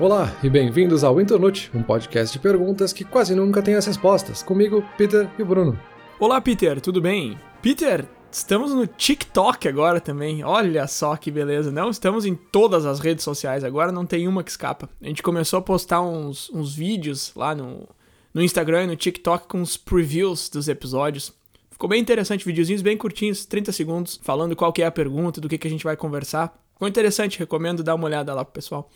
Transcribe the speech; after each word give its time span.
Olá 0.00 0.34
e 0.42 0.48
bem-vindos 0.48 1.04
ao 1.04 1.20
Internute, 1.20 1.70
um 1.74 1.82
podcast 1.82 2.32
de 2.32 2.42
perguntas 2.42 2.90
que 2.90 3.04
quase 3.04 3.34
nunca 3.34 3.60
tem 3.60 3.74
as 3.74 3.84
respostas. 3.84 4.42
Comigo, 4.42 4.82
Peter 4.96 5.28
e 5.38 5.44
Bruno. 5.44 5.78
Olá, 6.18 6.40
Peter, 6.40 6.80
tudo 6.80 7.02
bem? 7.02 7.38
Peter, 7.60 8.06
estamos 8.32 8.72
no 8.72 8.86
TikTok 8.86 9.68
agora 9.68 10.00
também. 10.00 10.42
Olha 10.42 10.86
só 10.86 11.14
que 11.16 11.30
beleza. 11.30 11.70
Não, 11.70 11.90
estamos 11.90 12.24
em 12.24 12.34
todas 12.34 12.86
as 12.86 12.98
redes 12.98 13.22
sociais 13.22 13.62
agora, 13.62 13.92
não 13.92 14.06
tem 14.06 14.26
uma 14.26 14.42
que 14.42 14.50
escapa. 14.50 14.88
A 15.02 15.06
gente 15.06 15.22
começou 15.22 15.58
a 15.58 15.62
postar 15.62 16.00
uns, 16.00 16.48
uns 16.48 16.74
vídeos 16.74 17.32
lá 17.36 17.54
no, 17.54 17.86
no 18.32 18.40
Instagram 18.40 18.84
e 18.84 18.86
no 18.86 18.96
TikTok 18.96 19.48
com 19.48 19.60
os 19.60 19.76
previews 19.76 20.48
dos 20.48 20.66
episódios. 20.66 21.30
Ficou 21.70 21.90
bem 21.90 22.00
interessante, 22.00 22.46
videozinhos 22.46 22.80
bem 22.80 22.96
curtinhos, 22.96 23.44
30 23.44 23.70
segundos, 23.70 24.18
falando 24.22 24.56
qual 24.56 24.72
que 24.72 24.80
é 24.80 24.86
a 24.86 24.90
pergunta, 24.90 25.42
do 25.42 25.48
que, 25.48 25.58
que 25.58 25.68
a 25.68 25.70
gente 25.70 25.84
vai 25.84 25.94
conversar. 25.94 26.58
Ficou 26.72 26.88
interessante, 26.88 27.38
recomendo 27.38 27.82
dar 27.82 27.94
uma 27.94 28.06
olhada 28.06 28.32
lá 28.32 28.42
pro 28.46 28.54
pessoal. 28.54 28.90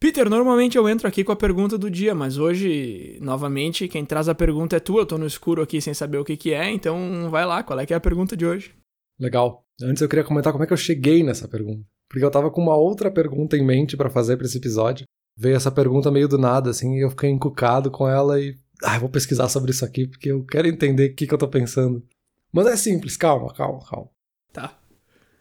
Peter, 0.00 0.30
normalmente 0.30 0.78
eu 0.78 0.88
entro 0.88 1.08
aqui 1.08 1.24
com 1.24 1.32
a 1.32 1.36
pergunta 1.36 1.76
do 1.76 1.90
dia, 1.90 2.14
mas 2.14 2.38
hoje, 2.38 3.18
novamente, 3.20 3.88
quem 3.88 4.04
traz 4.04 4.28
a 4.28 4.34
pergunta 4.34 4.76
é 4.76 4.80
tu. 4.80 4.98
Eu 4.98 5.06
tô 5.06 5.18
no 5.18 5.26
escuro 5.26 5.60
aqui 5.60 5.80
sem 5.80 5.92
saber 5.92 6.18
o 6.18 6.24
que 6.24 6.36
que 6.36 6.52
é, 6.52 6.70
então 6.70 7.28
vai 7.30 7.44
lá, 7.44 7.64
qual 7.64 7.80
é 7.80 7.84
que 7.84 7.92
é 7.92 7.96
a 7.96 8.00
pergunta 8.00 8.36
de 8.36 8.46
hoje? 8.46 8.72
Legal. 9.18 9.64
Antes 9.82 10.00
eu 10.00 10.08
queria 10.08 10.24
comentar 10.24 10.52
como 10.52 10.62
é 10.62 10.66
que 10.66 10.72
eu 10.72 10.76
cheguei 10.76 11.24
nessa 11.24 11.48
pergunta. 11.48 11.84
Porque 12.08 12.24
eu 12.24 12.30
tava 12.30 12.50
com 12.50 12.62
uma 12.62 12.76
outra 12.76 13.10
pergunta 13.10 13.56
em 13.56 13.64
mente 13.64 13.96
para 13.96 14.08
fazer 14.08 14.36
para 14.36 14.46
esse 14.46 14.58
episódio. 14.58 15.04
Veio 15.36 15.56
essa 15.56 15.70
pergunta 15.70 16.10
meio 16.10 16.28
do 16.28 16.38
nada, 16.38 16.70
assim, 16.70 16.96
e 16.96 17.00
eu 17.04 17.10
fiquei 17.10 17.30
encucado 17.30 17.90
com 17.90 18.08
ela 18.08 18.40
e. 18.40 18.56
Ah, 18.82 18.94
eu 18.94 19.00
vou 19.00 19.08
pesquisar 19.08 19.48
sobre 19.48 19.72
isso 19.72 19.84
aqui, 19.84 20.06
porque 20.06 20.30
eu 20.30 20.44
quero 20.44 20.68
entender 20.68 21.10
o 21.10 21.14
que, 21.14 21.26
que 21.26 21.34
eu 21.34 21.38
tô 21.38 21.48
pensando. 21.48 22.04
Mas 22.52 22.66
é 22.66 22.76
simples, 22.76 23.16
calma, 23.16 23.52
calma, 23.52 23.80
calma. 23.84 24.08
Tá. 24.52 24.78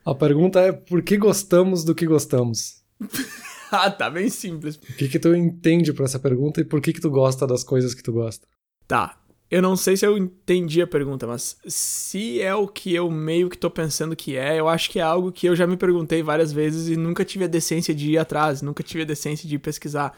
A 0.03 0.15
pergunta 0.15 0.59
é 0.59 0.71
por 0.71 1.01
que 1.03 1.17
gostamos 1.17 1.83
do 1.83 1.93
que 1.93 2.05
gostamos? 2.05 2.83
ah, 3.71 3.89
tá 3.91 4.09
bem 4.09 4.29
simples. 4.29 4.75
O 4.75 4.95
que 4.95 5.07
que 5.07 5.19
tu 5.19 5.35
entende 5.35 5.93
por 5.93 6.05
essa 6.05 6.19
pergunta 6.19 6.61
e 6.61 6.65
por 6.65 6.81
que 6.81 6.93
que 6.93 7.01
tu 7.01 7.09
gosta 7.09 7.45
das 7.45 7.63
coisas 7.63 7.93
que 7.93 8.03
tu 8.03 8.13
gosta? 8.13 8.47
Tá. 8.87 9.17
Eu 9.49 9.61
não 9.61 9.77
sei 9.77 9.95
se 9.95 10.05
eu 10.05 10.17
entendi 10.17 10.81
a 10.81 10.87
pergunta, 10.87 11.25
mas 11.25 11.57
se 11.65 12.41
é 12.41 12.53
o 12.53 12.67
que 12.67 12.93
eu 12.93 13.09
meio 13.09 13.49
que 13.49 13.57
tô 13.57 13.69
pensando 13.69 14.13
que 14.13 14.35
é, 14.35 14.59
eu 14.59 14.67
acho 14.67 14.89
que 14.89 14.99
é 14.99 15.01
algo 15.01 15.31
que 15.31 15.47
eu 15.47 15.55
já 15.55 15.65
me 15.65 15.77
perguntei 15.77 16.21
várias 16.21 16.51
vezes 16.51 16.89
e 16.89 16.97
nunca 16.97 17.23
tive 17.23 17.45
a 17.45 17.47
decência 17.47 17.95
de 17.95 18.11
ir 18.11 18.17
atrás, 18.17 18.61
nunca 18.61 18.83
tive 18.83 19.03
a 19.03 19.05
decência 19.05 19.47
de 19.47 19.57
pesquisar. 19.57 20.17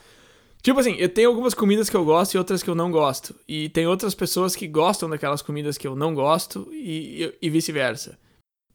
Tipo 0.63 0.79
assim, 0.79 0.95
eu 0.97 1.07
tenho 1.07 1.29
algumas 1.29 1.53
comidas 1.53 1.89
que 1.89 1.95
eu 1.95 2.03
gosto 2.03 2.33
e 2.33 2.37
outras 2.39 2.63
que 2.63 2.69
eu 2.69 2.75
não 2.75 2.91
gosto. 2.91 3.35
E 3.47 3.69
tem 3.69 3.85
outras 3.85 4.15
pessoas 4.15 4.55
que 4.55 4.67
gostam 4.67 5.07
daquelas 5.07 5.43
comidas 5.43 5.77
que 5.77 5.87
eu 5.87 5.95
não 5.95 6.15
gosto 6.15 6.67
e, 6.73 7.31
e 7.39 7.49
vice-versa. 7.51 8.17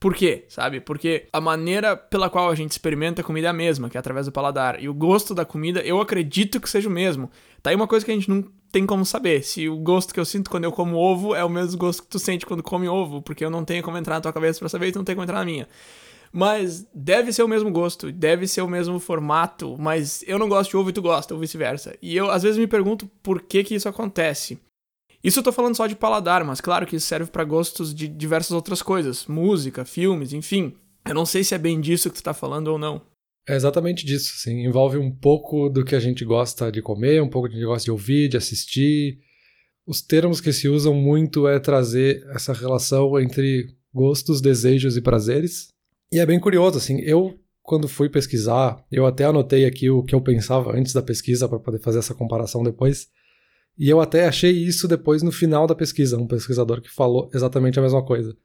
Por 0.05 0.14
quê? 0.14 0.44
Sabe? 0.48 0.80
Porque 0.80 1.28
a 1.33 1.41
maneira 1.41 1.97
pela 1.97 2.28
qual 2.28 2.50
a 2.50 2.55
gente 2.55 2.72
experimenta 2.72 3.22
a 3.22 3.24
comida 3.24 3.47
é 3.47 3.50
a 3.50 3.55
mesma, 3.55 3.88
que 3.88 3.97
é 3.97 4.00
através 4.00 4.27
do 4.27 4.33
paladar. 4.33 4.78
E 4.78 4.86
o 4.86 4.92
gosto 4.92 5.34
da 5.34 5.46
comida, 5.46 5.80
eu 5.80 5.98
acredito 5.98 6.61
que 6.61 6.69
seja 6.69 6.91
o 6.91 6.92
mesmo. 6.92 7.30
Tá 7.62 7.70
aí 7.70 7.77
uma 7.77 7.86
coisa 7.86 8.05
que 8.05 8.12
a 8.12 8.14
gente 8.14 8.28
não 8.28 8.44
tem 8.70 8.84
como 8.84 9.02
saber. 9.06 9.42
Se 9.42 9.66
o 9.66 9.78
gosto 9.78 10.12
que 10.12 10.20
eu 10.20 10.27
sinto 10.27 10.50
quando 10.50 10.64
eu 10.64 10.72
como 10.72 10.98
ovo 10.98 11.34
é 11.34 11.42
o 11.42 11.48
mesmo 11.48 11.78
gosto 11.78 12.02
que 12.02 12.08
tu 12.11 12.19
sente 12.19 12.44
quando 12.44 12.62
come 12.62 12.86
ovo, 12.86 13.22
porque 13.22 13.42
eu 13.42 13.48
não 13.48 13.64
tenho 13.64 13.83
como 13.83 13.96
entrar 13.96 14.16
na 14.16 14.20
tua 14.20 14.30
cabeça 14.30 14.58
para 14.58 14.69
saber 14.69 14.88
e 14.88 14.92
tu 14.92 14.98
não 14.98 15.06
tem 15.06 15.14
como 15.14 15.24
entrar 15.24 15.38
na 15.38 15.44
minha. 15.46 15.66
Mas 16.30 16.86
deve 16.94 17.33
ser 17.33 17.42
o 17.42 17.48
mesmo 17.48 17.72
gosto, 17.72 18.12
deve 18.12 18.46
ser 18.46 18.61
o 18.61 18.68
mesmo 18.68 19.00
formato, 19.00 19.74
mas 19.78 20.22
eu 20.27 20.39
não 20.39 20.50
gosto 20.50 20.68
de 20.68 20.77
ovo 20.77 20.91
e 20.91 20.92
tu 20.92 21.00
gosta, 21.00 21.33
ou 21.33 21.41
vice-versa. 21.41 21.96
E 22.02 22.14
eu 22.14 22.30
às 22.30 22.42
vezes 22.42 22.58
me 22.58 22.66
pergunto 22.66 23.11
por 23.22 23.41
que 23.41 23.64
que 23.64 23.74
isso 23.74 23.89
acontece. 23.89 24.58
Isso 25.25 25.39
eu 25.39 25.42
tô 25.42 25.50
falando 25.50 25.75
só 25.75 25.86
de 25.86 25.97
paladar, 25.97 26.44
mas 26.44 26.61
claro 26.61 26.86
que 26.86 26.97
isso 26.97 27.06
serve 27.06 27.30
para 27.30 27.42
gostos 27.44 27.94
de 27.94 28.06
diversas 28.06 28.50
outras 28.53 28.83
coisas, 28.83 29.27
música, 29.27 29.83
filmes, 29.83 30.34
enfim. 30.34 30.75
Eu 31.06 31.14
não 31.14 31.25
sei 31.25 31.42
se 31.42 31.55
é 31.55 31.58
bem 31.58 31.80
disso 31.80 32.11
que 32.11 32.17
tu 32.17 32.22
tá 32.22 32.34
falando 32.34 32.69
ou 32.69 32.78
não. 32.78 33.00
É 33.48 33.56
exatamente 33.56 34.05
disso, 34.05 34.36
sim. 34.36 34.64
Envolve 34.67 34.98
um 34.98 35.11
pouco 35.11 35.70
do 35.70 35.83
que 35.83 35.95
a 35.95 36.01
gente 36.01 36.27
gosta 36.27 36.70
de 36.70 36.83
comer, 36.83 37.23
um 37.23 37.29
pouco 37.29 37.48
do 37.48 37.52
que 37.52 37.57
a 37.57 37.61
gente 37.61 37.68
gosta 37.68 37.84
de 37.84 37.90
ouvir, 37.90 38.29
de 38.29 38.36
assistir. 38.36 39.18
Os 39.86 40.02
termos 40.02 40.42
que 40.42 40.52
se 40.52 40.68
usam 40.68 40.95
muito 40.95 41.48
é 41.48 41.58
trazer 41.58 42.23
essa 42.34 42.52
relação 42.52 43.18
entre 43.18 43.74
gostos, 43.92 44.42
desejos 44.42 44.95
e 44.96 45.01
prazeres. 45.01 45.68
E 46.13 46.18
é 46.18 46.27
bem 46.27 46.39
curioso, 46.39 46.77
assim, 46.77 47.01
eu 47.01 47.39
quando 47.63 47.89
fui 47.89 48.11
pesquisar, 48.11 48.84
eu 48.92 49.07
até 49.07 49.24
anotei 49.24 49.64
aqui 49.64 49.89
o 49.89 50.02
que 50.02 50.14
eu 50.14 50.20
pensava 50.20 50.77
antes 50.77 50.92
da 50.92 51.02
pesquisa 51.02 51.48
para 51.48 51.58
poder 51.58 51.80
fazer 51.80 51.98
essa 51.98 52.14
comparação 52.14 52.63
depois. 52.63 53.08
E 53.77 53.89
eu 53.89 54.01
até 54.01 54.27
achei 54.27 54.52
isso 54.52 54.86
depois 54.86 55.23
no 55.23 55.33
final 55.33 55.67
da 55.67 55.74
pesquisa, 55.74 56.17
um 56.17 56.27
pesquisador 56.27 56.80
que 56.80 56.90
falou 56.90 57.29
exatamente 57.35 57.79
a 57.79 57.83
mesma 57.83 58.05
coisa. 58.05 58.36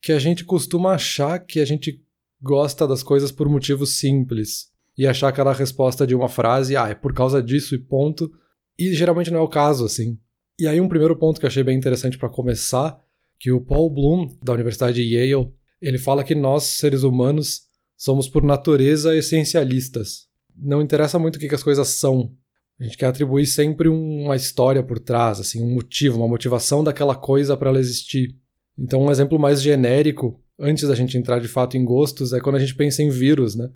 Que 0.00 0.12
a 0.12 0.18
gente 0.18 0.44
costuma 0.44 0.92
achar 0.92 1.38
que 1.40 1.60
a 1.60 1.64
gente 1.64 2.02
gosta 2.40 2.86
das 2.86 3.02
coisas 3.02 3.32
por 3.32 3.48
motivos 3.48 3.98
simples 3.98 4.70
e 4.96 5.06
achar 5.06 5.28
aquela 5.28 5.52
resposta 5.52 6.06
de 6.06 6.14
uma 6.14 6.28
frase, 6.28 6.76
ah, 6.76 6.88
é 6.88 6.94
por 6.94 7.12
causa 7.12 7.42
disso 7.42 7.74
e 7.74 7.78
ponto. 7.78 8.32
E 8.78 8.94
geralmente 8.94 9.30
não 9.30 9.40
é 9.40 9.42
o 9.42 9.48
caso, 9.48 9.84
assim. 9.84 10.18
E 10.58 10.66
aí 10.66 10.80
um 10.80 10.88
primeiro 10.88 11.16
ponto 11.16 11.38
que 11.38 11.44
eu 11.44 11.48
achei 11.48 11.62
bem 11.62 11.76
interessante 11.76 12.16
para 12.16 12.28
começar, 12.28 12.98
que 13.38 13.50
o 13.52 13.60
Paul 13.60 13.90
Bloom 13.90 14.34
da 14.42 14.52
Universidade 14.52 15.02
de 15.02 15.14
Yale, 15.14 15.52
ele 15.82 15.98
fala 15.98 16.24
que 16.24 16.34
nós 16.34 16.64
seres 16.64 17.02
humanos 17.02 17.62
somos 17.96 18.28
por 18.28 18.42
natureza 18.42 19.14
essencialistas. 19.14 20.26
Não 20.56 20.80
interessa 20.80 21.18
muito 21.18 21.36
o 21.36 21.38
que 21.38 21.54
as 21.54 21.62
coisas 21.62 21.88
são, 21.88 22.32
a 22.78 22.84
gente 22.84 22.96
quer 22.98 23.06
atribuir 23.06 23.46
sempre 23.46 23.88
uma 23.88 24.36
história 24.36 24.82
por 24.82 24.98
trás, 24.98 25.40
assim, 25.40 25.62
um 25.62 25.72
motivo, 25.72 26.18
uma 26.18 26.28
motivação 26.28 26.84
daquela 26.84 27.14
coisa 27.14 27.56
para 27.56 27.70
ela 27.70 27.78
existir. 27.78 28.36
Então, 28.78 29.02
um 29.02 29.10
exemplo 29.10 29.38
mais 29.38 29.62
genérico, 29.62 30.38
antes 30.58 30.86
da 30.86 30.94
gente 30.94 31.16
entrar 31.16 31.38
de 31.38 31.48
fato 31.48 31.76
em 31.76 31.84
gostos, 31.84 32.34
é 32.34 32.40
quando 32.40 32.56
a 32.56 32.58
gente 32.58 32.74
pensa 32.74 33.02
em 33.02 33.08
vírus, 33.08 33.54
né? 33.54 33.70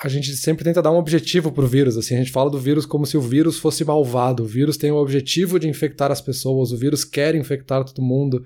A 0.00 0.08
gente 0.08 0.36
sempre 0.36 0.62
tenta 0.62 0.80
dar 0.80 0.92
um 0.92 0.98
objetivo 0.98 1.50
pro 1.50 1.66
vírus, 1.66 1.96
assim, 1.96 2.14
a 2.14 2.18
gente 2.18 2.30
fala 2.30 2.48
do 2.48 2.58
vírus 2.58 2.86
como 2.86 3.04
se 3.04 3.16
o 3.16 3.20
vírus 3.20 3.58
fosse 3.58 3.84
malvado. 3.84 4.44
O 4.44 4.46
vírus 4.46 4.76
tem 4.76 4.92
o 4.92 4.96
objetivo 4.96 5.58
de 5.58 5.68
infectar 5.68 6.12
as 6.12 6.20
pessoas, 6.20 6.70
o 6.70 6.76
vírus 6.76 7.04
quer 7.04 7.34
infectar 7.34 7.84
todo 7.84 8.00
mundo. 8.00 8.44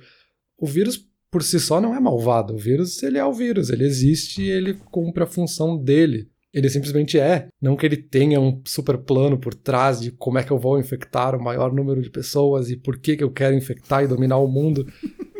O 0.57 0.67
vírus 0.67 1.07
por 1.31 1.43
si 1.43 1.61
só 1.61 1.79
não 1.79 1.95
é 1.95 2.01
malvado. 2.01 2.55
O 2.55 2.59
vírus, 2.59 3.03
ele 3.03 3.19
é 3.19 3.25
o 3.25 3.35
vírus, 3.35 3.69
ele 3.69 3.85
existe 3.85 4.41
e 4.41 4.51
ele 4.51 4.73
cumpre 4.75 5.23
a 5.25 5.27
função 5.27 5.77
dele. 5.77 6.32
Ele 6.53 6.69
simplesmente 6.69 7.19
é. 7.19 7.49
Não 7.61 7.77
que 7.77 7.87
ele 7.87 7.97
tenha 7.97 8.41
um 8.41 8.61
super 8.65 8.99
plano 8.99 9.39
por 9.39 9.55
trás 9.55 10.01
de 10.01 10.11
como 10.11 10.39
é 10.39 10.43
que 10.43 10.51
eu 10.51 10.59
vou 10.59 10.79
infectar 10.79 11.35
o 11.35 11.43
maior 11.43 11.73
número 11.73 12.03
de 12.03 12.11
pessoas 12.11 12.71
e 12.71 12.77
por 12.77 12.99
que, 12.99 13.17
que 13.17 13.25
eu 13.25 13.31
quero 13.31 13.57
infectar 13.57 14.05
e 14.05 14.09
dominar 14.09 14.39
o 14.39 14.49
mundo. 14.49 14.87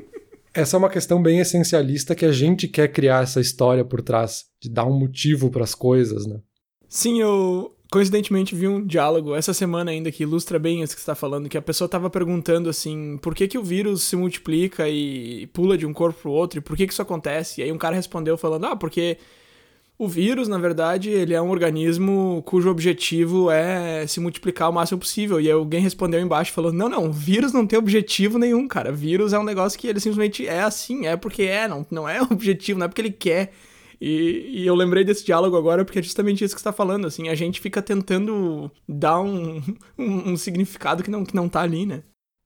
Essa 0.55 0.77
é 0.77 0.79
uma 0.79 0.91
questão 0.91 1.23
bem 1.23 1.41
essencialista 1.41 2.15
que 2.15 2.27
a 2.27 2.33
gente 2.33 2.69
quer 2.69 2.89
criar 2.89 3.23
essa 3.23 3.41
história 3.41 3.85
por 3.85 4.03
trás, 4.03 4.45
de 4.61 4.69
dar 4.69 4.85
um 4.85 4.99
motivo 4.99 5.51
para 5.51 5.65
as 5.65 5.75
coisas, 5.75 6.27
né? 6.27 6.41
Sim, 6.89 7.23
eu 7.23 7.75
coincidentemente 7.91 8.55
vi 8.55 8.69
um 8.69 8.85
diálogo 8.87 9.35
essa 9.35 9.53
semana 9.53 9.91
ainda 9.91 10.11
que 10.11 10.23
ilustra 10.23 10.59
bem 10.59 10.83
isso 10.83 10.95
que 10.95 11.01
você 11.01 11.05
está 11.05 11.15
falando, 11.15 11.49
que 11.49 11.59
a 11.59 11.63
pessoa 11.63 11.87
estava 11.87 12.09
perguntando 12.09 12.69
assim, 12.69 13.19
por 13.19 13.35
que 13.35 13.49
que 13.49 13.59
o 13.59 13.63
vírus 13.63 14.03
se 14.03 14.17
multiplica 14.17 14.89
e 14.89 15.47
pula 15.49 15.77
de 15.77 15.87
um 15.87 15.93
corpo 15.93 16.21
pro 16.23 16.33
outro 16.33 16.59
e 16.59 16.63
por 16.63 16.77
que 16.77 16.87
que 16.87 16.93
isso 16.93 17.03
acontece? 17.03 17.61
E 17.61 17.65
aí 17.65 17.73
um 17.73 17.79
cara 17.79 17.97
respondeu 17.97 18.37
falando, 18.37 18.67
ah, 18.67 18.77
porque 18.77 19.19
o 20.03 20.09
vírus, 20.09 20.49
na 20.49 20.59
verdade, 20.59 21.11
ele 21.11 21.33
é 21.33 21.41
um 21.41 21.49
organismo 21.49 22.43
cujo 22.45 22.69
objetivo 22.69 23.49
é 23.53 24.05
se 24.05 24.19
multiplicar 24.19 24.69
o 24.69 24.73
máximo 24.73 24.99
possível. 24.99 25.41
E 25.41 25.49
alguém 25.49 25.81
respondeu 25.81 26.21
embaixo 26.21 26.53
falando: 26.53 26.75
Não, 26.75 26.89
não, 26.89 27.13
vírus 27.13 27.53
não 27.53 27.65
tem 27.65 27.79
objetivo 27.79 28.37
nenhum, 28.37 28.67
cara. 28.67 28.91
Vírus 28.91 29.33
é 29.33 29.39
um 29.39 29.45
negócio 29.45 29.79
que 29.79 29.87
ele 29.87 30.01
simplesmente 30.01 30.45
é 30.45 30.61
assim, 30.61 31.07
é 31.07 31.17
porque 31.17 31.45
é, 31.45 31.69
não, 31.69 31.87
não 31.89 32.09
é 32.09 32.21
objetivo, 32.29 32.81
não 32.81 32.87
é 32.87 32.89
porque 32.89 33.01
ele 33.01 33.13
quer. 33.13 33.53
E, 34.01 34.63
e, 34.63 34.67
eu 34.67 34.75
lembrei 34.75 35.05
desse 35.05 35.25
diálogo 35.25 35.57
agora 35.57 35.85
porque 35.85 36.01
é 36.01 36.03
justamente 36.03 36.43
isso 36.43 36.57
que 36.57 36.61
está 36.61 36.73
falando, 36.73 37.07
assim, 37.07 37.29
a 37.29 37.37
gente 37.37 37.61
fica 37.61 37.81
tentando 37.81 38.69
dar 38.89 39.21
um, 39.21 39.63
um, 39.97 40.33
um, 40.33 40.37
significado 40.37 41.05
que 41.05 41.11
não, 41.13 41.25
que 41.25 41.37
não 41.37 41.49
tá 41.49 41.61
ali, 41.61 41.87
né? 41.87 42.03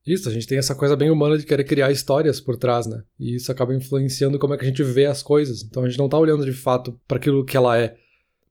Isso, 0.07 0.29
a 0.29 0.31
gente 0.31 0.47
tem 0.47 0.57
essa 0.57 0.73
coisa 0.73 0.95
bem 0.95 1.09
humana 1.09 1.37
de 1.37 1.45
querer 1.45 1.65
criar 1.65 1.91
histórias 1.91 2.39
por 2.39 2.55
trás, 2.55 2.87
né? 2.87 3.03
E 3.19 3.35
isso 3.35 3.51
acaba 3.51 3.75
influenciando 3.75 4.39
como 4.39 4.53
é 4.53 4.57
que 4.57 4.63
a 4.63 4.67
gente 4.67 4.81
vê 4.81 5.05
as 5.05 5.21
coisas. 5.21 5.61
Então 5.63 5.83
a 5.83 5.89
gente 5.89 5.99
não 5.99 6.07
tá 6.07 6.17
olhando 6.17 6.45
de 6.45 6.53
fato 6.53 6.97
para 7.05 7.17
aquilo 7.17 7.43
que 7.43 7.57
ela 7.57 7.77
é. 7.77 7.93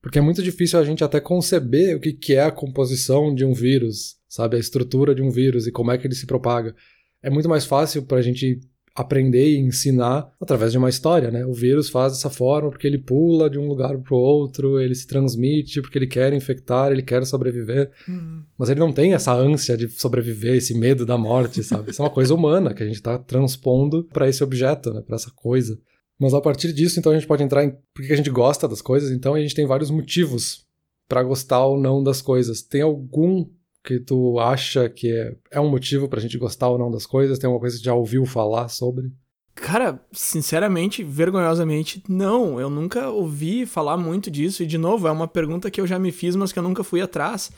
Porque 0.03 0.19
é 0.19 0.23
muito 0.23 0.43
difícil 0.43 0.79
a 0.79 0.85
gente 0.85 1.03
até 1.03 1.19
conceber 1.19 1.97
o 1.97 2.00
que, 2.00 2.12
que 2.12 2.35
é 2.35 2.43
a 2.43 2.50
composição 2.50 3.35
de 3.35 3.43
um 3.43 3.55
vírus, 3.55 4.17
sabe? 4.29 4.56
A 4.56 4.61
estrutura 4.61 5.14
de 5.14 5.23
um 5.23 5.31
vírus 5.31 5.67
e 5.67 5.73
como 5.73 5.91
é 5.91 5.97
que 5.97 6.06
ele 6.06 6.14
se 6.14 6.26
propaga. 6.26 6.76
É 7.23 7.31
muito 7.31 7.49
mais 7.49 7.64
fácil 7.64 8.02
para 8.02 8.19
a 8.19 8.23
gente 8.23 8.61
aprender 8.96 9.52
e 9.52 9.58
ensinar 9.58 10.32
através 10.40 10.72
de 10.72 10.78
uma 10.78 10.88
história, 10.88 11.31
né? 11.31 11.44
O 11.44 11.52
vírus 11.52 11.90
faz 11.90 12.14
dessa 12.14 12.31
forma 12.31 12.70
porque 12.70 12.87
ele 12.87 12.96
pula 12.96 13.50
de 13.50 13.58
um 13.58 13.69
lugar 13.69 13.96
para 13.98 14.14
o 14.14 14.19
outro, 14.19 14.81
ele 14.81 14.94
se 14.94 15.06
transmite 15.06 15.82
porque 15.82 15.98
ele 15.98 16.06
quer 16.06 16.32
infectar, 16.32 16.90
ele 16.90 17.02
quer 17.02 17.25
sobreviver. 17.26 17.90
Uhum. 18.08 18.43
Mas 18.56 18.70
ele 18.70 18.81
não 18.81 18.90
tem 18.90 19.12
essa 19.12 19.34
ânsia 19.34 19.76
de 19.76 19.88
sobreviver, 19.90 20.54
esse 20.54 20.75
medo 20.75 21.04
da 21.04 21.19
morte, 21.19 21.62
sabe? 21.62 21.90
Isso 21.90 22.00
é 22.00 22.04
uma 22.04 22.10
coisa 22.10 22.34
humana 22.34 22.72
que 22.72 22.82
a 22.82 22.87
gente 22.87 22.96
está 22.96 23.19
transpondo 23.19 24.04
para 24.04 24.28
esse 24.28 24.43
objeto, 24.43 24.94
né? 24.94 25.02
Para 25.02 25.16
essa 25.16 25.31
coisa. 25.31 25.78
Mas 26.19 26.32
a 26.32 26.40
partir 26.40 26.72
disso, 26.72 26.99
então 26.99 27.12
a 27.12 27.14
gente 27.14 27.26
pode 27.26 27.42
entrar 27.42 27.64
em 27.64 27.76
por 27.94 28.06
que 28.06 28.12
a 28.12 28.16
gente 28.16 28.31
gosta 28.31 28.66
das 28.66 28.81
coisas. 28.81 29.10
Então 29.10 29.34
a 29.34 29.40
gente 29.40 29.54
tem 29.54 29.66
vários 29.66 29.90
motivos 29.90 30.64
para 31.06 31.22
gostar 31.22 31.64
ou 31.66 31.78
não 31.78 32.02
das 32.02 32.22
coisas. 32.22 32.62
Tem 32.62 32.81
algum 32.81 33.46
que 33.87 34.00
tu 34.00 34.41
acha 34.41 34.88
que 34.88 35.12
é, 35.12 35.37
é 35.53 35.61
um 35.61 35.71
motivo 35.71 36.09
pra 36.09 36.21
gente 36.21 36.37
gostar 36.37 36.69
ou 36.69 36.77
não 36.77 36.91
das 36.91 37.06
coisas? 37.06 37.38
Tem 37.38 37.47
alguma 37.47 37.61
coisa 37.61 37.79
que 37.79 37.85
já 37.85 37.94
ouviu 37.94 38.27
falar 38.27 38.69
sobre? 38.69 39.12
Cara, 39.55 40.05
sinceramente, 40.12 41.05
vergonhosamente, 41.05 42.03
não. 42.09 42.61
Eu 42.61 42.69
nunca 42.69 43.09
ouvi 43.09 43.65
falar 43.65 43.97
muito 43.97 44.29
disso. 44.29 44.62
E, 44.62 44.67
de 44.67 44.77
novo, 44.77 45.06
é 45.06 45.11
uma 45.11 45.29
pergunta 45.29 45.71
que 45.71 45.81
eu 45.81 45.87
já 45.87 45.99
me 45.99 46.11
fiz, 46.11 46.35
mas 46.35 46.53
que 46.53 46.59
eu 46.59 46.62
nunca 46.62 46.83
fui 46.83 47.00
atrás. 47.00 47.53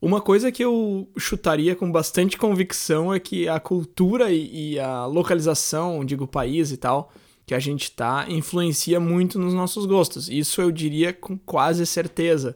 Uma 0.00 0.20
coisa 0.20 0.52
que 0.52 0.62
eu 0.62 1.08
chutaria 1.16 1.74
com 1.74 1.90
bastante 1.90 2.36
convicção 2.36 3.12
é 3.12 3.18
que 3.18 3.48
a 3.48 3.58
cultura 3.58 4.30
e, 4.30 4.74
e 4.74 4.78
a 4.78 5.06
localização, 5.06 6.04
digo, 6.04 6.26
país 6.26 6.70
e 6.70 6.76
tal, 6.76 7.10
que 7.46 7.54
a 7.54 7.58
gente 7.58 7.90
tá, 7.90 8.26
influencia 8.28 9.00
muito 9.00 9.38
nos 9.38 9.54
nossos 9.54 9.86
gostos. 9.86 10.28
Isso 10.28 10.60
eu 10.60 10.70
diria 10.70 11.12
com 11.12 11.38
quase 11.38 11.86
certeza. 11.86 12.54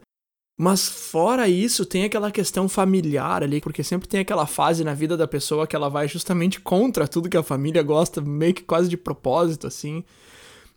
Mas 0.60 0.88
fora 0.88 1.48
isso, 1.48 1.86
tem 1.86 2.02
aquela 2.02 2.32
questão 2.32 2.68
familiar 2.68 3.44
ali, 3.44 3.60
porque 3.60 3.84
sempre 3.84 4.08
tem 4.08 4.18
aquela 4.18 4.44
fase 4.44 4.82
na 4.82 4.92
vida 4.92 5.16
da 5.16 5.28
pessoa 5.28 5.68
que 5.68 5.76
ela 5.76 5.88
vai 5.88 6.08
justamente 6.08 6.60
contra 6.60 7.06
tudo 7.06 7.28
que 7.28 7.36
a 7.36 7.44
família 7.44 7.80
gosta, 7.80 8.20
meio 8.20 8.52
que 8.52 8.64
quase 8.64 8.88
de 8.88 8.96
propósito, 8.96 9.68
assim. 9.68 10.02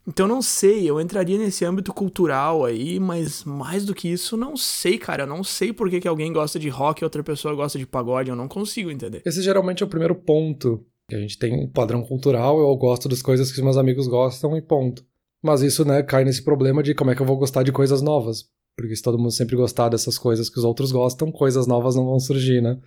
Então 0.07 0.27
não 0.27 0.39
sei, 0.39 0.87
eu 0.87 1.01
entraria 1.01 1.35
nesse 1.35 1.65
âmbito 1.65 1.91
cultural 1.91 2.63
aí, 2.63 2.99
mas 2.99 3.43
mais 3.43 3.83
do 3.83 3.95
que 3.95 4.07
isso, 4.07 4.37
não 4.37 4.55
sei, 4.55 4.99
cara. 4.99 5.23
Eu 5.23 5.27
não 5.27 5.43
sei 5.43 5.73
por 5.73 5.89
que, 5.89 5.99
que 5.99 6.07
alguém 6.07 6.31
gosta 6.31 6.59
de 6.59 6.69
rock 6.69 7.01
e 7.01 7.03
outra 7.03 7.23
pessoa 7.23 7.55
gosta 7.55 7.79
de 7.79 7.87
pagode, 7.87 8.29
eu 8.29 8.35
não 8.35 8.47
consigo 8.47 8.91
entender. 8.91 9.23
Esse 9.25 9.41
geralmente 9.41 9.81
é 9.81 9.85
o 9.85 9.89
primeiro 9.89 10.13
ponto. 10.13 10.85
Que 11.09 11.15
a 11.15 11.19
gente 11.19 11.39
tem 11.39 11.53
um 11.53 11.67
padrão 11.67 12.03
cultural, 12.03 12.59
eu 12.59 12.75
gosto 12.77 13.09
das 13.09 13.23
coisas 13.23 13.51
que 13.51 13.57
os 13.57 13.63
meus 13.63 13.77
amigos 13.77 14.07
gostam 14.07 14.55
e 14.55 14.61
ponto. 14.61 15.03
Mas 15.43 15.61
isso, 15.63 15.83
né, 15.83 16.03
cai 16.03 16.23
nesse 16.23 16.43
problema 16.43 16.83
de 16.83 16.93
como 16.93 17.09
é 17.09 17.15
que 17.15 17.21
eu 17.21 17.25
vou 17.25 17.37
gostar 17.37 17.63
de 17.63 17.71
coisas 17.71 18.01
novas. 18.01 18.45
Porque 18.75 18.95
se 18.95 19.01
todo 19.01 19.17
mundo 19.17 19.31
sempre 19.31 19.55
gostar 19.55 19.89
dessas 19.89 20.17
coisas 20.17 20.49
que 20.49 20.57
os 20.57 20.63
outros 20.63 20.91
gostam, 20.91 21.31
coisas 21.31 21.67
novas 21.67 21.95
não 21.95 22.05
vão 22.05 22.19
surgir, 22.19 22.61
né? 22.61 22.79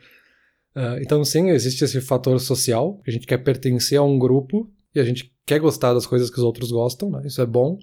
Uh, 0.74 0.98
então, 1.00 1.24
sim, 1.24 1.50
existe 1.50 1.84
esse 1.84 2.00
fator 2.00 2.40
social, 2.40 3.00
a 3.06 3.10
gente 3.10 3.26
quer 3.26 3.38
pertencer 3.38 3.98
a 3.98 4.02
um 4.02 4.18
grupo 4.18 4.68
e 4.94 4.98
a 4.98 5.04
gente 5.04 5.32
quer 5.46 5.60
gostar 5.60 5.94
das 5.94 6.06
coisas 6.06 6.30
que 6.30 6.38
os 6.38 6.44
outros 6.44 6.72
gostam, 6.72 7.10
né? 7.10 7.22
Isso 7.24 7.40
é 7.40 7.46
bom 7.46 7.78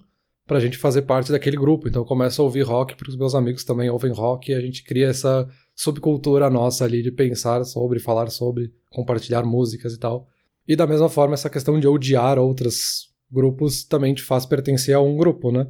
pra 0.46 0.60
gente 0.60 0.76
fazer 0.76 1.02
parte 1.02 1.32
daquele 1.32 1.56
grupo. 1.56 1.88
Então, 1.88 2.02
eu 2.02 2.06
começo 2.06 2.42
a 2.42 2.44
ouvir 2.44 2.62
rock 2.62 2.94
porque 2.96 3.10
os 3.10 3.16
meus 3.16 3.34
amigos 3.34 3.64
também 3.64 3.88
ouvem 3.88 4.12
rock 4.12 4.50
e 4.50 4.54
a 4.54 4.60
gente 4.60 4.84
cria 4.84 5.08
essa 5.08 5.48
subcultura 5.74 6.50
nossa 6.50 6.84
ali 6.84 7.02
de 7.02 7.10
pensar 7.10 7.64
sobre, 7.64 7.98
falar 7.98 8.30
sobre, 8.30 8.72
compartilhar 8.90 9.42
músicas 9.44 9.94
e 9.94 9.98
tal. 9.98 10.26
E 10.66 10.76
da 10.76 10.86
mesma 10.86 11.08
forma, 11.08 11.34
essa 11.34 11.50
questão 11.50 11.80
de 11.80 11.88
odiar 11.88 12.38
outros 12.38 13.10
grupos 13.30 13.84
também 13.84 14.14
te 14.14 14.22
faz 14.22 14.44
pertencer 14.44 14.94
a 14.94 15.00
um 15.00 15.16
grupo, 15.16 15.50
né? 15.50 15.66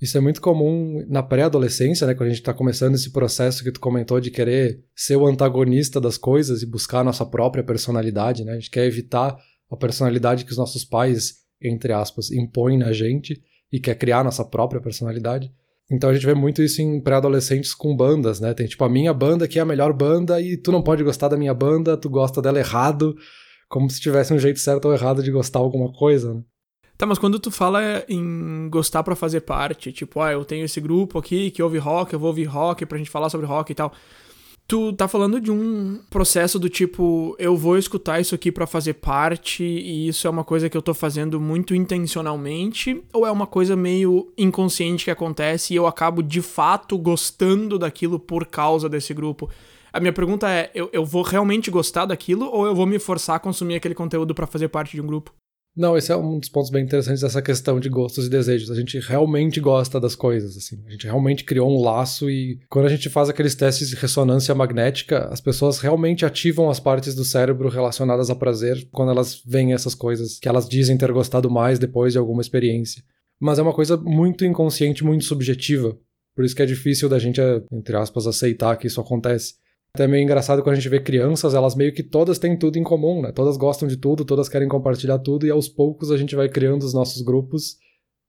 Isso 0.00 0.16
é 0.16 0.20
muito 0.20 0.40
comum 0.40 1.04
na 1.08 1.22
pré-adolescência, 1.22 2.06
né? 2.06 2.14
Quando 2.14 2.28
a 2.28 2.30
gente 2.30 2.40
está 2.40 2.54
começando 2.54 2.94
esse 2.94 3.10
processo 3.10 3.64
que 3.64 3.72
tu 3.72 3.80
comentou 3.80 4.20
de 4.20 4.30
querer 4.30 4.80
ser 4.94 5.16
o 5.16 5.26
antagonista 5.26 6.00
das 6.00 6.16
coisas 6.16 6.62
e 6.62 6.66
buscar 6.66 7.00
a 7.00 7.04
nossa 7.04 7.26
própria 7.26 7.64
personalidade, 7.64 8.44
né? 8.44 8.52
A 8.52 8.54
gente 8.54 8.70
quer 8.70 8.86
evitar 8.86 9.36
a 9.70 9.76
personalidade 9.76 10.44
que 10.44 10.52
os 10.52 10.58
nossos 10.58 10.84
pais, 10.84 11.38
entre 11.60 11.92
aspas, 11.92 12.30
impõem 12.30 12.78
na 12.78 12.92
gente 12.92 13.42
e 13.72 13.80
quer 13.80 13.96
criar 13.96 14.22
nossa 14.22 14.44
própria 14.44 14.80
personalidade. 14.80 15.52
Então 15.90 16.10
a 16.10 16.14
gente 16.14 16.26
vê 16.26 16.34
muito 16.34 16.62
isso 16.62 16.80
em 16.80 17.00
pré-adolescentes 17.00 17.74
com 17.74 17.96
bandas, 17.96 18.38
né? 18.38 18.54
Tem 18.54 18.66
tipo 18.66 18.84
a 18.84 18.88
minha 18.88 19.12
banda 19.12 19.48
que 19.48 19.58
é 19.58 19.62
a 19.62 19.66
melhor 19.66 19.92
banda 19.92 20.40
e 20.40 20.56
tu 20.56 20.70
não 20.70 20.82
pode 20.82 21.02
gostar 21.02 21.28
da 21.28 21.36
minha 21.36 21.54
banda, 21.54 21.96
tu 21.96 22.08
gosta 22.08 22.40
dela 22.40 22.58
errado, 22.58 23.16
como 23.68 23.90
se 23.90 24.00
tivesse 24.00 24.32
um 24.32 24.38
jeito 24.38 24.60
certo 24.60 24.84
ou 24.84 24.94
errado 24.94 25.24
de 25.24 25.30
gostar 25.32 25.58
alguma 25.58 25.92
coisa, 25.92 26.34
né? 26.34 26.42
Tá, 26.98 27.06
mas 27.06 27.16
quando 27.16 27.38
tu 27.38 27.48
fala 27.52 28.04
em 28.08 28.68
gostar 28.68 29.04
para 29.04 29.14
fazer 29.14 29.42
parte, 29.42 29.92
tipo, 29.92 30.20
ah, 30.20 30.32
eu 30.32 30.44
tenho 30.44 30.64
esse 30.64 30.80
grupo 30.80 31.16
aqui 31.16 31.48
que 31.52 31.62
ouve 31.62 31.78
rock, 31.78 32.12
eu 32.12 32.18
vou 32.18 32.26
ouvir 32.26 32.46
rock 32.46 32.84
pra 32.84 32.98
gente 32.98 33.08
falar 33.08 33.30
sobre 33.30 33.46
rock 33.46 33.70
e 33.70 33.74
tal. 33.74 33.92
Tu 34.66 34.92
tá 34.94 35.06
falando 35.06 35.40
de 35.40 35.48
um 35.48 36.00
processo 36.10 36.58
do 36.58 36.68
tipo, 36.68 37.36
eu 37.38 37.56
vou 37.56 37.78
escutar 37.78 38.20
isso 38.20 38.34
aqui 38.34 38.50
para 38.50 38.66
fazer 38.66 38.94
parte 38.94 39.62
e 39.62 40.08
isso 40.08 40.26
é 40.26 40.30
uma 40.30 40.42
coisa 40.42 40.68
que 40.68 40.76
eu 40.76 40.82
tô 40.82 40.92
fazendo 40.92 41.40
muito 41.40 41.72
intencionalmente 41.72 43.00
ou 43.12 43.24
é 43.24 43.30
uma 43.30 43.46
coisa 43.46 43.76
meio 43.76 44.32
inconsciente 44.36 45.04
que 45.04 45.10
acontece 45.12 45.72
e 45.72 45.76
eu 45.76 45.86
acabo 45.86 46.20
de 46.20 46.42
fato 46.42 46.98
gostando 46.98 47.78
daquilo 47.78 48.18
por 48.18 48.44
causa 48.44 48.88
desse 48.88 49.14
grupo? 49.14 49.48
A 49.92 50.00
minha 50.00 50.12
pergunta 50.12 50.50
é, 50.50 50.68
eu, 50.74 50.90
eu 50.92 51.04
vou 51.04 51.22
realmente 51.22 51.70
gostar 51.70 52.06
daquilo 52.06 52.50
ou 52.52 52.66
eu 52.66 52.74
vou 52.74 52.86
me 52.86 52.98
forçar 52.98 53.36
a 53.36 53.40
consumir 53.40 53.76
aquele 53.76 53.94
conteúdo 53.94 54.34
para 54.34 54.48
fazer 54.48 54.68
parte 54.68 54.96
de 54.96 55.00
um 55.00 55.06
grupo? 55.06 55.32
Não, 55.78 55.96
esse 55.96 56.10
é 56.10 56.16
um 56.16 56.40
dos 56.40 56.48
pontos 56.48 56.70
bem 56.70 56.82
interessantes 56.82 57.22
dessa 57.22 57.40
questão 57.40 57.78
de 57.78 57.88
gostos 57.88 58.26
e 58.26 58.28
desejos. 58.28 58.68
A 58.68 58.74
gente 58.74 58.98
realmente 58.98 59.60
gosta 59.60 60.00
das 60.00 60.16
coisas, 60.16 60.56
assim. 60.56 60.82
A 60.84 60.90
gente 60.90 61.04
realmente 61.04 61.44
criou 61.44 61.70
um 61.70 61.80
laço 61.80 62.28
e 62.28 62.58
quando 62.68 62.86
a 62.86 62.88
gente 62.88 63.08
faz 63.08 63.28
aqueles 63.28 63.54
testes 63.54 63.88
de 63.88 63.94
ressonância 63.94 64.52
magnética, 64.56 65.28
as 65.30 65.40
pessoas 65.40 65.78
realmente 65.78 66.26
ativam 66.26 66.68
as 66.68 66.80
partes 66.80 67.14
do 67.14 67.24
cérebro 67.24 67.68
relacionadas 67.68 68.28
a 68.28 68.34
prazer 68.34 68.88
quando 68.90 69.12
elas 69.12 69.40
veem 69.46 69.72
essas 69.72 69.94
coisas 69.94 70.40
que 70.40 70.48
elas 70.48 70.68
dizem 70.68 70.98
ter 70.98 71.12
gostado 71.12 71.48
mais 71.48 71.78
depois 71.78 72.12
de 72.12 72.18
alguma 72.18 72.42
experiência. 72.42 73.00
Mas 73.38 73.60
é 73.60 73.62
uma 73.62 73.72
coisa 73.72 73.96
muito 73.96 74.44
inconsciente, 74.44 75.04
muito 75.04 75.26
subjetiva. 75.26 75.96
Por 76.34 76.44
isso 76.44 76.56
que 76.56 76.62
é 76.62 76.66
difícil 76.66 77.08
da 77.08 77.20
gente, 77.20 77.40
entre 77.70 77.96
aspas, 77.96 78.26
aceitar 78.26 78.76
que 78.76 78.88
isso 78.88 79.00
acontece. 79.00 79.54
Até 79.94 80.06
meio 80.06 80.22
engraçado 80.22 80.62
quando 80.62 80.74
a 80.74 80.76
gente 80.76 80.88
vê 80.88 81.00
crianças, 81.00 81.54
elas 81.54 81.74
meio 81.74 81.92
que 81.92 82.02
todas 82.02 82.38
têm 82.38 82.56
tudo 82.56 82.78
em 82.78 82.84
comum, 82.84 83.22
né? 83.22 83.32
Todas 83.32 83.56
gostam 83.56 83.88
de 83.88 83.96
tudo, 83.96 84.24
todas 84.24 84.48
querem 84.48 84.68
compartilhar 84.68 85.18
tudo, 85.18 85.46
e 85.46 85.50
aos 85.50 85.68
poucos 85.68 86.10
a 86.10 86.16
gente 86.16 86.36
vai 86.36 86.48
criando 86.48 86.82
os 86.82 86.94
nossos 86.94 87.22
grupos 87.22 87.76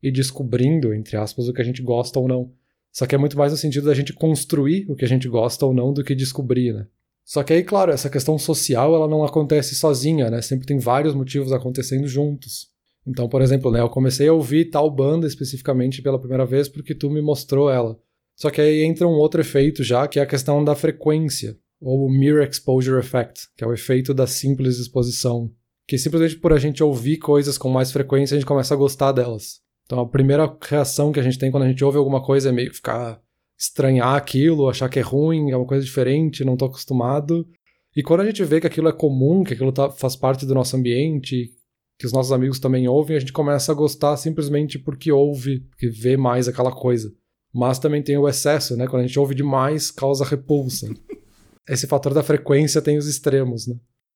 e 0.01 0.11
descobrindo, 0.11 0.93
entre 0.93 1.17
aspas, 1.17 1.47
o 1.47 1.53
que 1.53 1.61
a 1.61 1.65
gente 1.65 1.81
gosta 1.81 2.19
ou 2.19 2.27
não. 2.27 2.51
Só 2.91 3.05
que 3.05 3.13
é 3.13 3.17
muito 3.17 3.37
mais 3.37 3.51
no 3.51 3.57
sentido 3.57 3.85
da 3.85 3.93
gente 3.93 4.13
construir 4.13 4.85
o 4.89 4.95
que 4.95 5.05
a 5.05 5.07
gente 5.07 5.27
gosta 5.27 5.65
ou 5.65 5.73
não 5.73 5.93
do 5.93 6.03
que 6.03 6.15
descobrir, 6.15 6.73
né? 6.73 6.87
Só 7.23 7.43
que 7.43 7.53
aí, 7.53 7.63
claro, 7.63 7.91
essa 7.91 8.09
questão 8.09 8.39
social 8.39 8.95
ela 8.95 9.07
não 9.07 9.23
acontece 9.23 9.75
sozinha, 9.75 10.31
né? 10.31 10.41
Sempre 10.41 10.65
tem 10.65 10.79
vários 10.79 11.13
motivos 11.13 11.51
acontecendo 11.51 12.07
juntos. 12.07 12.69
Então, 13.05 13.29
por 13.29 13.41
exemplo, 13.41 13.71
né, 13.71 13.81
eu 13.81 13.89
comecei 13.89 14.27
a 14.27 14.33
ouvir 14.33 14.65
tal 14.65 14.89
banda 14.89 15.27
especificamente 15.27 16.01
pela 16.01 16.19
primeira 16.19 16.45
vez 16.45 16.67
porque 16.67 16.95
tu 16.95 17.09
me 17.09 17.21
mostrou 17.21 17.69
ela. 17.69 17.99
Só 18.39 18.49
que 18.49 18.61
aí 18.61 18.83
entra 18.83 19.05
um 19.05 19.17
outro 19.17 19.41
efeito 19.41 19.83
já, 19.83 20.07
que 20.07 20.17
é 20.17 20.21
a 20.21 20.25
questão 20.25 20.63
da 20.63 20.73
frequência, 20.73 21.57
ou 21.81 22.05
o 22.05 22.09
Mere 22.09 22.47
Exposure 22.47 22.97
Effect, 22.97 23.49
que 23.57 23.65
é 23.65 23.67
o 23.67 23.73
efeito 23.73 24.13
da 24.13 24.25
simples 24.25 24.79
exposição. 24.79 25.51
Que 25.85 25.97
simplesmente 25.97 26.37
por 26.37 26.53
a 26.53 26.57
gente 26.57 26.81
ouvir 26.81 27.17
coisas 27.17 27.57
com 27.57 27.69
mais 27.69 27.91
frequência, 27.91 28.35
a 28.35 28.39
gente 28.39 28.47
começa 28.47 28.73
a 28.73 28.77
gostar 28.77 29.11
delas. 29.11 29.59
Então 29.85 29.99
a 29.99 30.07
primeira 30.07 30.57
reação 30.61 31.11
que 31.11 31.19
a 31.19 31.23
gente 31.23 31.37
tem 31.37 31.51
quando 31.51 31.63
a 31.63 31.67
gente 31.67 31.83
ouve 31.83 31.97
alguma 31.97 32.23
coisa 32.23 32.47
é 32.47 32.51
meio 32.51 32.73
ficar 32.73 33.19
estranhar 33.59 34.15
aquilo, 34.15 34.69
achar 34.69 34.87
que 34.87 34.99
é 34.99 35.01
ruim, 35.01 35.51
é 35.51 35.57
uma 35.57 35.67
coisa 35.67 35.83
diferente, 35.83 36.45
não 36.45 36.55
tô 36.55 36.65
acostumado. 36.65 37.45
E 37.93 38.01
quando 38.01 38.21
a 38.21 38.25
gente 38.25 38.41
vê 38.45 38.61
que 38.61 38.67
aquilo 38.67 38.87
é 38.87 38.93
comum, 38.93 39.43
que 39.43 39.53
aquilo 39.53 39.73
tá, 39.73 39.89
faz 39.89 40.15
parte 40.15 40.45
do 40.45 40.55
nosso 40.55 40.77
ambiente, 40.77 41.51
que 41.97 42.05
os 42.05 42.13
nossos 42.13 42.31
amigos 42.31 42.57
também 42.57 42.87
ouvem, 42.87 43.17
a 43.17 43.19
gente 43.19 43.33
começa 43.33 43.73
a 43.73 43.75
gostar 43.75 44.15
simplesmente 44.15 44.79
porque 44.79 45.11
ouve, 45.11 45.59
porque 45.71 45.89
vê 45.89 46.15
mais 46.15 46.47
aquela 46.47 46.71
coisa. 46.71 47.11
Mas 47.53 47.79
também 47.79 48.03
tem 48.03 48.17
o 48.17 48.27
excesso, 48.27 48.77
né? 48.77 48.87
Quando 48.87 49.03
a 49.03 49.07
gente 49.07 49.19
ouve 49.19 49.33
demais, 49.33 49.89
causa 49.89 50.23
repulsa. 50.23 50.87
Esse 51.67 51.87
fator 51.87 52.13
da 52.13 52.23
frequência 52.23 52.81
tem 52.81 52.97
os 52.97 53.07
extremos, 53.07 53.67
né? 53.67 53.75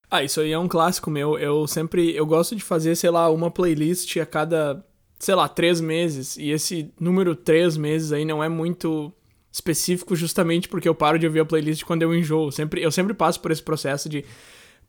Ah, 0.10 0.24
isso 0.24 0.42
aí 0.42 0.52
é 0.52 0.60
um 0.60 0.68
clássico 0.68 1.10
meu. 1.10 1.40
Eu 1.40 1.68
sempre. 1.68 2.16
Eu 2.16 2.26
gosto 2.26 2.56
de 2.56 2.64
fazer, 2.64 2.96
sei 2.96 3.10
lá, 3.10 3.30
uma 3.32 3.50
playlist 3.50 4.18
a 4.18 4.26
cada, 4.26 4.86
sei 5.18 5.34
lá, 5.34 5.48
três 5.48 5.82
meses. 5.82 6.38
E 6.38 6.52
esse 6.52 6.92
número 7.00 7.36
três 7.36 7.76
meses 7.76 8.12
aí 8.12 8.24
não 8.24 8.44
é 8.44 8.48
muito 8.48 9.12
específico 9.52 10.16
justamente 10.16 10.68
porque 10.68 10.90
eu 10.90 10.96
paro 10.96 11.20
de 11.20 11.28
ouvir 11.28 11.40
a 11.40 11.46
playlist 11.46 11.84
quando 11.84 12.02
eu 12.02 12.14
enjoo. 12.14 12.52
Sempre, 12.52 12.82
eu 12.82 12.92
sempre 12.92 13.14
passo 13.14 13.40
por 13.40 13.52
esse 13.52 13.62
processo 13.62 14.08
de 14.10 14.24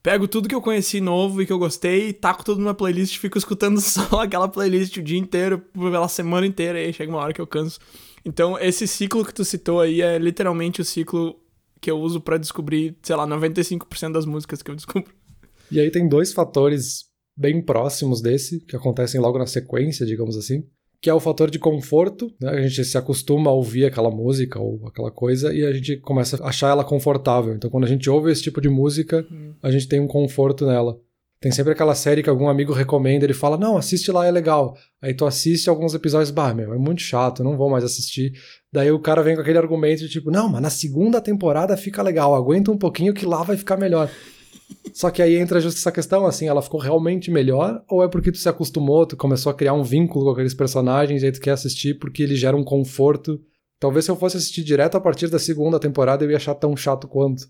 pego 0.05 0.29
tudo 0.29 0.47
que 0.47 0.55
eu 0.55 0.61
conheci 0.61 1.01
novo 1.01 1.41
e 1.41 1.47
que 1.47 1.53
eu 1.53 1.59
gostei, 1.59 2.13
taco 2.13 2.45
tudo 2.45 2.61
numa 2.61 2.75
playlist 2.75 3.17
fico 3.17 3.39
escutando 3.39 3.81
só 3.81 4.21
aquela 4.21 4.47
playlist 4.47 4.99
o 4.99 5.03
dia 5.03 5.19
inteiro, 5.19 5.59
pela 5.73 6.09
semana 6.09 6.47
inteira, 6.47 6.79
e 6.79 6.85
aí 6.85 6.93
chega 6.93 7.11
uma 7.11 7.21
hora 7.21 7.33
que 7.33 7.41
eu 7.41 7.47
canso. 7.47 7.81
Então, 8.23 8.59
esse 8.59 8.87
ciclo 8.87 9.25
que 9.25 9.33
tu 9.33 9.45
citou 9.45 9.81
aí 9.81 10.03
é 10.03 10.19
literalmente 10.19 10.83
o 10.83 10.85
ciclo 10.85 11.41
que 11.81 11.91
eu 11.91 11.99
uso 11.99 12.21
para 12.21 12.37
descobrir, 12.37 12.97
sei 13.03 13.17
lá, 13.17 13.27
95% 13.27 14.13
das 14.13 14.27
músicas 14.27 14.63
que 14.63 14.71
eu 14.71 14.77
descubro. 14.77 15.11
E 15.71 15.81
aí 15.81 15.91
tem 15.91 16.07
dois 16.07 16.35
fatores 16.35 17.07
bem 17.35 17.63
próximos 17.63 18.21
desse, 18.21 18.61
que 18.61 18.77
acontecem 18.77 19.21
logo 19.21 19.39
na 19.39 19.47
sequência, 19.47 20.05
digamos 20.05 20.37
assim, 20.37 20.65
que 21.05 21.11
é 21.11 21.13
o 21.13 21.21
fator 21.21 21.51
de 21.51 21.59
conforto, 21.59 22.33
né? 22.41 22.49
A 22.49 22.67
gente 22.67 22.83
se 22.83 22.97
acostuma 22.97 23.51
a 23.51 23.53
ouvir 23.53 23.85
aquela 23.85 24.11
música 24.11 24.59
ou 24.59 24.81
aquela 24.87 25.11
coisa 25.11 25.53
e 25.53 25.63
a 25.63 25.71
gente 25.71 25.99
começa 25.99 26.43
a 26.43 26.49
achar 26.49 26.71
ela 26.71 26.83
confortável. 26.83 27.53
Então, 27.53 27.69
quando 27.69 27.85
a 27.85 27.87
gente 27.87 28.09
ouve 28.09 28.33
esse 28.33 28.43
tipo 28.43 28.59
de 28.59 28.71
música, 28.71 29.23
hum. 29.31 29.53
a 29.63 29.71
gente 29.71 29.87
tem 29.87 30.01
um 30.01 30.07
conforto 30.07 30.65
nela. 30.65 30.99
Tem 31.43 31.53
sempre 31.53 31.73
aquela 31.73 31.95
série 31.95 32.23
que 32.23 32.31
algum 32.31 32.49
amigo 32.49 32.73
recomenda, 32.73 33.27
ele 33.27 33.35
fala, 33.35 33.59
não, 33.59 33.77
assiste 33.77 34.11
lá, 34.11 34.27
é 34.27 34.31
legal. 34.31 34.79
Aí 35.03 35.13
tu 35.13 35.27
assiste 35.27 35.69
alguns 35.69 35.93
episódios, 35.93 36.31
bah, 36.31 36.55
meu, 36.55 36.73
é 36.73 36.79
muito 36.79 37.03
chato, 37.03 37.45
não 37.45 37.55
vou 37.55 37.69
mais 37.69 37.85
assistir. 37.85 38.33
Daí 38.73 38.91
o 38.91 38.99
cara 38.99 39.23
vem 39.23 39.35
com 39.35 39.43
aquele 39.43 39.59
argumento 39.59 39.99
de 39.99 40.09
tipo, 40.09 40.31
não, 40.31 40.49
mas 40.49 40.63
na 40.63 40.71
segunda 40.71 41.21
temporada 41.21 41.77
fica 41.77 42.03
legal, 42.03 42.35
aguenta 42.35 42.71
um 42.71 42.79
pouquinho 42.79 43.13
que 43.13 43.27
lá 43.27 43.43
vai 43.43 43.59
ficar 43.59 43.77
melhor. 43.77 44.11
Só 44.93 45.11
que 45.11 45.21
aí 45.21 45.37
entra 45.37 45.61
justo 45.61 45.79
essa 45.79 45.91
questão, 45.91 46.25
assim, 46.25 46.47
ela 46.47 46.63
ficou 46.63 46.81
realmente 46.81 47.31
melhor 47.31 47.83
ou 47.89 48.03
é 48.03 48.09
porque 48.09 48.31
tu 48.31 48.39
se 48.39 48.49
acostumou, 48.49 49.05
tu 49.05 49.17
começou 49.17 49.51
a 49.51 49.55
criar 49.55 49.75
um 49.75 49.83
vínculo 49.83 50.27
com 50.27 50.31
aqueles 50.31 50.55
personagens 50.55 51.23
e 51.23 51.27
aí 51.27 51.33
tu 51.33 51.41
quer 51.41 51.51
assistir 51.51 51.99
porque 51.99 52.23
ele 52.23 52.37
gera 52.37 52.57
um 52.57 52.65
conforto. 52.65 53.41
Talvez 53.81 54.05
se 54.05 54.11
eu 54.11 54.17
fosse 54.17 54.37
assistir 54.37 54.63
direto 54.63 54.97
a 54.97 55.01
partir 55.01 55.29
da 55.29 55.39
segunda 55.39 55.81
temporada 55.81 56.25
eu 56.25 56.31
ia 56.31 56.37
achar 56.37 56.55
tão 56.55 56.77
chato 56.77 57.09
quanto. 57.09 57.49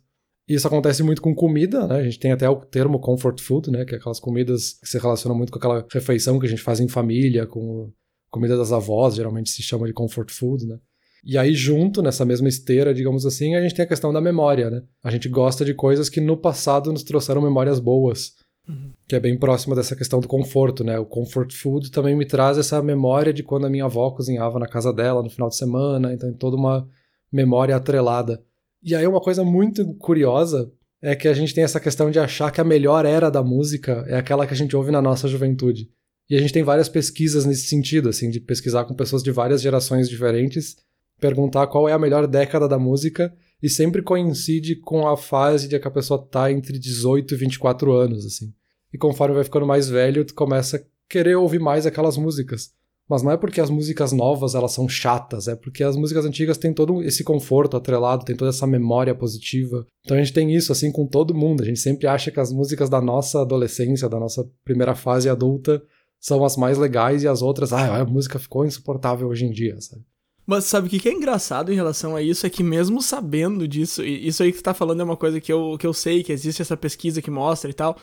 Isso 0.48 0.66
acontece 0.66 1.02
muito 1.02 1.22
com 1.22 1.34
comida, 1.34 1.86
né? 1.86 1.96
A 1.96 2.04
gente 2.04 2.18
tem 2.18 2.32
até 2.32 2.48
o 2.48 2.56
termo 2.56 2.98
comfort 2.98 3.40
food, 3.40 3.70
né? 3.70 3.84
Que 3.84 3.94
é 3.94 3.98
aquelas 3.98 4.20
comidas 4.20 4.74
que 4.74 4.88
se 4.88 4.98
relacionam 4.98 5.36
muito 5.36 5.50
com 5.50 5.58
aquela 5.58 5.86
refeição 5.90 6.38
que 6.38 6.46
a 6.46 6.48
gente 6.48 6.62
faz 6.62 6.80
em 6.80 6.88
família, 6.88 7.46
com 7.46 7.90
comida 8.30 8.56
das 8.56 8.72
avós, 8.72 9.14
geralmente 9.14 9.48
se 9.48 9.62
chama 9.62 9.86
de 9.86 9.92
comfort 9.92 10.30
food, 10.30 10.66
né? 10.66 10.78
E 11.24 11.38
aí, 11.38 11.54
junto, 11.54 12.02
nessa 12.02 12.24
mesma 12.24 12.48
esteira, 12.48 12.92
digamos 12.92 13.24
assim, 13.24 13.54
a 13.54 13.62
gente 13.62 13.74
tem 13.74 13.84
a 13.84 13.88
questão 13.88 14.12
da 14.12 14.20
memória, 14.20 14.68
né? 14.68 14.82
A 15.02 15.10
gente 15.10 15.26
gosta 15.28 15.64
de 15.64 15.72
coisas 15.72 16.10
que 16.10 16.20
no 16.20 16.36
passado 16.36 16.92
nos 16.92 17.02
trouxeram 17.02 17.40
memórias 17.40 17.80
boas. 17.80 18.34
Uhum. 18.68 18.92
Que 19.08 19.16
é 19.16 19.20
bem 19.20 19.38
próxima 19.38 19.74
dessa 19.74 19.96
questão 19.96 20.20
do 20.20 20.28
conforto, 20.28 20.84
né? 20.84 20.98
O 20.98 21.06
comfort 21.06 21.52
food 21.52 21.90
também 21.90 22.14
me 22.14 22.26
traz 22.26 22.58
essa 22.58 22.82
memória 22.82 23.32
de 23.32 23.42
quando 23.42 23.66
a 23.66 23.70
minha 23.70 23.86
avó 23.86 24.10
cozinhava 24.10 24.58
na 24.58 24.66
casa 24.66 24.92
dela 24.92 25.22
no 25.22 25.30
final 25.30 25.48
de 25.48 25.56
semana, 25.56 26.12
então 26.12 26.28
tem 26.28 26.38
toda 26.38 26.56
uma 26.56 26.86
memória 27.32 27.74
atrelada. 27.74 28.42
E 28.82 28.94
aí 28.94 29.06
uma 29.06 29.20
coisa 29.20 29.42
muito 29.42 29.94
curiosa 29.94 30.70
é 31.00 31.14
que 31.14 31.28
a 31.28 31.34
gente 31.34 31.54
tem 31.54 31.64
essa 31.64 31.80
questão 31.80 32.10
de 32.10 32.18
achar 32.18 32.50
que 32.50 32.60
a 32.60 32.64
melhor 32.64 33.06
era 33.06 33.30
da 33.30 33.42
música 33.42 34.04
é 34.08 34.16
aquela 34.16 34.46
que 34.46 34.54
a 34.54 34.56
gente 34.56 34.76
ouve 34.76 34.90
na 34.90 35.00
nossa 35.00 35.26
juventude. 35.26 35.90
E 36.28 36.36
a 36.36 36.40
gente 36.40 36.52
tem 36.52 36.62
várias 36.62 36.88
pesquisas 36.88 37.44
nesse 37.44 37.66
sentido, 37.66 38.08
assim, 38.08 38.30
de 38.30 38.40
pesquisar 38.40 38.84
com 38.84 38.94
pessoas 38.94 39.22
de 39.22 39.30
várias 39.30 39.60
gerações 39.60 40.08
diferentes 40.08 40.76
perguntar 41.20 41.66
qual 41.66 41.88
é 41.88 41.92
a 41.92 41.98
melhor 41.98 42.26
década 42.26 42.68
da 42.68 42.78
música 42.78 43.34
e 43.62 43.68
sempre 43.68 44.02
coincide 44.02 44.76
com 44.76 45.08
a 45.08 45.16
fase 45.16 45.68
de 45.68 45.78
que 45.78 45.88
a 45.88 45.90
pessoa 45.90 46.18
tá 46.18 46.52
entre 46.52 46.78
18 46.78 47.34
e 47.34 47.36
24 47.36 47.92
anos, 47.92 48.26
assim. 48.26 48.52
E 48.92 48.98
conforme 48.98 49.34
vai 49.34 49.44
ficando 49.44 49.66
mais 49.66 49.88
velho, 49.88 50.24
tu 50.24 50.34
começa 50.34 50.76
a 50.76 50.80
querer 51.08 51.36
ouvir 51.36 51.58
mais 51.58 51.86
aquelas 51.86 52.16
músicas. 52.16 52.72
Mas 53.08 53.22
não 53.22 53.30
é 53.30 53.36
porque 53.36 53.60
as 53.60 53.68
músicas 53.68 54.12
novas 54.12 54.54
elas 54.54 54.72
são 54.72 54.88
chatas, 54.88 55.46
é 55.46 55.54
porque 55.54 55.84
as 55.84 55.96
músicas 55.96 56.24
antigas 56.24 56.56
têm 56.56 56.72
todo 56.72 57.02
esse 57.02 57.22
conforto 57.22 57.76
atrelado, 57.76 58.24
tem 58.24 58.34
toda 58.34 58.50
essa 58.50 58.66
memória 58.66 59.14
positiva. 59.14 59.86
Então 60.04 60.16
a 60.16 60.20
gente 60.20 60.32
tem 60.32 60.54
isso 60.54 60.72
assim 60.72 60.90
com 60.90 61.06
todo 61.06 61.34
mundo. 61.34 61.62
A 61.62 61.66
gente 61.66 61.80
sempre 61.80 62.06
acha 62.06 62.30
que 62.30 62.40
as 62.40 62.50
músicas 62.50 62.88
da 62.88 63.02
nossa 63.02 63.42
adolescência, 63.42 64.08
da 64.08 64.18
nossa 64.18 64.48
primeira 64.64 64.94
fase 64.94 65.28
adulta, 65.28 65.82
são 66.18 66.42
as 66.44 66.56
mais 66.56 66.78
legais 66.78 67.22
e 67.22 67.28
as 67.28 67.42
outras, 67.42 67.72
ah, 67.72 68.00
a 68.00 68.04
música 68.06 68.38
ficou 68.38 68.64
insuportável 68.64 69.28
hoje 69.28 69.44
em 69.44 69.50
dia, 69.50 69.78
sabe? 69.80 70.02
Mas 70.46 70.64
sabe 70.64 70.86
o 70.86 70.90
que 70.90 71.08
é 71.08 71.12
engraçado 71.12 71.72
em 71.72 71.74
relação 71.74 72.14
a 72.14 72.22
isso? 72.22 72.46
É 72.46 72.50
que 72.50 72.62
mesmo 72.62 73.00
sabendo 73.00 73.66
disso, 73.66 74.04
isso 74.04 74.42
aí 74.42 74.52
que 74.52 74.58
tu 74.58 74.64
tá 74.64 74.74
falando 74.74 75.00
é 75.00 75.04
uma 75.04 75.16
coisa 75.16 75.40
que 75.40 75.52
eu, 75.52 75.76
que 75.78 75.86
eu 75.86 75.94
sei, 75.94 76.22
que 76.22 76.32
existe 76.32 76.60
essa 76.60 76.76
pesquisa 76.76 77.22
que 77.22 77.30
mostra 77.30 77.70
e 77.70 77.74
tal. 77.74 77.96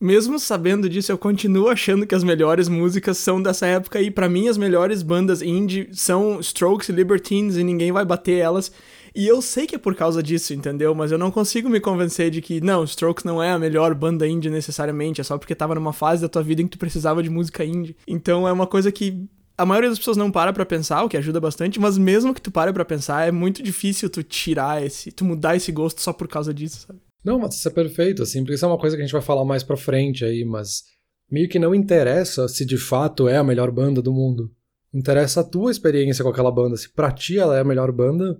Mesmo 0.00 0.38
sabendo 0.38 0.88
disso, 0.88 1.10
eu 1.10 1.18
continuo 1.18 1.68
achando 1.68 2.06
que 2.06 2.14
as 2.14 2.22
melhores 2.22 2.68
músicas 2.68 3.16
são 3.18 3.40
dessa 3.40 3.66
época 3.66 4.00
e 4.00 4.10
para 4.10 4.28
mim 4.28 4.48
as 4.48 4.58
melhores 4.58 5.02
bandas 5.02 5.40
indie 5.40 5.88
são 5.92 6.40
Strokes 6.40 6.88
e 6.88 6.92
Libertines 6.92 7.56
e 7.56 7.64
ninguém 7.64 7.90
vai 7.90 8.04
bater 8.04 8.38
elas. 8.38 8.70
E 9.14 9.26
eu 9.26 9.40
sei 9.40 9.66
que 9.66 9.76
é 9.76 9.78
por 9.78 9.94
causa 9.94 10.22
disso, 10.22 10.52
entendeu? 10.52 10.94
Mas 10.94 11.12
eu 11.12 11.18
não 11.18 11.30
consigo 11.30 11.68
me 11.68 11.80
convencer 11.80 12.30
de 12.30 12.42
que, 12.42 12.60
não, 12.60 12.82
Strokes 12.82 13.24
não 13.24 13.40
é 13.40 13.52
a 13.52 13.58
melhor 13.58 13.94
banda 13.94 14.26
indie 14.26 14.50
necessariamente, 14.50 15.20
é 15.20 15.24
só 15.24 15.38
porque 15.38 15.54
tava 15.54 15.74
numa 15.76 15.92
fase 15.92 16.22
da 16.22 16.28
tua 16.28 16.42
vida 16.42 16.60
em 16.60 16.66
que 16.66 16.72
tu 16.72 16.78
precisava 16.78 17.22
de 17.22 17.30
música 17.30 17.64
indie. 17.64 17.96
Então 18.06 18.46
é 18.46 18.52
uma 18.52 18.66
coisa 18.66 18.90
que 18.90 19.26
a 19.56 19.64
maioria 19.64 19.90
das 19.90 19.98
pessoas 19.98 20.16
não 20.16 20.30
para 20.30 20.52
pra 20.52 20.66
pensar, 20.66 21.02
o 21.04 21.08
que 21.08 21.16
ajuda 21.16 21.40
bastante, 21.40 21.78
mas 21.78 21.96
mesmo 21.96 22.34
que 22.34 22.40
tu 22.40 22.50
pare 22.50 22.72
pra 22.72 22.84
pensar, 22.84 23.26
é 23.26 23.30
muito 23.30 23.62
difícil 23.62 24.10
tu 24.10 24.22
tirar 24.22 24.84
esse, 24.84 25.12
tu 25.12 25.24
mudar 25.24 25.56
esse 25.56 25.70
gosto 25.70 26.00
só 26.00 26.12
por 26.12 26.28
causa 26.28 26.52
disso, 26.52 26.86
sabe? 26.86 27.00
Não, 27.24 27.38
mas 27.38 27.54
isso 27.54 27.68
é 27.68 27.70
perfeito, 27.70 28.22
assim, 28.22 28.40
porque 28.40 28.54
isso 28.54 28.64
é 28.64 28.68
uma 28.68 28.78
coisa 28.78 28.96
que 28.96 29.02
a 29.02 29.04
gente 29.04 29.12
vai 29.12 29.22
falar 29.22 29.44
mais 29.44 29.62
pra 29.62 29.76
frente 29.76 30.24
aí, 30.24 30.44
mas 30.44 30.82
meio 31.30 31.48
que 31.48 31.58
não 31.58 31.74
interessa 31.74 32.48
se 32.48 32.64
de 32.64 32.76
fato 32.76 33.28
é 33.28 33.36
a 33.36 33.44
melhor 33.44 33.70
banda 33.70 34.02
do 34.02 34.12
mundo. 34.12 34.50
Interessa 34.92 35.40
a 35.40 35.44
tua 35.44 35.70
experiência 35.70 36.22
com 36.22 36.30
aquela 36.30 36.52
banda. 36.52 36.76
Se 36.76 36.88
pra 36.88 37.10
ti 37.10 37.38
ela 37.38 37.56
é 37.56 37.60
a 37.60 37.64
melhor 37.64 37.90
banda, 37.90 38.38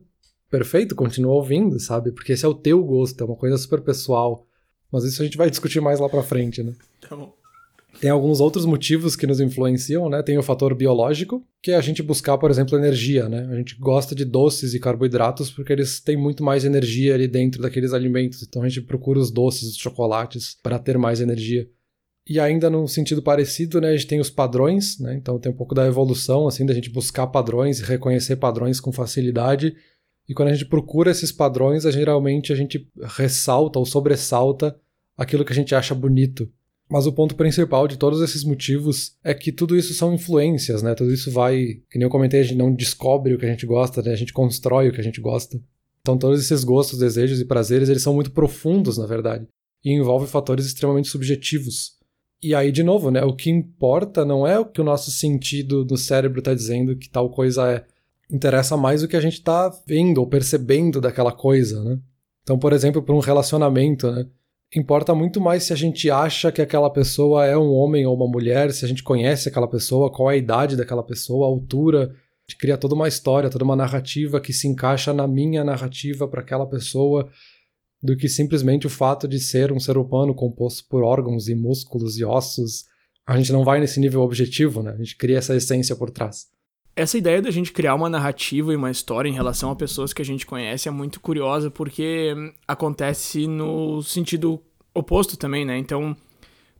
perfeito, 0.50 0.94
continua 0.94 1.35
ouvindo, 1.35 1.80
sabe? 1.80 2.12
Porque 2.12 2.33
esse 2.33 2.44
é 2.44 2.49
o 2.49 2.54
teu 2.54 2.85
gosto, 2.85 3.21
é 3.23 3.26
uma 3.26 3.37
coisa 3.37 3.56
super 3.56 3.80
pessoal. 3.80 4.47
Mas 4.92 5.04
isso 5.04 5.23
a 5.23 5.25
gente 5.25 5.37
vai 5.37 5.50
discutir 5.50 5.80
mais 5.80 5.99
lá 5.99 6.09
pra 6.09 6.23
frente, 6.23 6.62
né? 6.62 6.75
Tá 7.00 7.16
bom. 7.16 7.35
Tem 8.01 8.11
alguns 8.11 8.41
outros 8.41 8.65
motivos 8.65 9.17
que 9.17 9.27
nos 9.27 9.41
influenciam, 9.41 10.09
né? 10.09 10.23
Tem 10.23 10.37
o 10.37 10.43
fator 10.43 10.75
biológico, 10.75 11.47
que 11.63 11.71
é 11.71 11.77
a 11.77 11.81
gente 11.81 12.03
buscar, 12.03 12.37
por 12.37 12.51
exemplo, 12.51 12.77
energia, 12.77 13.29
né? 13.29 13.47
A 13.51 13.57
gente 13.57 13.77
gosta 13.79 14.15
de 14.15 14.25
doces 14.25 14.75
e 14.75 14.81
carboidratos 14.81 15.51
porque 15.51 15.73
eles 15.73 16.01
têm 16.01 16.17
muito 16.17 16.43
mais 16.43 16.65
energia 16.65 17.15
ali 17.15 17.29
dentro 17.29 17.63
daqueles 17.63 17.93
alimentos. 17.93 18.43
Então 18.43 18.63
a 18.63 18.69
gente 18.69 18.83
procura 18.83 19.19
os 19.19 19.31
doces, 19.31 19.71
os 19.71 19.77
chocolates 19.77 20.57
para 20.63 20.79
ter 20.79 20.99
mais 20.99 21.21
energia. 21.21 21.69
E 22.29 22.41
ainda 22.41 22.71
num 22.71 22.87
sentido 22.87 23.23
parecido, 23.23 23.81
né, 23.81 23.91
a 23.91 23.97
gente 23.97 24.07
tem 24.07 24.19
os 24.19 24.31
padrões, 24.31 24.99
né? 24.99 25.15
Então 25.15 25.39
tem 25.39 25.53
um 25.53 25.57
pouco 25.57 25.75
da 25.75 25.87
evolução 25.87 26.47
assim 26.47 26.65
da 26.65 26.75
gente 26.75 26.91
buscar 26.91 27.27
padrões 27.27 27.81
e 27.81 27.85
reconhecer 27.85 28.37
padrões 28.37 28.81
com 28.81 28.93
facilidade. 28.93 29.75
E 30.29 30.35
quando 30.35 30.49
a 30.49 30.53
gente 30.53 30.65
procura 30.65 31.11
esses 31.11 31.31
padrões, 31.31 31.85
a, 31.85 31.91
geralmente 31.91 32.53
a 32.53 32.57
gente 32.57 32.89
ressalta 33.17 33.79
ou 33.79 33.85
sobressalta 33.85 34.75
aquilo 35.17 35.45
que 35.45 35.53
a 35.53 35.57
gente 35.57 35.75
acha 35.75 35.95
bonito. 35.95 36.51
Mas 36.88 37.07
o 37.07 37.12
ponto 37.12 37.35
principal 37.35 37.88
de 37.88 37.97
todos 37.97 38.21
esses 38.21 38.45
motivos 38.45 39.17
é 39.25 39.33
que 39.33 39.50
tudo 39.50 39.76
isso 39.76 39.95
são 39.95 40.14
influências, 40.14 40.83
né? 40.83 40.95
Tudo 40.95 41.12
isso 41.12 41.31
vai, 41.31 41.81
que 41.91 41.99
nem 41.99 42.05
eu 42.05 42.11
comentei, 42.11 42.41
a 42.41 42.43
gente 42.43 42.59
não 42.59 42.75
descobre 42.75 43.35
o 43.35 43.38
que 43.38 43.47
a 43.47 43.49
gente 43.49 43.64
gosta, 43.64 44.03
né? 44.03 44.12
A 44.12 44.17
gente 44.17 44.33
constrói 44.33 44.88
o 44.88 44.93
que 44.93 45.00
a 45.00 45.05
gente 45.05 45.21
gosta. 45.21 45.59
Então 46.03 46.19
todos 46.19 46.38
esses 46.38 46.62
gostos, 46.62 46.99
desejos 46.99 47.41
e 47.41 47.45
prazeres, 47.47 47.88
eles 47.88 48.03
são 48.03 48.14
muito 48.14 48.31
profundos, 48.31 48.99
na 48.99 49.07
verdade, 49.07 49.49
e 49.83 49.93
envolvem 49.93 50.29
fatores 50.29 50.67
extremamente 50.67 51.09
subjetivos. 51.09 51.95
E 52.43 52.55
aí, 52.55 52.71
de 52.71 52.83
novo, 52.83 53.11
né? 53.11 53.25
O 53.25 53.35
que 53.35 53.49
importa 53.49 54.23
não 54.23 54.47
é 54.47 54.59
o 54.59 54.67
que 54.67 54.83
o 54.83 54.85
nosso 54.85 55.11
sentido 55.11 55.83
do 55.83 55.97
cérebro 55.97 56.41
está 56.41 56.53
dizendo 56.53 56.95
que 56.95 57.09
tal 57.09 57.31
coisa 57.31 57.73
é. 57.73 57.85
Interessa 58.31 58.76
mais 58.76 59.03
o 59.03 59.09
que 59.09 59.17
a 59.17 59.21
gente 59.21 59.35
está 59.35 59.71
vendo 59.87 60.19
ou 60.19 60.26
percebendo 60.26 61.00
daquela 61.00 61.33
coisa, 61.33 61.83
né? 61.83 61.99
Então, 62.43 62.59
por 62.59 62.75
exemplo, 62.75 63.03
para 63.03 63.14
um 63.14 63.21
relacionamento, 63.21 64.11
né? 64.11 64.26
Importa 64.78 65.14
muito 65.14 65.40
mais 65.40 65.64
se 65.64 65.73
a 65.73 65.76
gente 65.76 66.11
acha 66.11 66.50
que 66.50 66.62
aquela 66.62 66.90
pessoa 66.90 67.47
é 67.47 67.57
um 67.57 67.73
homem 67.73 68.07
ou 68.07 68.14
uma 68.16 68.26
mulher, 68.26 68.73
se 68.73 68.85
a 68.85 68.88
gente 68.88 69.02
conhece 69.02 69.49
aquela 69.49 69.69
pessoa, 69.69 70.11
qual 70.11 70.31
é 70.31 70.35
a 70.35 70.37
idade 70.37 70.76
daquela 70.76 71.02
pessoa, 71.02 71.47
a 71.47 71.49
altura. 71.49 72.04
A 72.04 72.50
gente 72.50 72.59
cria 72.59 72.76
toda 72.76 72.95
uma 72.95 73.09
história, 73.09 73.50
toda 73.50 73.64
uma 73.64 73.76
narrativa 73.76 74.40
que 74.40 74.52
se 74.52 74.66
encaixa 74.66 75.12
na 75.12 75.26
minha 75.26 75.62
narrativa 75.64 76.26
para 76.26 76.40
aquela 76.40 76.66
pessoa, 76.66 77.28
do 78.02 78.16
que 78.16 78.28
simplesmente 78.28 78.87
o 78.87 78.90
fato 78.90 79.26
de 79.26 79.38
ser 79.38 79.73
um 79.73 79.81
ser 79.81 79.97
humano 79.97 80.35
composto 80.35 80.87
por 80.88 81.02
órgãos 81.02 81.49
e 81.49 81.54
músculos 81.54 82.19
e 82.19 82.25
ossos. 82.25 82.85
A 83.26 83.37
gente 83.37 83.52
não 83.52 83.64
vai 83.64 83.81
nesse 83.81 83.99
nível 83.99 84.21
objetivo, 84.21 84.83
né? 84.83 84.93
A 84.93 84.97
gente 84.97 85.16
cria 85.16 85.38
essa 85.38 85.57
essência 85.57 85.97
por 85.97 86.11
trás. 86.11 86.54
Essa 86.97 87.19
ideia 87.19 87.43
da 87.43 87.51
gente 87.51 87.73
criar 87.73 87.95
uma 87.97 88.09
narrativa 88.09 88.73
e 88.73 88.77
uma 88.77 88.91
história 88.91 89.29
em 89.29 89.33
relação 89.33 89.71
a 89.71 89.77
pessoas 89.77 90.13
que 90.13 90.23
a 90.23 90.25
gente 90.25 90.47
conhece 90.47 90.89
é 90.89 90.93
muito 90.93 91.19
curiosa 91.21 91.69
porque 91.71 92.35
acontece 92.69 93.49
no 93.49 94.01
sentido 94.03 94.63
oposto 94.95 95.37
também, 95.37 95.65
né? 95.65 95.77
Então, 95.77 96.17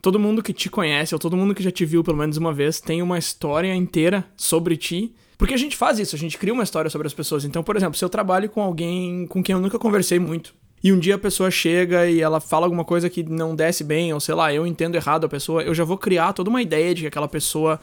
todo 0.00 0.21
mundo 0.21 0.40
que 0.40 0.52
te 0.52 0.71
conhece 0.71 1.14
ou 1.14 1.18
todo 1.18 1.37
mundo 1.37 1.52
que 1.52 1.62
já 1.62 1.71
te 1.73 1.85
viu 1.85 2.04
pelo 2.04 2.16
menos 2.16 2.37
uma 2.37 2.52
vez 2.52 2.80
tem 2.80 3.02
uma 3.02 3.18
história 3.18 3.75
inteira 3.75 4.25
sobre 4.37 4.76
ti. 4.76 5.12
Porque 5.37 5.52
a 5.54 5.56
gente 5.56 5.76
faz 5.76 5.99
isso, 5.99 6.14
a 6.14 6.18
gente 6.18 6.38
cria 6.38 6.54
uma 6.54 6.62
história 6.62 6.88
sobre 6.88 7.09
as 7.09 7.14
pessoas. 7.14 7.44
Então, 7.44 7.64
por 7.64 7.76
exemplo, 7.76 7.99
se 7.99 8.04
eu 8.04 8.09
trabalho 8.09 8.49
com 8.49 8.62
alguém 8.62 9.26
com 9.26 9.42
quem 9.42 9.52
eu 9.52 9.61
nunca 9.61 9.80
conversei 9.80 10.21
muito, 10.21 10.54
e 10.83 10.92
um 10.92 10.99
dia 10.99 11.16
a 11.16 11.18
pessoa 11.18 11.50
chega 11.50 12.06
e 12.06 12.21
ela 12.21 12.38
fala 12.38 12.66
alguma 12.66 12.85
coisa 12.85 13.11
que 13.11 13.25
não 13.25 13.56
desce 13.56 13.83
bem, 13.83 14.12
ou 14.12 14.21
sei 14.21 14.35
lá, 14.35 14.54
eu 14.54 14.64
entendo 14.64 14.94
errado 14.94 15.25
a 15.25 15.28
pessoa, 15.28 15.62
eu 15.62 15.75
já 15.75 15.83
vou 15.83 15.99
criar 15.99 16.35
toda 16.35 16.50
uma 16.50 16.62
ideia 16.62 16.94
de 16.94 17.00
que 17.00 17.06
aquela 17.09 17.26
pessoa 17.26 17.80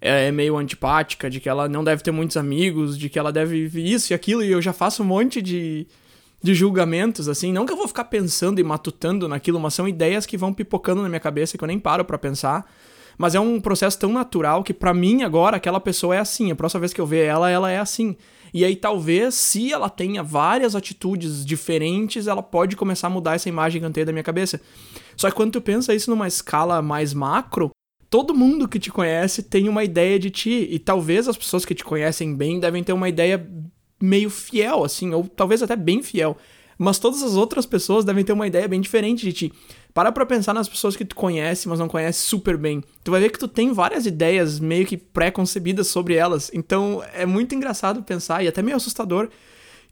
é, 0.00 0.28
é 0.28 0.32
meio 0.32 0.56
antipática, 0.56 1.28
de 1.28 1.40
que 1.40 1.48
ela 1.48 1.68
não 1.68 1.84
deve 1.84 2.02
ter 2.02 2.10
muitos 2.10 2.36
amigos, 2.36 2.98
de 2.98 3.08
que 3.08 3.18
ela 3.18 3.32
deve 3.32 3.68
isso 3.82 4.12
e 4.12 4.14
aquilo, 4.14 4.42
e 4.42 4.50
eu 4.50 4.62
já 4.62 4.72
faço 4.72 5.02
um 5.02 5.06
monte 5.06 5.42
de, 5.42 5.86
de 6.42 6.54
julgamentos, 6.54 7.28
assim. 7.28 7.52
Não 7.52 7.66
que 7.66 7.72
eu 7.72 7.76
vou 7.76 7.88
ficar 7.88 8.04
pensando 8.04 8.60
e 8.60 8.64
matutando 8.64 9.28
naquilo, 9.28 9.60
mas 9.60 9.74
são 9.74 9.86
ideias 9.86 10.24
que 10.24 10.36
vão 10.36 10.52
pipocando 10.52 11.02
na 11.02 11.08
minha 11.08 11.20
cabeça 11.20 11.58
que 11.58 11.64
eu 11.64 11.68
nem 11.68 11.78
paro 11.78 12.04
para 12.04 12.18
pensar. 12.18 12.70
Mas 13.18 13.34
é 13.34 13.40
um 13.40 13.60
processo 13.60 13.98
tão 13.98 14.10
natural 14.10 14.64
que 14.64 14.72
para 14.72 14.94
mim 14.94 15.24
agora 15.24 15.58
aquela 15.58 15.78
pessoa 15.78 16.16
é 16.16 16.18
assim. 16.18 16.50
A 16.50 16.56
próxima 16.56 16.80
vez 16.80 16.94
que 16.94 17.00
eu 17.00 17.06
ver 17.06 17.26
ela, 17.26 17.50
ela 17.50 17.70
é 17.70 17.78
assim. 17.78 18.16
E 18.54 18.64
aí 18.64 18.74
talvez, 18.74 19.34
se 19.34 19.70
ela 19.70 19.90
tenha 19.90 20.22
várias 20.22 20.74
atitudes 20.74 21.44
diferentes, 21.44 22.26
ela 22.26 22.42
pode 22.42 22.76
começar 22.76 23.08
a 23.08 23.10
mudar 23.10 23.34
essa 23.34 23.46
imagem 23.46 23.78
que 23.78 23.86
eu 23.86 23.90
tenho 23.90 24.06
da 24.06 24.12
minha 24.12 24.24
cabeça. 24.24 24.58
Só 25.18 25.28
que 25.28 25.36
quando 25.36 25.52
tu 25.52 25.60
pensa 25.60 25.94
isso 25.94 26.08
numa 26.08 26.26
escala 26.26 26.80
mais 26.80 27.12
macro, 27.12 27.70
todo 28.10 28.34
mundo 28.34 28.68
que 28.68 28.80
te 28.80 28.90
conhece 28.90 29.42
tem 29.44 29.68
uma 29.68 29.84
ideia 29.84 30.18
de 30.18 30.28
ti. 30.28 30.68
E 30.68 30.78
talvez 30.78 31.28
as 31.28 31.36
pessoas 31.36 31.64
que 31.64 31.74
te 31.74 31.84
conhecem 31.84 32.34
bem 32.34 32.58
devem 32.58 32.82
ter 32.82 32.92
uma 32.92 33.08
ideia 33.08 33.48
meio 34.02 34.28
fiel, 34.28 34.82
assim, 34.82 35.14
ou 35.14 35.24
talvez 35.24 35.62
até 35.62 35.76
bem 35.76 36.02
fiel. 36.02 36.36
Mas 36.76 36.98
todas 36.98 37.22
as 37.22 37.34
outras 37.34 37.66
pessoas 37.66 38.04
devem 38.04 38.24
ter 38.24 38.32
uma 38.32 38.46
ideia 38.46 38.66
bem 38.66 38.80
diferente 38.80 39.24
de 39.24 39.32
ti. 39.32 39.52
Para 39.92 40.10
pra 40.10 40.24
pensar 40.24 40.54
nas 40.54 40.68
pessoas 40.68 40.96
que 40.96 41.04
tu 41.04 41.14
conhece, 41.14 41.68
mas 41.68 41.78
não 41.78 41.88
conhece 41.88 42.20
super 42.20 42.56
bem. 42.56 42.82
Tu 43.04 43.10
vai 43.10 43.20
ver 43.20 43.30
que 43.30 43.38
tu 43.38 43.46
tem 43.46 43.72
várias 43.72 44.06
ideias 44.06 44.58
meio 44.58 44.86
que 44.86 44.96
pré-concebidas 44.96 45.88
sobre 45.88 46.14
elas. 46.14 46.50
Então 46.54 47.02
é 47.12 47.26
muito 47.26 47.54
engraçado 47.54 48.02
pensar 48.02 48.42
e 48.42 48.48
até 48.48 48.62
meio 48.62 48.76
assustador 48.76 49.28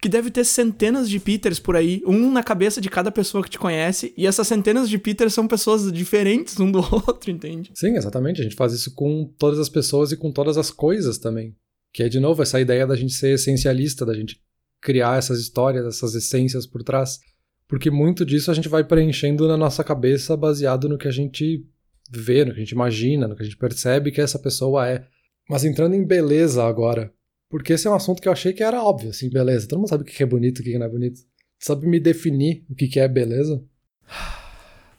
que 0.01 0.09
deve 0.09 0.31
ter 0.31 0.45
centenas 0.45 1.09
de 1.09 1.19
Peters 1.19 1.59
por 1.59 1.77
aí, 1.77 2.03
um 2.07 2.31
na 2.31 2.43
cabeça 2.43 2.81
de 2.81 2.89
cada 2.89 3.11
pessoa 3.11 3.43
que 3.43 3.51
te 3.51 3.59
conhece, 3.59 4.13
e 4.17 4.27
essas 4.27 4.47
centenas 4.47 4.89
de 4.89 4.99
Peters 4.99 5.35
são 5.35 5.49
pessoas 5.49 5.91
diferentes 5.93 6.59
um 6.61 6.71
do 6.71 6.79
outro, 7.07 7.31
entende? 7.31 7.71
Sim, 7.75 7.97
exatamente. 7.97 8.41
A 8.41 8.45
gente 8.45 8.57
faz 8.57 8.73
isso 8.73 8.95
com 8.95 9.25
todas 9.39 9.59
as 9.59 9.69
pessoas 9.69 10.13
e 10.13 10.17
com 10.17 10.31
todas 10.31 10.57
as 10.57 10.71
coisas 10.71 11.19
também. 11.19 11.57
Que 11.93 12.05
é, 12.05 12.09
de 12.09 12.21
novo, 12.21 12.43
essa 12.43 12.61
ideia 12.61 12.87
da 12.87 12.95
gente 12.95 13.15
ser 13.15 13.35
essencialista, 13.35 14.07
da 14.07 14.15
gente 14.15 14.41
criar 14.81 15.19
essas 15.19 15.41
histórias, 15.41 15.85
essas 15.87 16.15
essências 16.15 16.67
por 16.67 16.83
trás. 16.83 17.19
Porque 17.67 17.91
muito 17.91 18.25
disso 18.25 18.51
a 18.51 18.55
gente 18.55 18.69
vai 18.69 18.85
preenchendo 18.85 19.49
na 19.49 19.57
nossa 19.57 19.83
cabeça 19.83 20.37
baseado 20.37 20.89
no 20.89 20.97
que 20.97 21.09
a 21.09 21.13
gente 21.13 21.67
vê, 22.11 22.45
no 22.45 22.53
que 22.53 22.59
a 22.59 22.63
gente 22.63 22.73
imagina, 22.73 23.29
no 23.29 23.37
que 23.37 23.43
a 23.43 23.45
gente 23.45 23.57
percebe 23.57 24.11
que 24.11 24.21
essa 24.21 24.39
pessoa 24.39 24.89
é. 24.89 25.07
Mas 25.49 25.65
entrando 25.65 25.95
em 25.95 26.07
beleza 26.07 26.65
agora, 26.65 27.13
Porque 27.49 27.73
esse 27.73 27.87
é 27.87 27.91
um 27.91 27.95
assunto 27.95 28.21
que 28.21 28.29
eu 28.29 28.33
achei 28.33 28.53
que 28.53 28.63
era 28.63 28.83
óbvio, 28.83 29.11
assim, 29.11 29.31
beleza. 29.31 29.67
Todo 29.67 29.79
mundo 29.79 29.89
sabe 29.89 30.03
o 30.03 30.07
que 30.07 30.23
é 30.23 30.27
bonito 30.27 30.59
e 30.59 30.63
o 30.63 30.65
que 30.65 30.79
não 30.79 30.87
é 30.87 30.91
bonito. 30.91 31.21
Sabe 31.59 31.87
me 31.87 31.99
definir 31.99 32.65
o 32.71 32.75
que 32.75 33.01
é 33.01 33.09
beleza? 33.09 33.63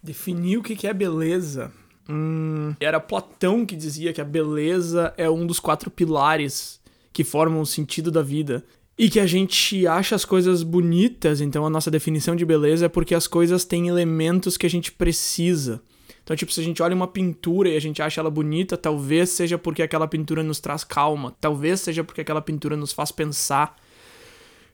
Definir 0.02 0.58
o 0.58 0.64
que 0.64 0.88
é 0.88 0.94
beleza. 0.94 1.72
Hum, 2.10 2.74
era 2.80 3.00
Platão 3.00 3.66
que 3.66 3.76
dizia 3.76 4.12
que 4.12 4.20
a 4.20 4.26
beleza 4.26 5.14
é 5.16 5.30
um 5.30 5.46
dos 5.46 5.60
quatro 5.60 5.92
pilares 5.92 6.82
que 7.14 7.24
formam 7.24 7.62
o 7.62 7.66
sentido 7.66 8.10
da 8.10 8.22
vida. 8.22 8.64
E 8.98 9.10
que 9.10 9.20
a 9.20 9.28
gente 9.28 9.88
acha 9.88 10.16
as 10.16 10.26
coisas 10.26 10.62
bonitas, 10.62 11.40
então 11.40 11.66
a 11.66 11.70
nossa 11.70 11.90
definição 11.90 12.36
de 12.36 12.44
beleza 12.44 12.88
é 12.88 12.90
porque 12.90 13.16
as 13.16 13.28
coisas 13.28 13.64
têm 13.64 13.88
elementos 13.88 14.58
que 14.58 14.66
a 14.66 14.70
gente 14.70 14.92
precisa. 14.92 15.82
Então, 16.30 16.38
tipo, 16.38 16.54
se 16.54 16.62
a 16.62 16.64
gente 16.64 16.84
olha 16.84 16.96
uma 16.96 17.08
pintura 17.08 17.70
e 17.70 17.76
a 17.76 17.82
gente 17.82 18.04
acha 18.04 18.22
ela 18.22 18.30
bonita, 18.30 18.78
talvez 18.78 19.32
seja 19.32 19.58
porque 19.58 19.82
aquela 19.82 20.08
pintura 20.08 20.44
nos 20.44 20.60
traz 20.60 20.84
calma, 20.84 21.36
talvez 21.42 21.82
seja 21.82 22.04
porque 22.04 22.22
aquela 22.22 22.40
pintura 22.40 22.78
nos 22.78 22.94
faz 22.94 23.12
pensar. 23.12 23.76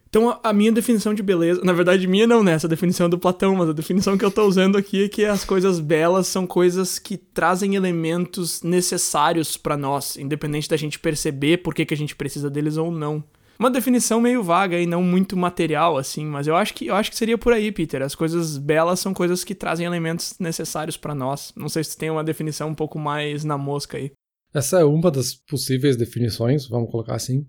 Então, 0.09 0.37
a 0.43 0.51
minha 0.51 0.69
definição 0.69 1.13
de 1.13 1.23
beleza, 1.23 1.61
na 1.63 1.71
verdade, 1.71 2.07
minha 2.07 2.27
não, 2.27 2.43
né? 2.43 2.51
Essa 2.51 2.67
definição 2.67 3.05
é 3.05 3.09
do 3.09 3.17
Platão, 3.17 3.55
mas 3.55 3.69
a 3.69 3.71
definição 3.71 4.17
que 4.17 4.25
eu 4.25 4.31
tô 4.31 4.45
usando 4.45 4.77
aqui 4.77 5.05
é 5.05 5.07
que 5.07 5.23
as 5.23 5.45
coisas 5.45 5.79
belas 5.79 6.27
são 6.27 6.45
coisas 6.45 6.99
que 6.99 7.15
trazem 7.15 7.75
elementos 7.75 8.61
necessários 8.61 9.55
para 9.55 9.77
nós, 9.77 10.17
independente 10.17 10.67
da 10.67 10.75
gente 10.75 10.99
perceber 10.99 11.59
por 11.59 11.73
que, 11.73 11.85
que 11.85 11.93
a 11.93 11.97
gente 11.97 12.17
precisa 12.17 12.49
deles 12.49 12.75
ou 12.75 12.91
não. 12.91 13.23
Uma 13.57 13.71
definição 13.71 14.19
meio 14.19 14.43
vaga 14.43 14.79
e 14.79 14.85
não 14.85 15.01
muito 15.01 15.37
material, 15.37 15.97
assim, 15.97 16.25
mas 16.25 16.45
eu 16.45 16.55
acho 16.55 16.73
que 16.73 16.87
eu 16.87 16.95
acho 16.95 17.09
que 17.09 17.17
seria 17.17 17.37
por 17.37 17.53
aí, 17.53 17.71
Peter. 17.71 18.01
As 18.01 18.13
coisas 18.13 18.57
belas 18.57 18.99
são 18.99 19.13
coisas 19.13 19.43
que 19.43 19.55
trazem 19.55 19.85
elementos 19.85 20.35
necessários 20.39 20.97
para 20.97 21.15
nós. 21.15 21.53
Não 21.55 21.69
sei 21.69 21.83
se 21.83 21.97
tem 21.97 22.09
uma 22.09 22.23
definição 22.23 22.69
um 22.69 22.75
pouco 22.75 22.99
mais 22.99 23.43
na 23.43 23.57
mosca 23.57 23.97
aí. 23.97 24.11
Essa 24.53 24.79
é 24.79 24.85
uma 24.85 25.09
das 25.09 25.33
possíveis 25.33 25.95
definições, 25.95 26.67
vamos 26.67 26.91
colocar 26.91 27.15
assim. 27.15 27.45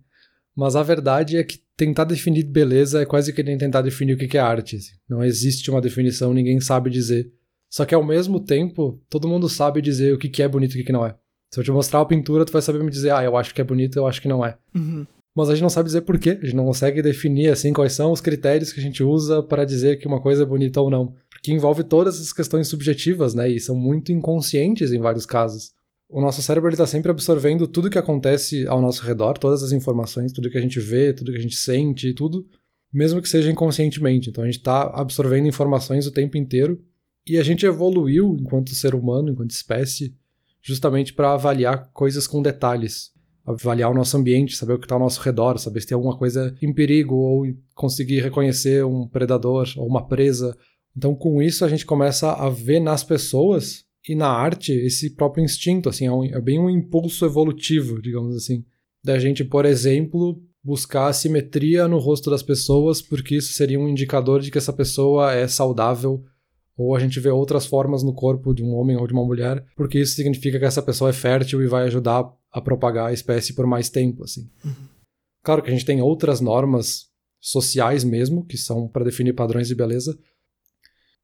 Mas 0.57 0.75
a 0.75 0.83
verdade 0.83 1.37
é 1.37 1.45
que 1.45 1.61
tentar 1.77 2.05
definir 2.05 2.45
beleza 2.45 3.03
é 3.03 3.07
quase 3.07 3.33
que 3.33 3.43
nem 3.43 3.59
tentar 3.59 3.83
definir 3.83 4.15
o 4.15 4.17
que 4.17 4.37
é 4.37 4.41
arte. 4.41 4.77
Assim. 4.77 4.93
Não 5.09 5.23
existe 5.23 5.71
uma 5.71 5.81
definição, 5.81 6.33
ninguém 6.33 6.61
sabe 6.61 6.89
dizer. 6.89 7.31
Só 7.69 7.85
que 7.85 7.95
ao 7.95 8.05
mesmo 8.05 8.41
tempo, 8.41 9.01
todo 9.11 9.29
mundo 9.29 9.49
sabe 9.49 9.83
dizer 9.83 10.15
o 10.15 10.19
que 10.19 10.43
é 10.43 10.49
bonito 10.49 10.79
e 10.79 10.83
o 10.83 10.85
que 10.85 10.93
não 10.93 11.05
é. 11.05 11.15
Se 11.53 11.61
eu 11.61 11.65
te 11.65 11.71
mostrar 11.71 12.01
uma 12.01 12.09
pintura, 12.09 12.45
tu 12.45 12.53
vai 12.53 12.63
saber 12.63 12.83
me 12.83 12.91
dizer, 12.91 13.13
ah, 13.13 13.23
eu 13.23 13.37
acho 13.37 13.55
que 13.55 13.61
é 13.61 13.65
bonito, 13.65 13.97
eu 13.97 14.07
acho 14.07 14.21
que 14.21 14.29
não 14.29 14.45
é. 14.45 14.57
Uhum 14.75 15.07
mas 15.37 15.51
a 15.51 15.53
gente 15.53 15.63
não 15.63 15.69
sabe 15.69 15.89
dizer 15.89 16.01
por 16.01 16.19
quê. 16.19 16.31
A 16.31 16.45
gente 16.47 16.57
não 16.57 16.65
consegue 16.65 17.03
definir 17.03 17.51
assim 17.51 17.71
quais 17.71 17.93
são 17.93 18.11
os 18.11 18.23
critérios 18.23 18.73
que 18.73 18.81
a 18.81 18.83
gente 18.83 19.03
usa 19.03 19.43
para 19.43 19.67
dizer 19.67 19.99
que 19.99 20.07
uma 20.07 20.19
coisa 20.19 20.45
é 20.45 20.47
bonita 20.47 20.81
ou 20.81 20.89
não, 20.89 21.15
porque 21.29 21.53
envolve 21.53 21.85
todas 21.85 22.19
as 22.19 22.33
questões 22.33 22.69
subjetivas, 22.69 23.35
né? 23.35 23.47
E 23.51 23.61
são 23.61 23.77
muito 23.77 24.11
inconscientes 24.11 24.93
em 24.93 24.99
vários 24.99 25.27
casos. 25.27 25.73
O 26.09 26.23
nosso 26.23 26.41
cérebro 26.41 26.71
está 26.71 26.87
sempre 26.87 27.11
absorvendo 27.11 27.69
tudo 27.69 27.91
que 27.91 27.99
acontece 27.99 28.67
ao 28.67 28.81
nosso 28.81 29.05
redor, 29.05 29.37
todas 29.37 29.63
as 29.63 29.73
informações, 29.73 30.33
tudo 30.33 30.49
que 30.49 30.57
a 30.57 30.61
gente 30.61 30.81
vê, 30.81 31.13
tudo 31.13 31.31
que 31.31 31.39
a 31.39 31.43
gente 31.43 31.57
sente, 31.57 32.15
tudo, 32.15 32.47
mesmo 32.91 33.21
que 33.21 33.29
seja 33.29 33.51
inconscientemente. 33.51 34.31
Então 34.31 34.43
a 34.43 34.47
gente 34.47 34.59
está 34.59 34.85
absorvendo 34.85 35.47
informações 35.47 36.07
o 36.07 36.13
tempo 36.13 36.39
inteiro 36.39 36.83
e 37.27 37.37
a 37.37 37.43
gente 37.43 37.67
evoluiu 37.67 38.39
enquanto 38.41 38.75
ser 38.75 38.95
humano, 38.95 39.31
enquanto 39.31 39.51
espécie, 39.51 40.15
justamente 40.63 41.13
para 41.13 41.35
avaliar 41.35 41.91
coisas 41.93 42.27
com 42.27 42.41
detalhes 42.41 43.15
avaliar 43.47 43.91
o 43.91 43.95
nosso 43.95 44.17
ambiente, 44.17 44.57
saber 44.57 44.73
o 44.73 44.79
que 44.79 44.85
está 44.85 44.97
ao 44.97 45.01
nosso 45.01 45.21
redor, 45.23 45.59
saber 45.59 45.81
se 45.81 45.87
tem 45.87 45.95
alguma 45.95 46.19
coisa 46.19 46.55
em 46.61 46.73
perigo 46.73 47.15
ou 47.15 47.47
conseguir 47.75 48.21
reconhecer 48.21 48.85
um 48.85 49.07
predador 49.07 49.69
ou 49.77 49.87
uma 49.87 50.07
presa. 50.07 50.57
Então, 50.97 51.15
com 51.15 51.41
isso, 51.41 51.65
a 51.65 51.69
gente 51.69 51.87
começa 51.87 52.33
a 52.33 52.49
ver 52.51 52.81
nas 52.81 53.05
pessoas 53.05 53.85
e 54.09 54.15
na 54.15 54.29
arte 54.29 54.73
esse 54.73 55.11
próprio 55.15 55.45
instinto, 55.45 55.89
assim, 55.89 56.07
é, 56.07 56.13
um, 56.13 56.25
é 56.25 56.41
bem 56.41 56.59
um 56.59 56.71
impulso 56.71 57.25
evolutivo, 57.25 58.03
digamos 58.03 58.35
assim, 58.35 58.65
da 59.03 59.19
gente, 59.19 59.45
por 59.45 59.65
exemplo, 59.65 60.41
buscar 60.63 61.13
simetria 61.13 61.87
no 61.87 61.99
rosto 61.99 62.29
das 62.29 62.43
pessoas, 62.43 63.01
porque 63.01 63.37
isso 63.37 63.53
seria 63.53 63.79
um 63.79 63.89
indicador 63.89 64.41
de 64.41 64.51
que 64.51 64.59
essa 64.59 64.73
pessoa 64.73 65.33
é 65.33 65.47
saudável 65.47 66.25
ou 66.77 66.95
a 66.95 66.99
gente 67.01 67.19
vê 67.19 67.31
outras 67.31 67.65
formas 67.65 68.03
no 68.03 68.13
corpo 68.13 68.53
de 68.53 68.63
um 68.63 68.75
homem 68.75 68.97
ou 68.97 69.07
de 69.07 69.13
uma 69.13 69.25
mulher, 69.25 69.65
porque 69.77 69.99
isso 69.99 70.15
significa 70.15 70.59
que 70.59 70.65
essa 70.65 70.83
pessoa 70.83 71.11
é 71.11 71.13
fértil 71.13 71.63
e 71.63 71.67
vai 71.67 71.85
ajudar 71.85 72.29
a 72.57 72.61
propagar 72.63 73.11
a 73.11 73.13
espécie 73.13 73.53
por 73.53 73.67
mais 73.67 73.91
tempo, 73.91 74.25
assim. 74.25 74.51
Uhum. 74.65 74.89
Claro 75.43 75.63
que 75.63 75.69
a 75.69 75.73
gente 75.75 75.85
tem 75.85 76.01
outras 76.01 76.41
normas 76.41 77.11
sociais 77.39 78.03
mesmo, 78.03 78.47
que 78.47 78.57
são 78.57 78.89
para 78.89 79.05
definir 79.05 79.35
padrões 79.35 79.69
de 79.69 79.75
beleza. 79.75 80.19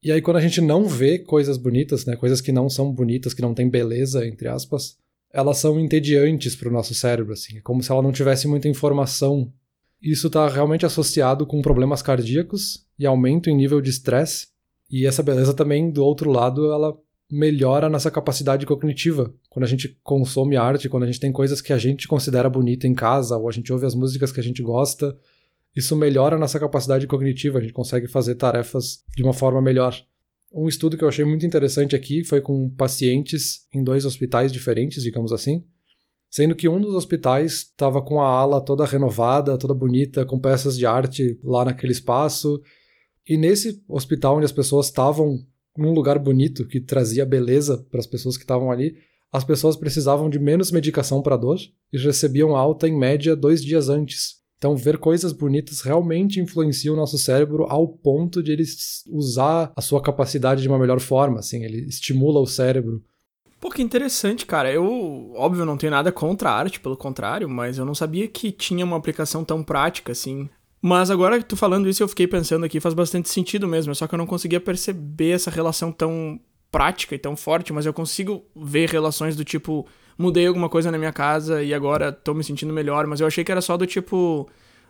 E 0.03 0.12
aí 0.12 0.21
quando 0.21 0.37
a 0.37 0.42
gente 0.42 0.61
não 0.61 0.87
vê 0.87 1.18
coisas 1.18 1.57
bonitas, 1.57 2.05
né, 2.05 2.16
coisas 2.16 2.42
que 2.42 2.53
não 2.53 2.68
são 2.68 2.92
bonitas, 2.92 3.33
que 3.33 3.40
não 3.40 3.55
têm 3.55 3.71
beleza, 3.71 4.27
entre 4.27 4.47
aspas, 4.47 4.99
elas 5.33 5.57
são 5.57 5.81
entediantes 5.81 6.55
para 6.55 6.68
o 6.68 6.73
nosso 6.73 6.95
cérebro, 6.95 7.33
assim, 7.33 7.57
é 7.57 7.61
como 7.62 7.83
se 7.83 7.90
ela 7.90 8.03
não 8.03 8.12
tivesse 8.12 8.47
muita 8.47 8.68
informação. 8.68 9.51
Isso 10.03 10.27
está 10.27 10.47
realmente 10.51 10.85
associado 10.85 11.47
com 11.47 11.62
problemas 11.62 12.03
cardíacos 12.03 12.85
e 12.99 13.07
aumento 13.07 13.49
em 13.49 13.57
nível 13.57 13.81
de 13.81 13.88
estresse 13.88 14.49
e 14.90 15.07
essa 15.07 15.23
beleza 15.23 15.55
também, 15.55 15.90
do 15.90 16.05
outro 16.05 16.31
lado, 16.31 16.71
ela 16.71 16.95
melhora 17.33 17.87
a 17.87 17.90
nossa 17.90 18.11
capacidade 18.11 18.66
cognitiva. 18.66 19.33
Quando 19.49 19.64
a 19.64 19.68
gente 19.68 19.99
consome 20.03 20.55
arte, 20.55 20.87
quando 20.87 21.05
a 21.05 21.07
gente 21.07 21.18
tem 21.18 21.33
coisas 21.33 21.62
que 21.62 21.73
a 21.73 21.79
gente 21.79 22.07
considera 22.07 22.51
bonita 22.51 22.87
em 22.87 22.92
casa, 22.92 23.38
ou 23.38 23.49
a 23.49 23.53
gente 23.53 23.73
ouve 23.73 23.87
as 23.87 23.95
músicas 23.95 24.31
que 24.31 24.38
a 24.38 24.42
gente 24.42 24.62
gosta, 24.62 25.16
isso 25.75 25.97
melhora 25.97 26.37
a 26.37 26.38
nossa 26.38 26.61
capacidade 26.61 27.07
cognitiva, 27.07 27.59
a 27.59 27.62
gente 27.62 27.73
consegue 27.73 28.07
fazer 28.07 28.35
tarefas 28.35 29.03
de 29.16 29.23
uma 29.23 29.33
forma 29.33 29.62
melhor. 29.62 29.99
Um 30.53 30.68
estudo 30.68 30.99
que 30.99 31.03
eu 31.03 31.09
achei 31.09 31.25
muito 31.25 31.47
interessante 31.47 31.97
aqui 31.97 32.23
foi 32.23 32.42
com 32.42 32.68
pacientes 32.68 33.66
em 33.75 33.83
dois 33.83 34.05
hospitais 34.05 34.53
diferentes, 34.53 35.03
digamos 35.03 35.33
assim, 35.33 35.64
sendo 36.31 36.55
que 36.55 36.68
um 36.68 36.79
dos 36.79 36.95
hospitais 36.95 37.53
estava 37.53 38.03
com 38.03 38.21
a 38.21 38.29
ala 38.29 38.61
toda 38.61 38.85
renovada, 38.85 39.57
toda 39.57 39.73
bonita, 39.73 40.27
com 40.27 40.38
peças 40.38 40.77
de 40.77 40.85
arte 40.85 41.40
lá 41.42 41.64
naquele 41.64 41.92
espaço, 41.92 42.61
e 43.27 43.38
nesse 43.38 43.83
hospital 43.88 44.37
onde 44.37 44.45
as 44.45 44.53
pessoas 44.53 44.87
estavam 44.87 45.38
num 45.77 45.93
lugar 45.93 46.19
bonito 46.19 46.67
que 46.67 46.81
trazia 46.81 47.25
beleza 47.25 47.79
para 47.91 48.01
as 48.01 48.07
pessoas 48.07 48.37
que 48.37 48.45
estavam 48.45 48.71
ali, 48.71 48.97
as 49.33 49.45
pessoas 49.45 49.77
precisavam 49.77 50.29
de 50.29 50.39
menos 50.39 50.71
medicação 50.71 51.23
para 51.23 51.37
dor 51.37 51.59
e 51.93 51.99
recebiam 51.99 52.55
alta 52.55 52.87
em 52.87 52.97
média 52.97 53.35
dois 53.35 53.65
dias 53.65 53.89
antes. 53.89 54.43
Então, 54.59 54.77
ver 54.77 54.99
coisas 54.99 55.33
bonitas 55.33 55.81
realmente 55.81 56.39
influencia 56.39 56.93
o 56.93 56.97
nosso 56.97 57.19
cérebro 57.19 57.65
ao 57.69 57.89
ponto 57.89 58.41
de 58.41 58.53
ele 58.53 58.63
usar 59.09 59.73
a 59.75 59.81
sua 59.81 60.01
capacidade 60.01 60.63
de 60.63 60.69
uma 60.69 60.79
melhor 60.79 61.01
forma, 61.01 61.41
assim, 61.41 61.65
ele 61.65 61.81
estimula 61.89 62.39
o 62.39 62.47
cérebro. 62.47 63.03
Pô, 63.59 63.71
que 63.71 63.83
interessante, 63.83 64.45
cara. 64.47 64.73
Eu, 64.73 65.33
óbvio, 65.35 65.65
não 65.65 65.77
tenho 65.77 65.91
nada 65.91 66.13
contra 66.13 66.51
a 66.51 66.55
arte, 66.55 66.79
pelo 66.79 66.97
contrário, 66.97 67.49
mas 67.49 67.79
eu 67.79 67.85
não 67.85 67.95
sabia 67.95 68.29
que 68.29 68.53
tinha 68.53 68.85
uma 68.85 68.97
aplicação 68.97 69.45
tão 69.45 69.65
prática, 69.65 70.13
assim. 70.13 70.49
Mas 70.85 71.12
agora 71.12 71.38
que 71.38 71.45
tu 71.45 71.57
falando 71.57 71.88
isso, 71.88 72.03
eu 72.03 72.09
fiquei 72.09 72.27
pensando 72.27 72.64
aqui, 72.66 72.81
faz 72.81 72.92
bastante 72.92 73.29
sentido 73.29 73.68
mesmo, 73.68 73.95
só 73.95 74.09
que 74.09 74.14
eu 74.14 74.18
não 74.18 74.27
conseguia 74.27 74.59
perceber 74.59 75.31
essa 75.31 75.49
relação 75.49 75.92
tão 75.92 76.40
prática 76.73 77.14
e 77.14 77.18
tão 77.18 77.37
forte, 77.37 77.73
mas 77.73 77.87
eu 77.87 77.92
consigo 77.92 78.45
ver 78.57 78.88
relações 78.88 79.37
do 79.37 79.45
tipo, 79.45 79.87
mudei 80.18 80.45
alguma 80.45 80.68
coisa 80.68 80.90
na 80.90 80.99
minha 80.99 81.12
casa 81.12 81.62
e 81.62 81.73
agora 81.73 82.11
tô 82.11 82.35
me 82.35 82.42
sentindo 82.42 82.73
melhor, 82.73 83.07
mas 83.07 83.21
eu 83.21 83.29
achei 83.29 83.45
que 83.45 83.53
era 83.53 83.61
só 83.61 83.77
do 83.77 83.87
tipo 83.87 84.49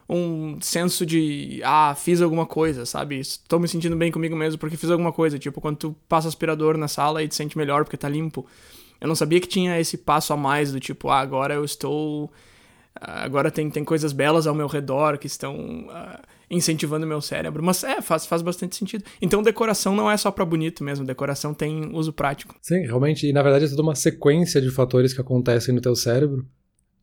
um 0.08 0.58
senso 0.62 1.04
de, 1.04 1.60
ah, 1.62 1.94
fiz 1.94 2.22
alguma 2.22 2.46
coisa, 2.46 2.86
sabe? 2.86 3.18
Estou 3.20 3.60
me 3.60 3.68
sentindo 3.68 3.94
bem 3.94 4.10
comigo 4.10 4.34
mesmo 4.34 4.58
porque 4.58 4.78
fiz 4.78 4.90
alguma 4.90 5.12
coisa, 5.12 5.38
tipo 5.38 5.60
quando 5.60 5.76
tu 5.76 5.96
passa 6.08 6.26
aspirador 6.26 6.78
na 6.78 6.88
sala 6.88 7.22
e 7.22 7.28
te 7.28 7.34
sente 7.34 7.58
melhor 7.58 7.84
porque 7.84 7.98
tá 7.98 8.08
limpo. 8.08 8.46
Eu 8.98 9.08
não 9.08 9.14
sabia 9.14 9.40
que 9.40 9.48
tinha 9.48 9.78
esse 9.78 9.98
passo 9.98 10.32
a 10.32 10.36
mais 10.38 10.72
do 10.72 10.80
tipo, 10.80 11.10
ah, 11.10 11.20
agora 11.20 11.52
eu 11.52 11.64
estou 11.64 12.32
agora 12.94 13.50
tem, 13.50 13.70
tem 13.70 13.84
coisas 13.84 14.12
belas 14.12 14.46
ao 14.46 14.54
meu 14.54 14.66
redor 14.66 15.18
que 15.18 15.26
estão 15.26 15.86
uh, 15.86 16.22
incentivando 16.50 17.06
meu 17.06 17.20
cérebro. 17.20 17.62
Mas 17.62 17.82
é, 17.82 18.00
faz, 18.00 18.26
faz 18.26 18.42
bastante 18.42 18.76
sentido. 18.76 19.04
Então 19.20 19.42
decoração 19.42 19.96
não 19.96 20.10
é 20.10 20.16
só 20.16 20.30
para 20.30 20.44
bonito 20.44 20.84
mesmo, 20.84 21.06
decoração 21.06 21.54
tem 21.54 21.94
uso 21.94 22.12
prático. 22.12 22.54
Sim, 22.60 22.82
realmente. 22.82 23.26
E 23.26 23.32
na 23.32 23.42
verdade 23.42 23.64
é 23.64 23.68
toda 23.68 23.82
uma 23.82 23.94
sequência 23.94 24.60
de 24.60 24.70
fatores 24.70 25.12
que 25.12 25.20
acontecem 25.20 25.74
no 25.74 25.80
teu 25.80 25.96
cérebro. 25.96 26.46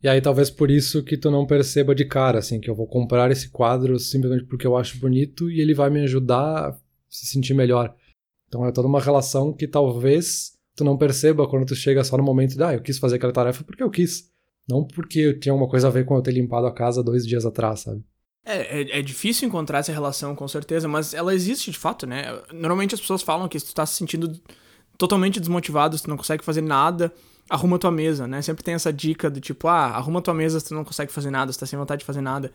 E 0.02 0.08
aí 0.08 0.20
talvez 0.20 0.48
por 0.48 0.70
isso 0.70 1.02
que 1.04 1.16
tu 1.16 1.30
não 1.30 1.46
perceba 1.46 1.94
de 1.94 2.06
cara, 2.06 2.38
assim, 2.38 2.58
que 2.58 2.70
eu 2.70 2.74
vou 2.74 2.86
comprar 2.86 3.30
esse 3.30 3.50
quadro 3.50 3.98
simplesmente 3.98 4.44
porque 4.44 4.66
eu 4.66 4.76
acho 4.76 4.98
bonito 4.98 5.50
e 5.50 5.60
ele 5.60 5.74
vai 5.74 5.90
me 5.90 6.00
ajudar 6.02 6.70
a 6.70 6.76
se 7.08 7.26
sentir 7.26 7.52
melhor. 7.52 7.94
Então 8.48 8.66
é 8.66 8.72
toda 8.72 8.88
uma 8.88 9.00
relação 9.00 9.52
que 9.52 9.68
talvez 9.68 10.52
tu 10.74 10.84
não 10.84 10.96
perceba 10.96 11.46
quando 11.46 11.66
tu 11.66 11.74
chega 11.74 12.02
só 12.02 12.16
no 12.16 12.22
momento 12.22 12.56
de, 12.56 12.62
ah, 12.62 12.72
eu 12.72 12.80
quis 12.80 12.98
fazer 12.98 13.16
aquela 13.16 13.32
tarefa 13.32 13.62
porque 13.62 13.82
eu 13.82 13.90
quis. 13.90 14.29
Não 14.70 14.84
porque 14.84 15.34
tinha 15.34 15.52
alguma 15.52 15.68
coisa 15.68 15.88
a 15.88 15.90
ver 15.90 16.04
com 16.06 16.14
eu 16.16 16.22
ter 16.22 16.32
limpado 16.32 16.66
a 16.66 16.72
casa 16.72 17.02
dois 17.02 17.26
dias 17.26 17.44
atrás, 17.44 17.80
sabe? 17.80 18.02
É, 18.44 18.80
é, 18.80 18.98
é, 18.98 19.02
difícil 19.02 19.46
encontrar 19.46 19.80
essa 19.80 19.92
relação, 19.92 20.34
com 20.34 20.48
certeza, 20.48 20.88
mas 20.88 21.12
ela 21.12 21.34
existe 21.34 21.70
de 21.70 21.78
fato, 21.78 22.06
né? 22.06 22.40
Normalmente 22.52 22.94
as 22.94 23.00
pessoas 23.00 23.20
falam 23.20 23.48
que 23.48 23.60
se 23.60 23.66
tu 23.66 23.74
tá 23.74 23.84
se 23.84 23.96
sentindo 23.96 24.40
totalmente 24.96 25.38
desmotivado, 25.38 25.96
se 25.96 26.04
tu 26.04 26.10
não 26.10 26.16
consegue 26.16 26.44
fazer 26.44 26.62
nada, 26.62 27.12
arruma 27.50 27.78
tua 27.78 27.90
mesa, 27.90 28.26
né? 28.26 28.40
Sempre 28.40 28.64
tem 28.64 28.74
essa 28.74 28.92
dica 28.92 29.28
do 29.28 29.40
tipo, 29.40 29.68
ah, 29.68 29.88
arruma 29.88 30.22
tua 30.22 30.32
mesa 30.32 30.58
se 30.58 30.68
tu 30.68 30.74
não 30.74 30.84
consegue 30.84 31.12
fazer 31.12 31.30
nada, 31.30 31.52
se 31.52 31.58
tá 31.58 31.66
sem 31.66 31.78
vontade 31.78 32.00
de 32.00 32.06
fazer 32.06 32.22
nada. 32.22 32.52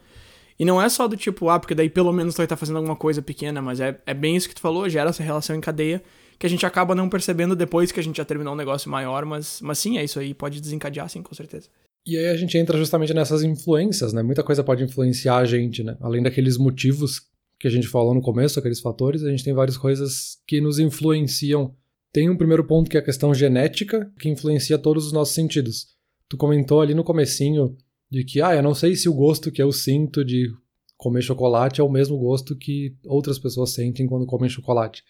E 0.57 0.65
não 0.65 0.81
é 0.81 0.87
só 0.89 1.07
do 1.07 1.17
tipo, 1.17 1.49
ah, 1.49 1.59
porque 1.59 1.75
daí 1.75 1.89
pelo 1.89 2.11
menos 2.11 2.33
tu 2.33 2.37
vai 2.37 2.45
estar 2.45 2.55
tá 2.55 2.59
fazendo 2.59 2.77
alguma 2.77 2.95
coisa 2.95 3.21
pequena, 3.21 3.61
mas 3.61 3.79
é, 3.79 3.99
é 4.05 4.13
bem 4.13 4.35
isso 4.35 4.47
que 4.49 4.55
tu 4.55 4.61
falou, 4.61 4.89
gera 4.89 5.09
essa 5.09 5.21
relação 5.21 5.55
em 5.55 5.61
cadeia 5.61 6.01
que 6.37 6.45
a 6.45 6.49
gente 6.49 6.65
acaba 6.65 6.93
não 6.93 7.09
percebendo 7.09 7.55
depois 7.55 7.91
que 7.91 7.99
a 7.99 8.03
gente 8.03 8.17
já 8.17 8.25
terminou 8.25 8.53
um 8.53 8.57
negócio 8.57 8.89
maior, 8.89 9.25
mas, 9.25 9.61
mas 9.61 9.79
sim, 9.79 9.97
é 9.97 10.03
isso 10.03 10.19
aí, 10.19 10.33
pode 10.33 10.59
desencadear 10.59 11.09
sim, 11.09 11.21
com 11.21 11.33
certeza. 11.33 11.69
E 12.05 12.17
aí 12.17 12.27
a 12.27 12.37
gente 12.37 12.55
entra 12.57 12.77
justamente 12.77 13.13
nessas 13.13 13.43
influências, 13.43 14.13
né? 14.13 14.21
Muita 14.21 14.43
coisa 14.43 14.63
pode 14.63 14.83
influenciar 14.83 15.37
a 15.37 15.45
gente, 15.45 15.83
né? 15.83 15.97
Além 15.99 16.21
daqueles 16.21 16.57
motivos 16.57 17.21
que 17.59 17.67
a 17.67 17.71
gente 17.71 17.87
falou 17.87 18.13
no 18.13 18.21
começo, 18.21 18.59
aqueles 18.59 18.79
fatores, 18.79 19.23
a 19.23 19.31
gente 19.31 19.43
tem 19.43 19.53
várias 19.53 19.77
coisas 19.77 20.37
que 20.45 20.61
nos 20.61 20.77
influenciam. 20.77 21.73
Tem 22.13 22.29
um 22.29 22.37
primeiro 22.37 22.63
ponto 22.63 22.89
que 22.89 22.97
é 22.97 22.99
a 22.99 23.03
questão 23.03 23.33
genética, 23.33 24.11
que 24.19 24.29
influencia 24.29 24.77
todos 24.77 25.07
os 25.07 25.11
nossos 25.11 25.33
sentidos. 25.33 25.95
Tu 26.29 26.37
comentou 26.37 26.79
ali 26.79 26.93
no 26.93 27.03
comecinho 27.03 27.75
de 28.09 28.23
que, 28.23 28.39
ah, 28.39 28.55
eu 28.55 28.61
não 28.61 28.75
sei 28.75 28.95
se 28.95 29.09
o 29.09 29.13
gosto 29.13 29.51
que 29.51 29.61
eu 29.61 29.71
sinto 29.71 30.23
de 30.23 30.47
comer 30.95 31.21
chocolate 31.21 31.81
é 31.81 31.83
o 31.83 31.89
mesmo 31.89 32.17
gosto 32.17 32.55
que 32.55 32.95
outras 33.05 33.39
pessoas 33.39 33.71
sentem 33.71 34.07
quando 34.07 34.25
comem 34.25 34.49
chocolate. 34.49 35.03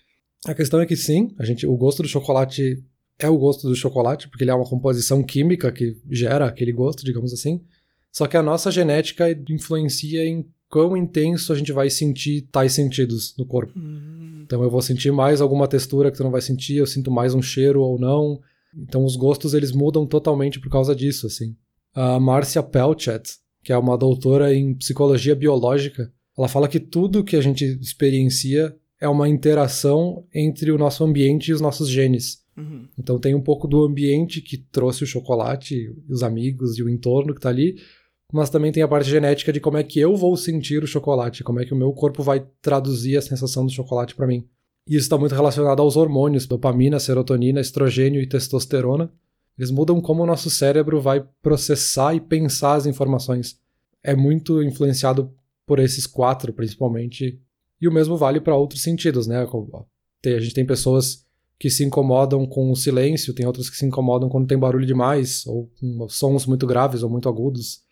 A 0.46 0.54
questão 0.54 0.80
é 0.80 0.86
que 0.86 0.96
sim, 0.96 1.34
a 1.38 1.46
gente, 1.46 1.68
o 1.68 1.76
gosto 1.76 2.04
do 2.04 2.08
chocolate 2.08 2.84
é 3.20 3.30
o 3.30 3.38
gosto 3.38 3.68
do 3.68 3.76
chocolate, 3.76 4.28
porque 4.28 4.44
ele 4.44 4.52
é 4.52 4.56
uma 4.56 4.68
composição 4.68 5.24
química 5.24 5.72
que 5.72 5.98
gera 6.10 6.46
aquele 6.46 6.72
gosto, 6.72 7.06
digamos 7.06 7.34
assim. 7.34 7.62
Só 8.12 8.28
que 8.28 8.38
a 8.38 8.44
nossa 8.44 8.72
genética 8.72 9.30
influencia 9.50 10.26
em 10.26 10.46
quão 10.70 10.96
intenso 10.98 11.54
a 11.54 11.56
gente 11.56 11.72
vai 11.72 11.90
sentir 11.90 12.48
tais 12.52 12.74
sentidos 12.74 13.36
no 13.38 13.46
corpo. 13.46 13.78
Uhum. 13.78 14.42
Então 14.44 14.64
eu 14.64 14.70
vou 14.70 14.82
sentir 14.82 15.12
mais 15.12 15.42
alguma 15.42 15.68
textura 15.68 16.12
que 16.12 16.18
tu 16.18 16.24
não 16.24 16.32
vai 16.32 16.42
sentir, 16.42 16.76
eu 16.76 16.86
sinto 16.86 17.12
mais 17.12 17.34
um 17.34 17.42
cheiro 17.42 17.82
ou 17.82 18.00
não. 18.00 18.40
Então 18.78 19.06
os 19.06 19.16
gostos 19.16 19.54
eles 19.54 19.72
mudam 19.72 20.06
totalmente 20.06 20.60
por 20.60 20.70
causa 20.70 20.96
disso, 20.96 21.28
assim. 21.28 21.56
A 21.94 22.20
Marcia 22.20 22.62
Pelchat, 22.62 23.38
que 23.64 23.72
é 23.72 23.78
uma 23.78 23.98
doutora 23.98 24.54
em 24.54 24.76
psicologia 24.76 25.36
biológica, 25.36 26.12
ela 26.38 26.48
fala 26.48 26.68
que 26.68 26.80
tudo 26.80 27.24
que 27.24 27.36
a 27.36 27.42
gente 27.42 27.64
experiencia 27.82 28.76
é 29.00 29.08
uma 29.08 29.30
interação 29.30 30.26
entre 30.34 30.72
o 30.72 30.78
nosso 30.78 31.04
ambiente 31.04 31.50
e 31.50 31.54
os 31.54 31.62
nossos 31.62 31.90
genes. 31.90 32.45
Uhum. 32.58 32.88
Então 32.98 33.20
tem 33.20 33.36
um 33.36 33.42
pouco 33.42 33.68
do 33.68 33.84
ambiente 33.84 34.42
que 34.42 34.58
trouxe 34.58 35.04
o 35.04 35.08
chocolate, 35.08 35.94
os 36.10 36.24
amigos 36.24 36.78
e 36.78 36.84
o 36.84 36.90
entorno 36.90 37.34
que 37.34 37.40
está 37.40 37.50
ali, 37.50 37.76
mas 38.32 38.50
também 38.50 38.72
tem 38.72 38.82
a 38.82 38.88
parte 38.88 39.10
genética 39.10 39.52
de 39.52 39.60
como 39.60 39.78
é 39.78 39.84
que 39.84 40.00
eu 40.00 40.16
vou 40.16 40.36
sentir 40.38 40.84
o 40.84 40.88
chocolate, 40.88 41.44
como 41.44 41.60
é 41.60 41.66
que 41.66 41.74
o 41.74 41.78
meu 41.78 41.92
corpo 41.94 42.24
vai 42.24 42.46
traduzir 42.62 43.18
a 43.18 43.22
sensação 43.22 43.66
do 43.66 43.72
chocolate 43.72 44.16
para 44.16 44.28
mim. 44.28 44.48
E 44.88 44.96
isso 44.96 45.06
está 45.06 45.18
muito 45.18 45.34
relacionado 45.34 45.82
aos 45.82 45.96
hormônios, 45.98 46.46
dopamina, 46.46 47.00
serotonina, 47.00 47.60
estrogênio 47.60 48.22
e 48.22 48.28
testosterona. 48.28 49.12
Eles 49.58 49.72
mudam 49.72 50.00
como 50.00 50.24
o 50.24 50.26
nosso 50.26 50.50
cérebro 50.50 51.02
vai 51.02 51.26
processar 51.42 52.14
e 52.14 52.20
pensar 52.20 52.76
as 52.76 52.86
informações. 52.86 53.60
É 54.04 54.16
muito 54.16 54.62
influenciado 54.62 55.34
por 55.66 55.80
esses 55.80 56.06
quatro, 56.06 56.54
principalmente. 56.54 57.40
E 57.82 57.88
o 57.88 57.92
mesmo 57.92 58.16
vale 58.16 58.40
para 58.40 58.56
outros 58.56 58.82
sentidos, 58.82 59.26
né? 59.28 59.38
A 60.26 60.40
gente 60.40 60.54
tem 60.54 60.66
pessoas 60.66 61.25
que 61.60 61.70
se 61.70 61.84
incomodam 61.84 62.46
com 62.46 62.72
o 62.72 62.76
silêncio, 62.76 63.34
tem 63.34 63.46
outras 63.46 63.70
que 63.70 63.78
se 63.78 63.86
incomodam 63.86 64.30
quando 64.30 64.48
tem 64.48 64.58
barulho 64.58 64.86
demais, 64.86 65.46
ou 65.48 65.72
com 65.80 66.08
sons 66.10 66.46
muito 66.46 66.68
graves 66.68 67.04
ou 67.04 67.10
muito 67.10 67.30
agudos. 67.30 67.84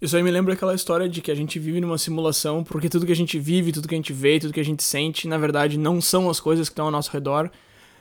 Isso 0.00 0.16
aí 0.16 0.22
me 0.22 0.30
lembra 0.30 0.52
aquela 0.52 0.74
história 0.74 1.08
de 1.08 1.22
que 1.22 1.30
a 1.30 1.34
gente 1.34 1.58
vive 1.58 1.80
numa 1.80 1.96
simulação, 1.96 2.62
porque 2.62 2.88
tudo 2.88 3.06
que 3.06 3.12
a 3.12 3.16
gente 3.16 3.38
vive, 3.38 3.72
tudo 3.72 3.88
que 3.88 3.94
a 3.94 3.98
gente 3.98 4.12
vê, 4.12 4.38
tudo 4.38 4.52
que 4.52 4.60
a 4.60 4.64
gente 4.64 4.82
sente, 4.82 5.26
na 5.26 5.38
verdade, 5.38 5.78
não 5.78 6.00
são 6.02 6.28
as 6.28 6.38
coisas 6.38 6.68
que 6.68 6.72
estão 6.72 6.86
ao 6.86 6.90
nosso 6.90 7.10
redor, 7.10 7.50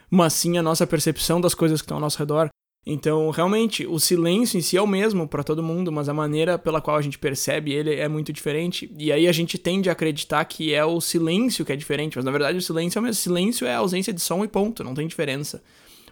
mas 0.10 0.34
sim 0.34 0.58
a 0.58 0.64
nossa 0.64 0.86
percepção 0.86 1.40
das 1.40 1.54
coisas 1.54 1.82
que 1.82 1.86
estão 1.86 1.98
ao 1.98 2.02
nosso 2.02 2.20
redor. 2.20 2.50
Então, 2.88 3.32
realmente, 3.32 3.88
o 3.88 4.00
silêncio 4.00 4.60
em 4.60 4.62
si 4.62 4.78
é 4.78 4.82
o 4.82 4.86
mesmo 4.86 5.28
para 5.28 5.44
todo 5.44 5.64
mundo, 5.64 5.92
mas 5.92 6.08
a 6.08 6.14
maneira 6.14 6.60
pela 6.60 6.80
qual 6.80 6.96
a 6.96 7.02
gente 7.02 7.18
percebe 7.18 7.74
ele 7.74 7.96
é 7.96 8.08
muito 8.08 8.32
diferente. 8.32 8.94
E 8.96 9.12
aí 9.12 9.28
a 9.28 9.32
gente 9.32 9.58
tende 9.58 9.90
a 9.90 9.94
acreditar 9.94 10.46
que 10.46 10.72
é 10.72 10.86
o 10.86 11.02
silêncio 11.02 11.66
que 11.66 11.74
é 11.74 11.76
diferente, 11.76 12.16
mas 12.16 12.24
na 12.24 12.30
verdade 12.30 12.60
o 12.60 12.62
silêncio 12.62 13.00
é 13.00 13.02
o 13.02 13.04
mesmo. 13.04 13.20
Silêncio 13.20 13.66
é 13.66 13.74
a 13.74 13.80
ausência 13.80 14.14
de 14.14 14.22
som 14.22 14.44
e 14.44 14.48
ponto, 14.48 14.84
não 14.84 14.94
tem 14.94 15.08
diferença. 15.08 15.64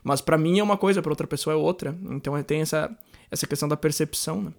Mas 0.04 0.20
para 0.20 0.36
mim 0.36 0.58
é 0.58 0.64
uma 0.64 0.76
coisa, 0.76 1.00
para 1.00 1.12
outra 1.12 1.28
pessoa 1.28 1.54
é 1.54 1.58
outra. 1.58 1.96
Então 2.10 2.42
tem 2.42 2.62
essa, 2.62 2.90
essa 3.30 3.46
questão 3.46 3.70
da 3.70 3.78
percepção, 3.78 4.42
né? 4.42 4.52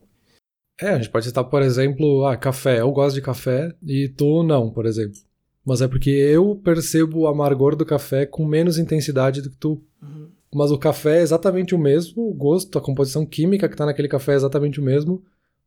É, 0.81 0.91
a 0.91 0.97
gente 0.97 1.11
pode 1.11 1.27
citar, 1.27 1.45
por 1.45 1.63
exemplo, 1.63 2.27
ah, 2.27 2.37
café. 2.37 2.81
Eu 2.81 2.93
gosto 2.93 3.17
de 3.17 3.23
café 3.23 3.75
e 3.83 4.09
tu 4.09 4.45
não, 4.45 4.71
por 4.71 4.87
exemplo. 4.87 5.19
Mas 5.67 5.81
é 5.81 5.89
porque 5.89 6.11
eu 6.11 6.61
percebo 6.63 7.21
o 7.21 7.27
amargor 7.27 7.75
do 7.75 7.85
café 7.85 8.25
com 8.25 8.45
menos 8.45 8.79
intensidade 8.79 9.43
do 9.43 9.51
que 9.51 9.57
tu. 9.57 9.83
Uhum 10.01 10.31
mas 10.55 10.71
o 10.71 10.79
café 10.79 11.19
é 11.19 11.23
exatamente 11.23 11.75
o 11.75 11.79
mesmo, 11.79 12.31
o 12.31 12.33
gosto, 12.33 12.79
a 12.79 12.81
composição 12.81 13.27
química 13.27 13.69
que 13.69 13.75
está 13.75 13.85
naquele 13.85 14.07
café 14.07 14.33
é 14.33 14.37
exatamente 14.37 14.81
o 14.81 14.85
mesmo, 14.85 15.23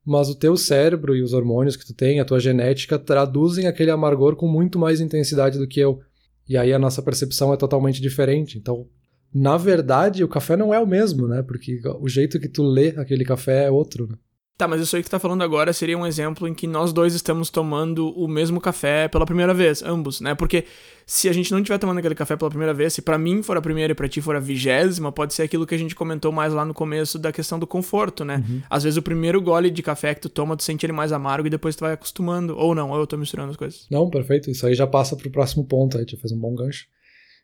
mas 0.05 0.29
o 0.29 0.35
teu 0.35 0.55
cérebro 0.55 1.13
e 1.13 1.21
os 1.21 1.33
hormônios 1.33 1.75
que 1.75 1.85
tu 1.85 1.93
tem, 1.93 2.21
a 2.21 2.25
tua 2.25 2.39
genética, 2.39 2.97
traduzem 2.97 3.67
aquele 3.67 3.91
amargor 3.91 4.37
com 4.37 4.47
muito 4.47 4.79
mais 4.79 5.01
intensidade 5.01 5.57
do 5.57 5.67
que 5.67 5.81
eu. 5.81 5.99
E 6.47 6.55
aí 6.55 6.71
a 6.71 6.79
nossa 6.79 7.01
percepção 7.01 7.53
é 7.53 7.57
totalmente 7.57 8.01
diferente. 8.01 8.57
Então, 8.57 8.87
na 9.33 9.57
verdade, 9.57 10.23
o 10.23 10.27
café 10.29 10.55
não 10.55 10.73
é 10.73 10.79
o 10.79 10.87
mesmo, 10.87 11.27
né? 11.27 11.43
Porque 11.43 11.81
o 11.99 12.07
jeito 12.07 12.39
que 12.39 12.47
tu 12.47 12.63
lê 12.63 12.89
aquele 12.95 13.25
café 13.25 13.65
é 13.65 13.71
outro. 13.71 14.07
Né? 14.07 14.15
Tá, 14.57 14.67
mas 14.67 14.81
isso 14.81 14.95
aí 14.95 15.03
que 15.03 15.07
tu 15.07 15.11
tá 15.11 15.19
falando 15.19 15.43
agora 15.43 15.71
seria 15.71 15.95
um 15.95 16.03
exemplo 16.03 16.47
em 16.47 16.53
que 16.53 16.65
nós 16.65 16.91
dois 16.91 17.13
estamos 17.13 17.51
tomando 17.51 18.09
o 18.19 18.27
mesmo 18.27 18.59
café 18.59 19.07
pela 19.07 19.23
primeira 19.23 19.53
vez, 19.53 19.83
ambos, 19.83 20.19
né? 20.19 20.33
Porque 20.33 20.63
se 21.05 21.29
a 21.29 21.33
gente 21.33 21.51
não 21.51 21.59
estiver 21.59 21.77
tomando 21.77 21.99
aquele 21.99 22.15
café 22.15 22.35
pela 22.35 22.49
primeira 22.49 22.73
vez, 22.73 22.93
se 22.93 23.03
para 23.03 23.19
mim 23.19 23.43
for 23.43 23.55
a 23.55 23.61
primeira 23.61 23.91
e 23.91 23.95
pra 23.95 24.09
ti 24.09 24.19
for 24.19 24.35
a 24.35 24.39
vigésima, 24.39 25.11
pode 25.11 25.35
ser 25.35 25.43
aquilo 25.43 25.67
que 25.67 25.75
a 25.75 25.77
gente 25.77 25.93
comentou 25.93 26.31
mais 26.31 26.53
lá 26.53 26.65
no 26.65 26.73
começo 26.73 27.19
da 27.19 27.31
questão 27.31 27.59
do 27.59 27.67
conforto, 27.67 28.25
né? 28.25 28.43
Uhum. 28.49 28.63
Às 28.67 28.81
vezes 28.81 28.97
o 28.97 29.01
primeiro 29.03 29.39
gole 29.39 29.69
de 29.69 29.83
café 29.83 30.15
que 30.15 30.21
tu 30.21 30.29
toma, 30.29 30.57
tu 30.57 30.63
sente 30.63 30.83
ele 30.87 30.93
mais 30.93 31.11
amargo 31.11 31.45
e 31.45 31.51
depois 31.51 31.75
tu 31.75 31.81
vai 31.81 31.93
acostumando. 31.93 32.57
Ou 32.57 32.73
não, 32.73 32.89
ou 32.89 32.97
eu 32.97 33.05
tô 33.05 33.15
misturando 33.15 33.51
as 33.51 33.57
coisas. 33.57 33.85
Não, 33.91 34.09
perfeito. 34.09 34.49
Isso 34.49 34.65
aí 34.65 34.73
já 34.73 34.87
passa 34.87 35.15
pro 35.15 35.29
próximo 35.29 35.65
ponto 35.65 35.99
aí, 35.99 36.05
te 36.05 36.17
fez 36.17 36.31
um 36.31 36.39
bom 36.39 36.55
gancho. 36.55 36.87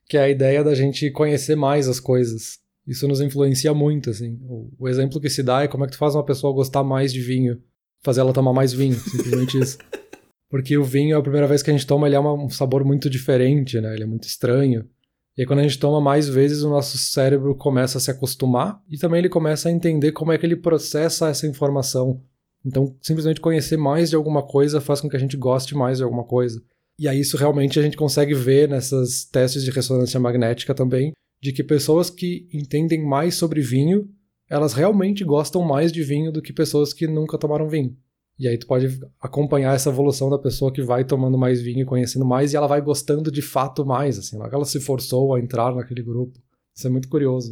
Que 0.10 0.17
é 0.17 0.23
a 0.23 0.30
ideia 0.30 0.63
da 0.63 0.73
gente 0.73 1.12
conhecer 1.12 1.56
mais 1.56 1.88
as 1.88 1.99
coisas 1.99 2.62
isso 2.86 3.08
nos 3.08 3.22
influencia 3.22 3.74
muito, 3.74 4.10
assim. 4.10 4.39
O, 4.43 4.69
o, 4.78 4.89
exemplo 4.89 5.19
que 5.19 5.30
se 5.30 5.41
dá 5.41 5.63
é 5.63 5.67
como 5.67 5.84
é 5.84 5.88
que 5.88 5.93
tu 5.93 5.98
faz 5.98 6.15
uma 6.15 6.26
pessoa 6.26 6.54
gostar 6.54 6.84
mais 6.84 7.13
de 7.13 7.22
vinho. 7.22 7.62
Fazer 8.02 8.22
ela 8.22 8.34
tomar 8.34 8.52
mais 8.52 8.74
vinho, 8.74 8.96
simplesmente 8.96 9.58
isso. 9.58 9.78
Porque 10.50 10.78
o 10.78 10.84
vinho, 10.84 11.17
a 11.17 11.22
primeira 11.22 11.48
vez 11.48 11.63
que 11.63 11.72
a 11.72 11.74
gente 11.74 11.88
toma, 11.88 12.08
ele 12.08 12.15
é 12.15 12.19
uma, 12.19 12.34
um 12.34 12.50
sabor 12.50 12.84
muito 12.84 13.10
diferente, 13.10 13.80
né? 13.80 13.93
Ele 13.93 14.04
é 14.04 14.06
muito 14.06 14.28
estranho. 14.28 14.88
E 15.36 15.41
aí, 15.41 15.48
quando 15.48 15.60
a 15.60 15.63
gente 15.63 15.80
toma 15.80 16.00
mais 16.00 16.28
vezes, 16.30 16.62
o 16.62 16.69
nosso 16.69 16.98
cérebro 16.98 17.56
começa 17.56 17.98
a 17.98 18.02
se 18.02 18.12
acostumar 18.12 18.80
e 18.88 18.98
também 18.98 19.19
ele 19.19 19.30
começa 19.30 19.67
a 19.67 19.72
entender 19.72 20.12
como 20.12 20.32
é 20.32 20.38
que 20.38 20.46
ele 20.46 20.56
processa 20.56 21.30
essa 21.30 21.48
informação. 21.48 22.22
Então, 22.63 22.96
simplesmente 23.02 23.41
conhecer 23.41 23.78
mais 23.78 24.12
de 24.12 24.15
alguma 24.15 24.43
coisa 24.43 24.80
faz 24.80 25.02
com 25.02 25.10
que 25.10 25.15
a 25.15 25.19
gente 25.19 25.36
goste 25.36 25.74
mais 25.74 25.98
de 25.98 26.04
alguma 26.04 26.24
coisa. 26.24 26.62
E 27.00 27.08
aí, 27.08 27.19
isso 27.19 27.36
realmente 27.36 27.80
a 27.80 27.82
gente 27.82 27.98
consegue 27.98 28.36
ver 28.36 28.69
nessas 28.69 29.26
testes 29.26 29.63
de 29.63 29.72
ressonância 29.72 30.19
magnética 30.19 30.76
também, 30.76 31.13
de 31.43 31.51
que 31.51 31.62
pessoas 31.62 32.10
que 32.10 32.47
entendem 32.53 33.06
mais 33.06 33.36
sobre 33.36 33.60
vinho, 33.60 34.10
elas 34.49 34.71
realmente 34.71 35.25
gostam 35.25 35.62
mais 35.62 35.91
de 35.91 36.01
vinho 36.01 36.32
do 36.32 36.41
que 36.41 36.53
pessoas 36.53 36.93
que 36.93 37.06
nunca 37.06 37.38
tomaram 37.38 37.67
vinho. 37.67 37.97
E 38.39 38.47
aí 38.47 38.58
tu 38.58 38.65
pode 38.65 38.97
acompanhar 39.19 39.75
essa 39.75 39.89
evolução 39.89 40.29
da 40.29 40.39
pessoa 40.39 40.71
que 40.71 40.82
vai 40.82 41.03
tomando 41.03 41.38
mais 41.38 41.62
vinho 41.62 41.82
e 41.82 41.86
conhecendo 41.86 42.23
mais 42.23 42.53
e 42.53 42.56
ela 42.56 42.65
vai 42.65 42.79
gostando 42.79 43.29
de 43.29 43.41
fato 43.41 43.86
mais, 43.86 44.17
assim, 44.17 44.38
não 44.38 44.45
é 44.45 44.49
que 44.49 44.56
ela 44.56 44.63
se 44.63 44.79
forçou 44.79 45.36
a 45.36 45.39
entrar 45.39 45.75
naquele 45.75 46.01
grupo. 46.01 46.39
Isso 46.73 46.88
é 46.88 46.89
muito 46.89 47.10
curioso. 47.10 47.51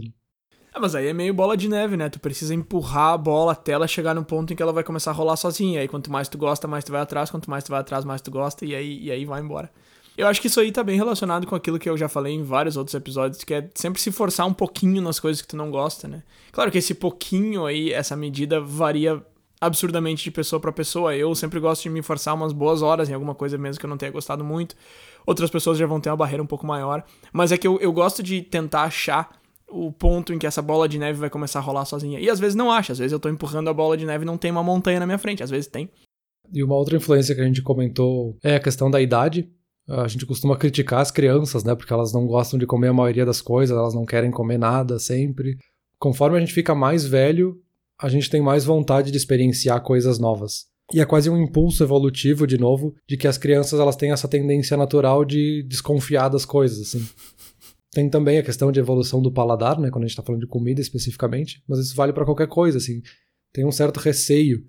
Ah, 0.73 0.79
mas 0.79 0.95
aí 0.95 1.07
é 1.07 1.13
meio 1.13 1.33
bola 1.33 1.57
de 1.57 1.67
neve, 1.67 1.97
né? 1.97 2.07
Tu 2.07 2.17
precisa 2.17 2.55
empurrar 2.55 3.13
a 3.15 3.17
bola 3.17 3.51
até 3.51 3.73
ela 3.73 3.89
chegar 3.89 4.15
no 4.15 4.23
ponto 4.23 4.53
em 4.53 4.55
que 4.55 4.63
ela 4.63 4.71
vai 4.71 4.85
começar 4.85 5.11
a 5.11 5.13
rolar 5.13 5.35
sozinha. 5.35 5.79
E 5.79 5.81
aí 5.81 5.87
quanto 5.89 6.09
mais 6.09 6.29
tu 6.29 6.37
gosta, 6.37 6.65
mais 6.65 6.85
tu 6.85 6.93
vai 6.93 7.01
atrás, 7.01 7.29
quanto 7.29 7.49
mais 7.49 7.65
tu 7.65 7.71
vai 7.71 7.81
atrás, 7.81 8.05
mais 8.05 8.21
tu 8.21 8.31
gosta 8.31 8.65
e 8.65 8.73
aí, 8.73 9.03
e 9.03 9.11
aí 9.11 9.25
vai 9.25 9.41
embora. 9.41 9.69
Eu 10.21 10.27
acho 10.27 10.39
que 10.39 10.45
isso 10.45 10.59
aí 10.59 10.71
tá 10.71 10.83
bem 10.83 10.95
relacionado 10.95 11.47
com 11.47 11.55
aquilo 11.55 11.79
que 11.79 11.89
eu 11.89 11.97
já 11.97 12.07
falei 12.07 12.35
em 12.35 12.43
vários 12.43 12.77
outros 12.77 12.93
episódios, 12.93 13.43
que 13.43 13.55
é 13.55 13.67
sempre 13.73 13.99
se 13.99 14.11
forçar 14.11 14.45
um 14.45 14.53
pouquinho 14.53 15.01
nas 15.01 15.19
coisas 15.19 15.41
que 15.41 15.47
tu 15.47 15.57
não 15.57 15.71
gosta, 15.71 16.07
né? 16.07 16.21
Claro 16.51 16.69
que 16.69 16.77
esse 16.77 16.93
pouquinho 16.93 17.65
aí, 17.65 17.91
essa 17.91 18.15
medida 18.15 18.61
varia 18.61 19.19
absurdamente 19.59 20.23
de 20.23 20.29
pessoa 20.29 20.59
para 20.59 20.71
pessoa. 20.71 21.15
Eu 21.15 21.33
sempre 21.33 21.59
gosto 21.59 21.81
de 21.81 21.89
me 21.89 22.03
forçar 22.03 22.35
umas 22.35 22.53
boas 22.53 22.83
horas 22.83 23.09
em 23.09 23.15
alguma 23.15 23.33
coisa 23.33 23.57
mesmo 23.57 23.79
que 23.79 23.85
eu 23.87 23.89
não 23.89 23.97
tenha 23.97 24.11
gostado 24.11 24.43
muito. 24.43 24.75
Outras 25.25 25.49
pessoas 25.49 25.79
já 25.79 25.87
vão 25.87 25.99
ter 25.99 26.11
uma 26.11 26.17
barreira 26.17 26.43
um 26.43 26.45
pouco 26.45 26.67
maior. 26.67 27.03
Mas 27.33 27.51
é 27.51 27.57
que 27.57 27.67
eu, 27.67 27.79
eu 27.79 27.91
gosto 27.91 28.21
de 28.21 28.43
tentar 28.43 28.83
achar 28.83 29.41
o 29.67 29.91
ponto 29.91 30.31
em 30.31 30.37
que 30.37 30.45
essa 30.45 30.61
bola 30.61 30.87
de 30.87 30.99
neve 30.99 31.17
vai 31.17 31.31
começar 31.31 31.57
a 31.57 31.63
rolar 31.63 31.85
sozinha. 31.85 32.19
E 32.19 32.29
às 32.29 32.39
vezes 32.39 32.53
não 32.53 32.71
acha, 32.71 32.93
às 32.93 32.99
vezes 32.99 33.11
eu 33.11 33.19
tô 33.19 33.27
empurrando 33.27 33.71
a 33.71 33.73
bola 33.73 33.97
de 33.97 34.05
neve 34.05 34.23
e 34.23 34.27
não 34.27 34.37
tem 34.37 34.51
uma 34.51 34.61
montanha 34.61 34.99
na 34.99 35.07
minha 35.07 35.17
frente, 35.17 35.41
às 35.41 35.49
vezes 35.49 35.65
tem. 35.65 35.89
E 36.53 36.63
uma 36.63 36.75
outra 36.75 36.95
influência 36.95 37.33
que 37.33 37.41
a 37.41 37.45
gente 37.45 37.63
comentou 37.63 38.37
é 38.43 38.57
a 38.57 38.59
questão 38.59 38.91
da 38.91 39.01
idade 39.01 39.49
a 39.91 40.07
gente 40.07 40.25
costuma 40.25 40.57
criticar 40.57 41.01
as 41.01 41.11
crianças, 41.11 41.63
né? 41.63 41.75
Porque 41.75 41.91
elas 41.91 42.13
não 42.13 42.25
gostam 42.25 42.57
de 42.57 42.65
comer 42.65 42.87
a 42.87 42.93
maioria 42.93 43.25
das 43.25 43.41
coisas, 43.41 43.77
elas 43.77 43.93
não 43.93 44.05
querem 44.05 44.31
comer 44.31 44.57
nada 44.57 44.97
sempre. 44.97 45.57
Conforme 45.99 46.37
a 46.37 46.39
gente 46.39 46.53
fica 46.53 46.73
mais 46.73 47.05
velho, 47.05 47.59
a 47.99 48.07
gente 48.07 48.29
tem 48.29 48.41
mais 48.41 48.63
vontade 48.63 49.11
de 49.11 49.17
experienciar 49.17 49.81
coisas 49.81 50.17
novas. 50.17 50.65
E 50.93 50.99
é 50.99 51.05
quase 51.05 51.29
um 51.29 51.37
impulso 51.37 51.83
evolutivo, 51.83 52.47
de 52.47 52.57
novo, 52.57 52.93
de 53.07 53.15
que 53.17 53.27
as 53.27 53.37
crianças 53.37 53.79
elas 53.79 53.95
têm 53.95 54.11
essa 54.11 54.27
tendência 54.27 54.75
natural 54.75 55.23
de 55.23 55.63
desconfiar 55.63 56.29
das 56.29 56.45
coisas, 56.45 56.81
assim. 56.81 57.05
Tem 57.91 58.09
também 58.09 58.37
a 58.37 58.43
questão 58.43 58.71
de 58.71 58.79
evolução 58.79 59.21
do 59.21 59.31
paladar, 59.31 59.79
né? 59.79 59.89
Quando 59.89 60.05
a 60.05 60.07
gente 60.07 60.13
está 60.13 60.23
falando 60.23 60.41
de 60.41 60.47
comida 60.47 60.81
especificamente, 60.81 61.61
mas 61.67 61.79
isso 61.79 61.95
vale 61.95 62.13
para 62.13 62.25
qualquer 62.25 62.47
coisa, 62.47 62.77
assim. 62.77 63.01
Tem 63.53 63.65
um 63.65 63.71
certo 63.71 63.99
receio. 63.99 64.63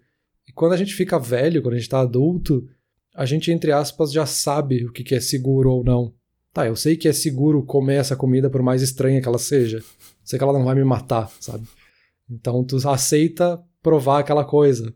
E 0.49 0.53
quando 0.53 0.73
a 0.73 0.77
gente 0.77 0.95
fica 0.95 1.19
velho, 1.19 1.63
quando 1.63 1.75
a 1.75 1.77
gente 1.77 1.87
está 1.87 2.01
adulto, 2.01 2.67
a 3.15 3.27
gente, 3.27 3.51
entre 3.51 3.73
aspas, 3.73 4.13
já 4.13 4.27
sabe 4.27 4.85
o 4.87 4.93
que 4.93 5.15
é 5.15 5.21
seguro 5.21 5.71
ou 5.71 5.85
não. 5.85 6.13
Tá, 6.53 6.67
eu 6.67 6.77
sei 6.77 6.97
que 6.97 7.09
é 7.09 7.13
seguro 7.13 7.65
comer 7.65 7.97
essa 7.97 8.15
comida 8.15 8.51
por 8.51 8.63
mais 8.63 8.83
estranha 8.83 9.21
que 9.21 9.29
ela 9.29 9.39
seja. 9.39 9.83
Sei 10.23 10.39
que 10.39 10.45
ela 10.45 10.53
não 10.53 10.65
vai 10.65 10.75
me 10.75 10.85
matar, 10.85 11.31
sabe? 11.41 11.67
Então 12.31 12.63
tu 12.65 12.77
aceita 12.89 13.63
provar 13.83 14.21
aquela 14.21 14.45
coisa. 14.45 14.95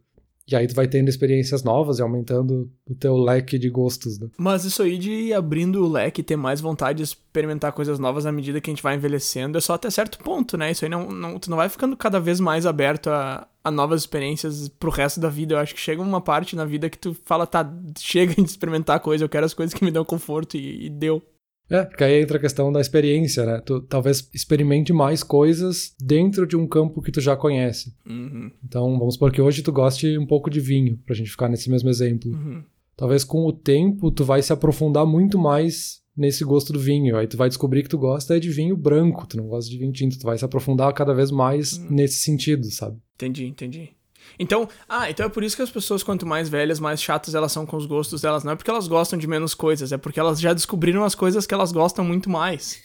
E 0.49 0.55
aí 0.55 0.67
tu 0.69 0.75
vai 0.75 0.87
tendo 0.87 1.09
experiências 1.09 1.65
novas 1.65 1.99
e 1.99 2.03
aumentando 2.03 2.71
o 2.89 2.95
teu 2.95 3.17
leque 3.17 3.59
de 3.59 3.69
gostos, 3.69 4.19
né? 4.19 4.29
Mas 4.39 4.65
isso 4.65 4.81
aí 4.81 4.97
de 4.97 5.11
ir 5.11 5.35
abrindo 5.35 5.85
o 5.85 5.89
leque, 5.89 6.23
ter 6.23 6.37
mais 6.37 6.61
vontade 6.61 6.99
de 6.99 7.03
experimentar 7.03 7.73
coisas 7.73 7.99
novas 7.99 8.27
à 8.27 8.33
medida 8.33 8.61
que 8.61 8.71
a 8.71 8.73
gente 8.73 8.83
vai 8.83 8.95
envelhecendo, 8.95 9.59
é 9.59 9.61
só 9.61 9.75
até 9.75 9.91
certo 9.91 10.19
ponto, 10.19 10.57
né? 10.57 10.71
Isso 10.71 10.85
aí 10.85 10.91
não, 10.91 11.09
não 11.09 11.39
tu 11.41 11.51
não 11.51 11.57
vai 11.57 11.69
ficando 11.69 11.97
cada 11.97 12.21
vez 12.21 12.39
mais 12.39 12.65
aberto 12.65 13.11
a, 13.11 13.49
a 13.65 13.71
novas 13.73 14.03
experiências 14.03 14.69
pro 14.69 14.91
resto 14.91 15.19
da 15.19 15.29
vida. 15.29 15.55
Eu 15.55 15.59
acho 15.59 15.75
que 15.75 15.81
chega 15.81 16.01
uma 16.01 16.21
parte 16.21 16.55
na 16.55 16.65
vida 16.65 16.89
que 16.89 16.99
tu 16.99 17.17
fala, 17.25 17.45
tá, 17.45 17.69
chega 17.99 18.35
de 18.35 18.43
experimentar 18.43 19.01
coisa, 19.01 19.25
eu 19.25 19.29
quero 19.29 19.47
as 19.47 19.55
coisas 19.55 19.75
que 19.75 19.85
me 19.85 19.91
dão 19.91 20.05
conforto 20.05 20.57
e, 20.57 20.87
e 20.87 20.91
deu. 20.91 21.21
É, 21.69 21.85
porque 21.85 22.05
aí 22.05 22.23
entra 22.23 22.37
a 22.37 22.41
questão 22.41 22.71
da 22.71 22.81
experiência, 22.81 23.45
né? 23.45 23.61
Tu 23.65 23.81
talvez 23.83 24.29
experimente 24.33 24.93
mais 24.93 25.23
coisas 25.23 25.95
dentro 26.01 26.47
de 26.47 26.57
um 26.57 26.67
campo 26.67 27.03
que 27.03 27.11
tu 27.11 27.21
já 27.21 27.35
conhece. 27.37 27.93
Uhum. 28.09 28.51
Então, 28.65 28.99
vamos 28.99 29.15
supor 29.15 29.33
que 29.33 29.41
hoje 29.43 29.63
tu 29.63 29.73
goste 29.73 30.17
um 30.17 30.27
pouco 30.27 30.49
de 30.49 30.61
vinho, 30.61 30.97
pra 31.05 31.15
gente 31.15 31.31
ficar 31.31 31.49
nesse 31.49 31.69
mesmo 31.69 31.89
exemplo. 31.89 32.31
Uhum. 32.31 32.63
Talvez 32.97 33.25
com 33.25 33.45
o 33.45 33.53
tempo 33.53 34.11
tu 34.11 34.25
vai 34.25 34.41
se 34.43 34.53
aprofundar 34.53 35.05
muito 35.05 35.39
mais 35.39 36.01
nesse 36.17 36.45
gosto 36.45 36.73
do 36.73 36.79
vinho. 36.79 37.17
Aí 37.17 37.27
tu 37.27 37.37
vai 37.37 37.49
descobrir 37.49 37.83
que 37.83 37.89
tu 37.91 37.99
gosta 37.99 38.37
é 38.37 38.41
de 38.41 38.49
vinho 38.49 38.77
branco, 38.77 39.27
tu 39.27 39.37
não 39.37 39.49
gosta 39.49 39.71
de 39.71 39.77
vinho 39.77 39.93
tinto. 39.93 40.19
Tu 40.19 40.25
vai 40.25 40.39
se 40.39 40.45
aprofundar 40.45 40.93
cada 40.95 41.13
vez 41.13 41.31
mais 41.31 41.75
Uhum. 41.79 41.89
nesse 41.91 42.21
sentido, 42.21 42.71
sabe? 42.71 42.97
Entendi, 43.17 43.45
entendi. 43.47 43.91
Então, 44.39 44.69
ah, 44.89 45.11
então 45.11 45.27
é 45.27 45.29
por 45.29 45.43
isso 45.43 45.57
que 45.57 45.63
as 45.63 45.71
pessoas, 45.71 46.03
quanto 46.03 46.27
mais 46.27 46.49
velhas, 46.49 46.79
mais 46.81 47.01
chatas 47.03 47.35
elas 47.35 47.53
são 47.53 47.65
com 47.67 47.77
os 47.77 47.87
gostos 47.87 48.21
delas. 48.23 48.45
Não 48.45 48.53
é 48.53 48.57
porque 48.57 48.71
elas 48.71 48.89
gostam 48.89 49.19
de 49.19 49.27
menos 49.27 49.55
coisas, 49.55 49.93
é 49.93 49.99
porque 49.99 50.21
elas 50.21 50.41
já 50.41 50.53
descobriram 50.53 51.05
as 51.05 51.15
coisas 51.15 51.47
que 51.47 51.55
elas 51.55 51.73
gostam 51.73 52.05
muito 52.05 52.29
mais. 52.31 52.81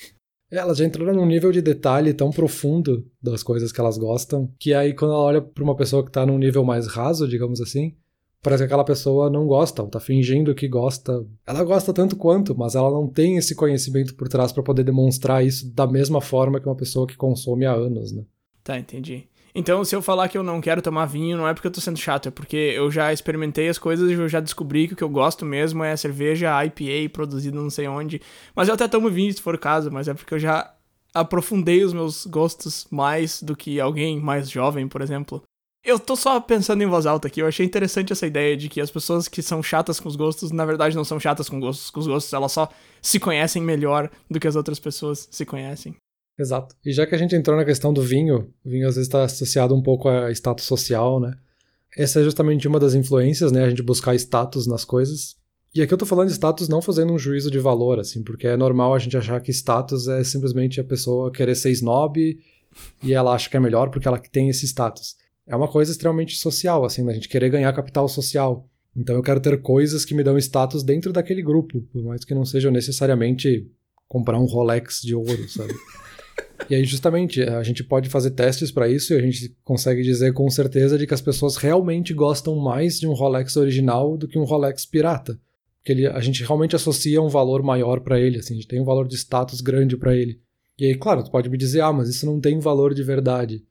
É, 0.52 0.58
Elas 0.58 0.78
já 0.78 0.86
entraram 0.86 1.14
num 1.14 1.26
nível 1.26 1.52
de 1.52 1.62
detalhe 1.62 2.14
tão 2.14 2.30
profundo 2.30 3.06
das 3.22 3.42
coisas 3.42 3.72
que 3.72 3.80
elas 3.80 3.98
gostam, 3.98 4.52
que 4.60 4.74
aí 4.74 4.94
quando 4.94 5.14
ela 5.14 5.24
olha 5.24 5.42
pra 5.42 5.64
uma 5.64 5.76
pessoa 5.76 6.04
que 6.04 6.12
tá 6.12 6.26
num 6.26 6.38
nível 6.38 6.64
mais 6.64 6.88
raso, 6.88 7.28
digamos 7.28 7.62
assim, 7.62 7.96
parece 8.42 8.64
que 8.64 8.66
aquela 8.66 8.84
pessoa 8.84 9.30
não 9.30 9.48
gosta, 9.48 9.82
ou 9.82 9.88
tá 9.88 10.00
fingindo 10.00 10.54
que 10.54 10.68
gosta. 10.68 11.26
Ela 11.48 11.64
gosta 11.64 11.94
tanto 11.94 12.18
quanto, 12.18 12.58
mas 12.58 12.76
ela 12.76 12.92
não 12.92 13.08
tem 13.08 13.38
esse 13.38 13.56
conhecimento 13.56 14.14
por 14.16 14.28
trás 14.28 14.52
pra 14.52 14.62
poder 14.62 14.84
demonstrar 14.84 15.46
isso 15.46 15.74
da 15.74 15.88
mesma 15.88 16.20
forma 16.20 16.60
que 16.60 16.68
uma 16.68 16.76
pessoa 16.76 17.08
que 17.08 17.16
consome 17.16 17.66
há 17.66 17.74
anos, 17.74 18.12
né? 18.12 18.24
Tá, 18.64 18.78
entendi. 18.78 19.28
Então, 19.54 19.84
se 19.84 19.96
eu 19.96 20.02
falar 20.02 20.30
que 20.30 20.38
eu 20.38 20.44
não 20.44 20.62
quero 20.62 20.82
tomar 20.82 21.06
vinho, 21.06 21.38
não 21.38 21.48
é 21.48 21.54
porque 21.54 21.68
eu 21.68 21.72
tô 21.72 21.82
sendo 21.82 21.98
chato, 21.98 22.30
é 22.30 22.32
porque 22.32 22.56
eu 22.56 22.90
já 22.90 23.12
experimentei 23.12 23.68
as 23.68 23.78
coisas 23.78 24.10
e 24.10 24.14
eu 24.14 24.30
já 24.30 24.40
descobri 24.40 24.88
que 24.88 24.94
o 24.94 24.98
que 24.98 25.04
eu 25.04 25.10
gosto 25.10 25.46
mesmo 25.46 25.84
é 25.84 25.92
a 25.92 25.98
cerveja 25.98 26.66
IPA 26.66 27.10
produzida 27.12 27.60
não 27.60 27.70
sei 27.70 27.88
onde. 27.88 28.22
Mas 28.56 28.68
eu 28.68 28.74
até 28.74 28.88
tomo 28.88 29.10
vinho 29.10 29.34
se 29.34 29.42
for 29.42 29.56
o 29.56 29.60
caso, 29.60 29.92
mas 29.92 30.08
é 30.08 30.14
porque 30.14 30.34
eu 30.34 30.40
já 30.40 30.74
aprofundei 31.14 31.84
os 31.84 31.94
meus 31.94 32.26
gostos 32.26 32.88
mais 32.90 33.44
do 33.44 33.56
que 33.56 33.80
alguém 33.80 34.20
mais 34.20 34.50
jovem, 34.50 34.88
por 34.88 35.02
exemplo. 35.02 35.44
Eu 35.84 36.00
tô 36.00 36.16
só 36.16 36.40
pensando 36.40 36.84
em 36.84 36.86
voz 36.86 37.08
alta 37.08 37.28
aqui, 37.28 37.42
eu 37.42 37.48
achei 37.48 37.66
interessante 37.66 38.14
essa 38.14 38.28
ideia 38.28 38.56
de 38.56 38.70
que 38.70 38.80
as 38.80 38.92
pessoas 38.92 39.28
que 39.28 39.42
são 39.42 39.64
chatas 39.64 40.00
com 40.00 40.08
os 40.08 40.16
gostos, 40.16 40.52
na 40.52 40.64
verdade 40.64 40.96
não 40.96 41.04
são 41.04 41.20
chatas 41.20 41.50
com 41.50 41.60
gostos, 41.60 41.90
com 41.90 42.00
os 42.00 42.08
gostos, 42.08 42.32
elas 42.34 42.52
só 42.52 42.70
se 43.02 43.20
conhecem 43.20 43.64
melhor 43.64 44.10
do 44.30 44.40
que 44.40 44.48
as 44.48 44.56
outras 44.56 44.80
pessoas 44.80 45.28
se 45.32 45.44
conhecem. 45.44 45.96
Exato. 46.42 46.76
E 46.84 46.92
já 46.92 47.06
que 47.06 47.14
a 47.14 47.18
gente 47.18 47.36
entrou 47.36 47.56
na 47.56 47.64
questão 47.64 47.94
do 47.94 48.02
vinho, 48.02 48.52
o 48.66 48.70
vinho 48.70 48.88
às 48.88 48.96
vezes 48.96 49.08
está 49.08 49.24
associado 49.24 49.76
um 49.76 49.82
pouco 49.82 50.10
a 50.10 50.32
status 50.32 50.66
social, 50.66 51.20
né? 51.20 51.36
Essa 51.96 52.20
é 52.20 52.24
justamente 52.24 52.68
uma 52.68 52.80
das 52.80 52.96
influências, 52.96 53.52
né? 53.52 53.64
A 53.64 53.70
gente 53.70 53.84
buscar 53.84 54.16
status 54.16 54.66
nas 54.66 54.84
coisas. 54.84 55.36
E 55.74 55.84
aqui 55.84 55.94
eu 55.94 55.98
tô 55.98 56.06
falando 56.06 56.30
de 56.30 56.34
status 56.34 56.68
não 56.68 56.82
fazendo 56.82 57.14
um 57.14 57.20
juízo 57.20 57.52
de 57.52 57.60
valor, 57.60 58.00
assim, 58.00 58.24
porque 58.24 58.48
é 58.48 58.58
normal 58.58 58.96
a 58.96 59.00
gente 59.00 59.16
achar 59.16 59.40
que 59.40 59.52
status 59.52 60.08
é 60.08 60.24
simplesmente 60.24 60.82
a 60.82 60.84
pessoa 60.84 61.32
querer 61.32 61.54
ser 61.54 61.70
snob 61.72 62.40
e 63.04 63.14
ela 63.14 63.34
acha 63.36 63.50
que 63.50 63.56
é 63.56 63.60
melhor 63.60 63.92
porque 63.92 64.08
ela 64.08 64.18
tem 64.18 64.50
esse 64.50 64.66
status. 64.66 65.16
É 65.46 65.56
uma 65.56 65.68
coisa 65.68 65.92
extremamente 65.92 66.38
social, 66.38 66.84
assim, 66.84 67.06
da 67.06 67.14
gente 67.14 67.30
querer 67.30 67.50
ganhar 67.50 67.72
capital 67.74 68.08
social. 68.08 68.68
Então 68.96 69.16
eu 69.16 69.22
quero 69.22 69.40
ter 69.40 69.62
coisas 69.62 70.04
que 70.04 70.16
me 70.16 70.24
dão 70.24 70.38
status 70.40 70.82
dentro 70.82 71.14
daquele 71.14 71.44
grupo, 71.44 71.82
por 71.94 72.04
mais 72.04 72.26
que 72.26 72.34
não 72.34 72.46
sejam 72.46 72.72
necessariamente 72.72 73.70
comprar 74.08 74.40
um 74.40 74.46
Rolex 74.46 75.02
de 75.02 75.16
ouro, 75.16 75.48
sabe? 75.48 75.74
E 76.72 76.76
aí, 76.76 76.86
justamente, 76.86 77.44
a 77.44 77.62
gente 77.64 77.84
pode 77.84 78.08
fazer 78.08 78.32
testes 78.32 78.72
para 78.72 78.88
isso 78.88 79.14
e 79.14 79.18
a 79.18 79.22
gente 79.22 79.54
consegue 79.62 80.02
dizer 80.02 80.32
com 80.32 80.50
certeza 80.50 80.98
de 80.98 81.06
que 81.06 81.14
as 81.14 81.20
pessoas 81.20 81.58
realmente 81.58 82.14
gostam 82.14 82.56
mais 82.56 82.98
de 82.98 83.06
um 83.06 83.12
Rolex 83.12 83.58
original 83.58 84.16
do 84.16 84.26
que 84.26 84.40
um 84.40 84.46
Rolex 84.46 84.86
pirata. 84.86 85.38
Porque 85.80 85.92
ele, 85.92 86.08
a 86.08 86.22
gente 86.22 86.42
realmente 86.46 86.74
associa 86.74 87.22
um 87.22 87.28
valor 87.28 87.62
maior 87.62 88.00
para 88.00 88.18
ele, 88.18 88.40
assim, 88.40 88.54
a 88.54 88.56
gente 88.56 88.70
tem 88.70 88.80
um 88.80 88.86
valor 88.86 89.06
de 89.06 89.18
status 89.18 89.60
grande 89.60 89.98
para 89.98 90.16
ele. 90.16 90.40
E 90.80 90.86
aí, 90.86 90.96
claro, 90.96 91.22
tu 91.22 91.30
pode 91.30 91.50
me 91.50 91.58
dizer, 91.58 91.82
ah, 91.82 91.92
mas 91.92 92.08
isso 92.08 92.26
não 92.26 92.40
tem 92.40 92.58
valor 92.58 92.94
de 92.94 93.04
verdade. 93.04 93.66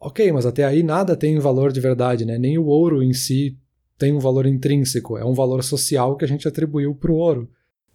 Ok, 0.00 0.32
mas 0.32 0.44
até 0.44 0.64
aí 0.64 0.82
nada 0.82 1.14
tem 1.14 1.38
valor 1.38 1.70
de 1.70 1.80
verdade, 1.80 2.24
né? 2.24 2.38
Nem 2.38 2.58
o 2.58 2.66
ouro 2.66 3.04
em 3.04 3.12
si 3.12 3.56
tem 3.96 4.12
um 4.12 4.18
valor 4.18 4.46
intrínseco, 4.46 5.16
é 5.16 5.24
um 5.24 5.32
valor 5.32 5.62
social 5.62 6.16
que 6.16 6.24
a 6.24 6.28
gente 6.28 6.48
atribuiu 6.48 6.92
pro 6.92 7.14
ouro. 7.14 7.48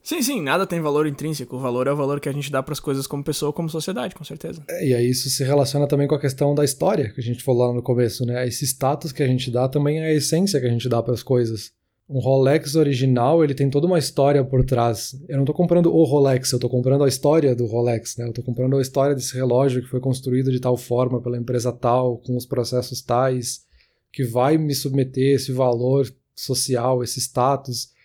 Sim, 0.07 0.21
sim, 0.21 0.41
nada 0.41 0.65
tem 0.65 0.79
valor 0.79 1.05
intrínseco. 1.05 1.57
O 1.57 1.59
valor 1.59 1.85
é 1.85 1.91
o 1.91 1.95
valor 1.97 2.21
que 2.21 2.29
a 2.29 2.31
gente 2.31 2.49
dá 2.49 2.63
para 2.63 2.71
as 2.71 2.79
coisas 2.79 3.05
como 3.05 3.21
pessoa, 3.21 3.51
como 3.51 3.69
sociedade, 3.69 4.15
com 4.15 4.23
certeza. 4.23 4.63
É, 4.69 4.87
e 4.87 4.93
aí 4.93 5.09
isso 5.09 5.29
se 5.29 5.43
relaciona 5.43 5.85
também 5.85 6.07
com 6.07 6.15
a 6.15 6.19
questão 6.19 6.55
da 6.55 6.63
história 6.63 7.11
que 7.11 7.19
a 7.19 7.23
gente 7.23 7.43
falou 7.43 7.67
lá 7.67 7.73
no 7.73 7.81
começo, 7.81 8.25
né? 8.25 8.47
Esse 8.47 8.63
status 8.65 9.11
que 9.11 9.21
a 9.21 9.27
gente 9.27 9.51
dá 9.51 9.67
também 9.67 9.99
é 9.99 10.05
a 10.05 10.13
essência 10.13 10.61
que 10.61 10.65
a 10.65 10.69
gente 10.69 10.87
dá 10.87 11.03
para 11.03 11.13
as 11.13 11.21
coisas. 11.21 11.73
Um 12.07 12.19
Rolex 12.19 12.75
original, 12.75 13.43
ele 13.43 13.53
tem 13.53 13.69
toda 13.69 13.85
uma 13.85 13.99
história 13.99 14.41
por 14.45 14.63
trás. 14.63 15.13
Eu 15.27 15.39
não 15.39 15.43
tô 15.43 15.53
comprando 15.53 15.93
o 15.93 16.05
Rolex, 16.05 16.53
eu 16.53 16.59
tô 16.59 16.69
comprando 16.69 17.03
a 17.03 17.09
história 17.09 17.53
do 17.53 17.65
Rolex, 17.65 18.15
né? 18.15 18.29
Eu 18.29 18.31
tô 18.31 18.41
comprando 18.41 18.77
a 18.77 18.81
história 18.81 19.13
desse 19.13 19.35
relógio 19.35 19.81
que 19.81 19.89
foi 19.89 19.99
construído 19.99 20.53
de 20.53 20.61
tal 20.61 20.77
forma 20.77 21.21
pela 21.21 21.37
empresa 21.37 21.73
tal, 21.73 22.17
com 22.19 22.37
os 22.37 22.45
processos 22.45 23.01
tais, 23.01 23.65
que 24.13 24.23
vai 24.23 24.57
me 24.57 24.73
submeter 24.73 25.35
esse 25.35 25.51
valor 25.51 26.09
social, 26.33 27.03
esse 27.03 27.19
status. 27.19 27.96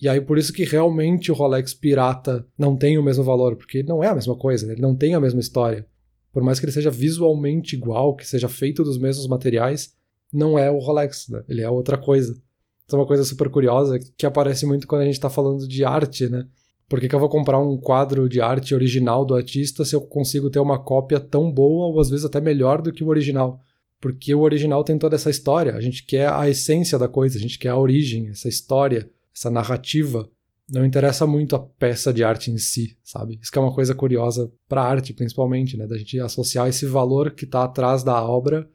E 0.00 0.08
aí 0.08 0.20
por 0.20 0.38
isso 0.38 0.52
que 0.52 0.64
realmente 0.64 1.30
o 1.30 1.34
Rolex 1.34 1.72
pirata 1.72 2.46
não 2.58 2.76
tem 2.76 2.98
o 2.98 3.02
mesmo 3.02 3.24
valor, 3.24 3.56
porque 3.56 3.82
não 3.82 4.02
é 4.02 4.08
a 4.08 4.14
mesma 4.14 4.36
coisa, 4.36 4.70
ele 4.70 4.80
não 4.80 4.94
tem 4.94 5.14
a 5.14 5.20
mesma 5.20 5.40
história. 5.40 5.86
Por 6.32 6.42
mais 6.42 6.58
que 6.58 6.66
ele 6.66 6.72
seja 6.72 6.90
visualmente 6.90 7.76
igual, 7.76 8.14
que 8.16 8.26
seja 8.26 8.48
feito 8.48 8.82
dos 8.82 8.98
mesmos 8.98 9.26
materiais, 9.28 9.94
não 10.32 10.58
é 10.58 10.70
o 10.70 10.78
Rolex, 10.78 11.28
né? 11.28 11.44
ele 11.48 11.62
é 11.62 11.70
outra 11.70 11.96
coisa. 11.96 12.32
Isso 12.32 12.94
é 12.94 12.98
uma 12.98 13.06
coisa 13.06 13.24
super 13.24 13.48
curiosa 13.48 13.98
que 13.98 14.26
aparece 14.26 14.66
muito 14.66 14.86
quando 14.86 15.02
a 15.02 15.04
gente 15.04 15.14
está 15.14 15.30
falando 15.30 15.66
de 15.66 15.84
arte, 15.84 16.28
né? 16.28 16.46
Por 16.88 17.00
que, 17.00 17.08
que 17.08 17.14
eu 17.14 17.20
vou 17.20 17.30
comprar 17.30 17.58
um 17.58 17.78
quadro 17.78 18.28
de 18.28 18.40
arte 18.40 18.74
original 18.74 19.24
do 19.24 19.34
artista 19.34 19.84
se 19.84 19.96
eu 19.96 20.02
consigo 20.02 20.50
ter 20.50 20.58
uma 20.58 20.78
cópia 20.78 21.18
tão 21.18 21.50
boa 21.50 21.86
ou 21.86 21.98
às 21.98 22.10
vezes 22.10 22.26
até 22.26 22.40
melhor 22.40 22.82
do 22.82 22.92
que 22.92 23.02
o 23.02 23.08
original? 23.08 23.60
Porque 24.00 24.34
o 24.34 24.40
original 24.40 24.84
tem 24.84 24.98
toda 24.98 25.16
essa 25.16 25.30
história. 25.30 25.74
A 25.74 25.80
gente 25.80 26.04
quer 26.04 26.28
a 26.30 26.48
essência 26.48 26.98
da 26.98 27.08
coisa, 27.08 27.38
a 27.38 27.40
gente 27.40 27.58
quer 27.58 27.70
a 27.70 27.78
origem, 27.78 28.28
essa 28.28 28.48
história, 28.48 29.08
essa 29.34 29.50
narrativa. 29.50 30.28
Não 30.70 30.84
interessa 30.84 31.26
muito 31.26 31.54
a 31.54 31.58
peça 31.58 32.12
de 32.12 32.24
arte 32.24 32.50
em 32.50 32.56
si, 32.56 32.96
sabe? 33.02 33.38
Isso 33.42 33.52
que 33.52 33.58
é 33.58 33.60
uma 33.60 33.74
coisa 33.74 33.94
curiosa 33.94 34.50
para 34.66 34.82
arte, 34.82 35.12
principalmente, 35.12 35.76
né? 35.76 35.86
Da 35.86 35.98
gente 35.98 36.18
associar 36.18 36.68
esse 36.68 36.86
valor 36.86 37.32
que 37.32 37.44
está 37.44 37.64
atrás 37.64 38.02
da 38.02 38.22
obra 38.22 38.68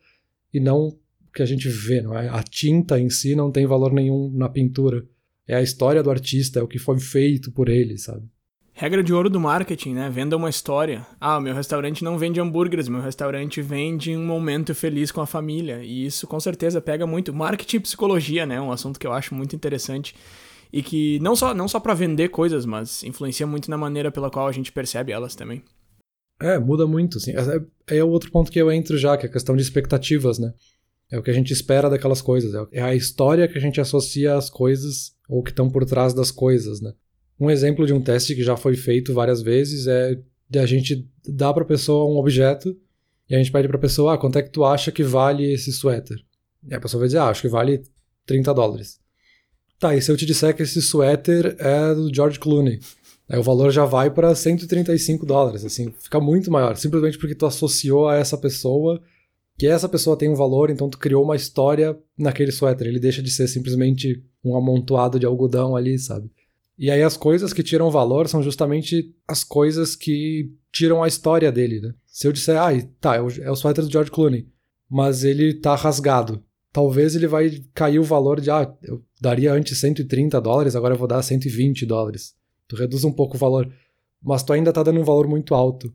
e 0.54 0.60
não 0.60 0.88
o 0.88 1.00
que 1.34 1.42
a 1.42 1.46
gente 1.46 1.68
vê, 1.68 2.02
não 2.02 2.18
é? 2.18 2.28
A 2.30 2.44
tinta 2.44 3.00
em 3.00 3.10
si 3.10 3.36
não 3.36 3.52
tem 3.52 3.66
valor 3.66 3.92
nenhum 3.92 4.32
na 4.32 4.50
pintura. 4.50 5.04
É 5.48 5.56
a 5.56 5.62
história 5.62 6.04
do 6.04 6.12
artista, 6.12 6.60
é 6.60 6.64
o 6.64 6.68
que 6.68 6.78
foi 6.78 7.00
feito 7.00 7.52
por 7.52 7.70
ele, 7.70 7.98
sabe? 7.98 8.28
Regra 8.74 9.04
de 9.04 9.14
ouro 9.14 9.30
do 9.30 9.40
marketing, 9.40 9.94
né? 9.94 10.10
Venda 10.10 10.38
uma 10.38 10.50
história. 10.50 11.06
Ah, 11.20 11.40
meu 11.40 11.54
restaurante 11.54 12.04
não 12.04 12.18
vende 12.18 12.40
hambúrgueres, 12.40 12.88
meu 12.88 13.02
restaurante 13.02 13.62
vende 13.62 14.16
um 14.16 14.26
momento 14.26 14.74
feliz 14.74 15.12
com 15.12 15.20
a 15.20 15.26
família. 15.26 15.84
E 15.84 16.06
isso 16.06 16.26
com 16.28 16.40
certeza 16.40 16.80
pega 16.80 17.06
muito. 17.06 17.34
Marketing 17.34 17.78
e 17.78 17.82
psicologia, 17.82 18.46
né? 18.46 18.62
Um 18.62 18.72
assunto 18.72 19.00
que 19.00 19.06
eu 19.06 19.12
acho 19.12 19.36
muito 19.36 19.56
interessante 19.56 20.16
e 20.72 20.84
que 20.84 21.20
não 21.20 21.36
só 21.36 21.54
não 21.54 21.68
só 21.68 21.80
para 21.80 21.94
vender 21.94 22.30
coisas, 22.30 22.66
mas 22.66 23.04
influencia 23.04 23.48
muito 23.48 23.70
na 23.70 23.78
maneira 23.78 24.12
pela 24.12 24.30
qual 24.30 24.48
a 24.48 24.52
gente 24.52 24.72
percebe 24.72 25.12
elas 25.12 25.36
também. 25.36 25.64
É, 26.42 26.58
muda 26.58 26.88
muito, 26.88 27.18
assim. 27.18 27.32
É, 27.32 27.98
é 27.98 28.04
o 28.04 28.10
outro 28.10 28.32
ponto 28.32 28.52
que 28.52 28.60
eu 28.60 28.72
entro 28.72 28.98
já, 28.98 29.18
que 29.18 29.26
é 29.26 29.30
a 29.30 29.32
questão 29.32 29.56
de 29.56 29.62
expectativas, 29.62 30.40
né? 30.40 30.54
É 31.12 31.18
o 31.18 31.24
que 31.24 31.30
a 31.32 31.34
gente 31.34 31.52
espera 31.52 31.90
daquelas 31.90 32.22
coisas. 32.22 32.54
É 32.72 32.82
a 32.82 32.96
história 32.96 33.48
que 33.48 33.58
a 33.58 33.62
gente 33.62 33.82
associa 33.82 34.36
às 34.36 34.50
coisas 34.50 35.14
ou 35.28 35.44
que 35.44 35.50
estão 35.50 35.70
por 35.70 35.84
trás 35.84 36.14
das 36.14 36.32
coisas, 36.32 36.80
né? 36.80 36.94
Um 37.40 37.50
exemplo 37.50 37.86
de 37.86 37.94
um 37.94 38.02
teste 38.02 38.36
que 38.36 38.44
já 38.44 38.56
foi 38.56 38.76
feito 38.76 39.14
várias 39.14 39.42
vezes 39.42 39.88
é 39.88 40.20
de 40.50 40.60
a 40.60 40.66
gente 40.66 41.08
dar 41.28 41.54
para 41.54 41.64
a 41.64 41.68
pessoa 41.68 42.12
um 42.12 42.18
objeto 42.18 42.76
e 43.30 43.36
a 43.36 43.38
gente 43.38 43.52
pede 43.52 43.68
para 43.68 43.78
a 43.78 43.82
pessoa, 43.82 44.14
ah, 44.14 44.18
quanto 44.18 44.40
é 44.40 44.42
que 44.42 44.50
tu 44.50 44.66
acha 44.66 44.92
que 44.92 45.04
vale 45.04 45.52
esse 45.54 45.72
suéter? 45.72 46.18
E 46.68 46.74
a 46.74 46.80
pessoa 46.80 47.00
vai 47.00 47.08
dizer, 47.08 47.20
ah, 47.20 47.30
acho 47.30 47.42
que 47.42 47.48
vale 47.48 47.84
30 48.26 48.54
dólares. 48.54 49.00
Tá, 49.80 49.96
e 49.96 50.02
se 50.02 50.12
eu 50.12 50.18
te 50.18 50.26
disser 50.26 50.56
que 50.56 50.64
esse 50.64 50.82
suéter 50.82 51.56
é 51.58 51.94
do 51.96 52.14
George 52.14 52.40
Clooney? 52.40 52.80
Aí 53.30 53.40
o 53.40 53.44
valor 53.44 53.72
já 53.72 53.86
vai 53.86 54.10
para 54.10 54.34
135 54.36 55.26
dólares, 55.26 55.64
assim, 55.64 55.94
fica 56.00 56.20
muito 56.20 56.52
maior, 56.52 56.76
simplesmente 56.76 57.18
porque 57.18 57.36
tu 57.36 57.46
associou 57.46 58.08
a 58.08 58.16
essa 58.16 58.38
pessoa 58.38 59.02
que 59.60 59.68
essa 59.68 59.90
pessoa 59.90 60.16
tem 60.16 60.30
um 60.30 60.36
valor, 60.36 60.70
então 60.70 60.90
tu 60.90 60.98
criou 60.98 61.22
uma 61.22 61.36
história 61.36 61.98
naquele 62.18 62.50
suéter. 62.50 62.88
Ele 62.88 63.00
deixa 63.00 63.22
de 63.22 63.30
ser 63.30 63.46
simplesmente 63.46 64.24
um 64.42 64.56
amontoado 64.56 65.20
de 65.20 65.26
algodão 65.26 65.76
ali, 65.76 66.00
sabe? 66.00 66.32
E 66.78 66.90
aí 66.90 67.04
as 67.04 67.18
coisas 67.18 67.52
que 67.52 67.62
tiram 67.62 67.92
valor 67.92 68.30
são 68.30 68.42
justamente 68.42 69.14
as 69.28 69.44
coisas 69.44 69.98
que 69.98 70.50
tiram 70.72 71.04
a 71.04 71.10
história 71.10 71.52
dele, 71.52 71.82
né? 71.82 71.94
Se 72.08 72.26
eu 72.26 72.32
disser, 72.32 72.58
ah, 72.58 72.70
tá, 73.02 73.18
é 73.18 73.20
é 73.20 73.52
o 73.52 73.56
suéter 73.56 73.84
do 73.84 73.92
George 73.92 74.10
Clooney, 74.10 74.48
mas 74.90 75.26
ele 75.26 75.54
tá 75.54 75.76
rasgado. 75.76 76.42
Talvez 76.72 77.16
ele 77.16 77.28
vai 77.28 77.64
cair 77.74 78.00
o 78.00 78.04
valor 78.04 78.40
de, 78.40 78.52
ah, 78.52 78.72
eu 78.84 79.04
daria 79.20 79.52
antes 79.54 79.80
130 79.80 80.40
dólares, 80.40 80.76
agora 80.76 80.94
eu 80.94 80.98
vou 80.98 81.08
dar 81.08 81.22
120 81.22 81.86
dólares. 81.86 82.36
Tu 82.68 82.76
reduz 82.76 83.04
um 83.04 83.12
pouco 83.12 83.36
o 83.36 83.40
valor, 83.40 83.72
mas 84.22 84.44
tu 84.44 84.54
ainda 84.54 84.72
tá 84.72 84.84
dando 84.84 85.00
um 85.00 85.04
valor 85.04 85.28
muito 85.28 85.56
alto. 85.56 85.92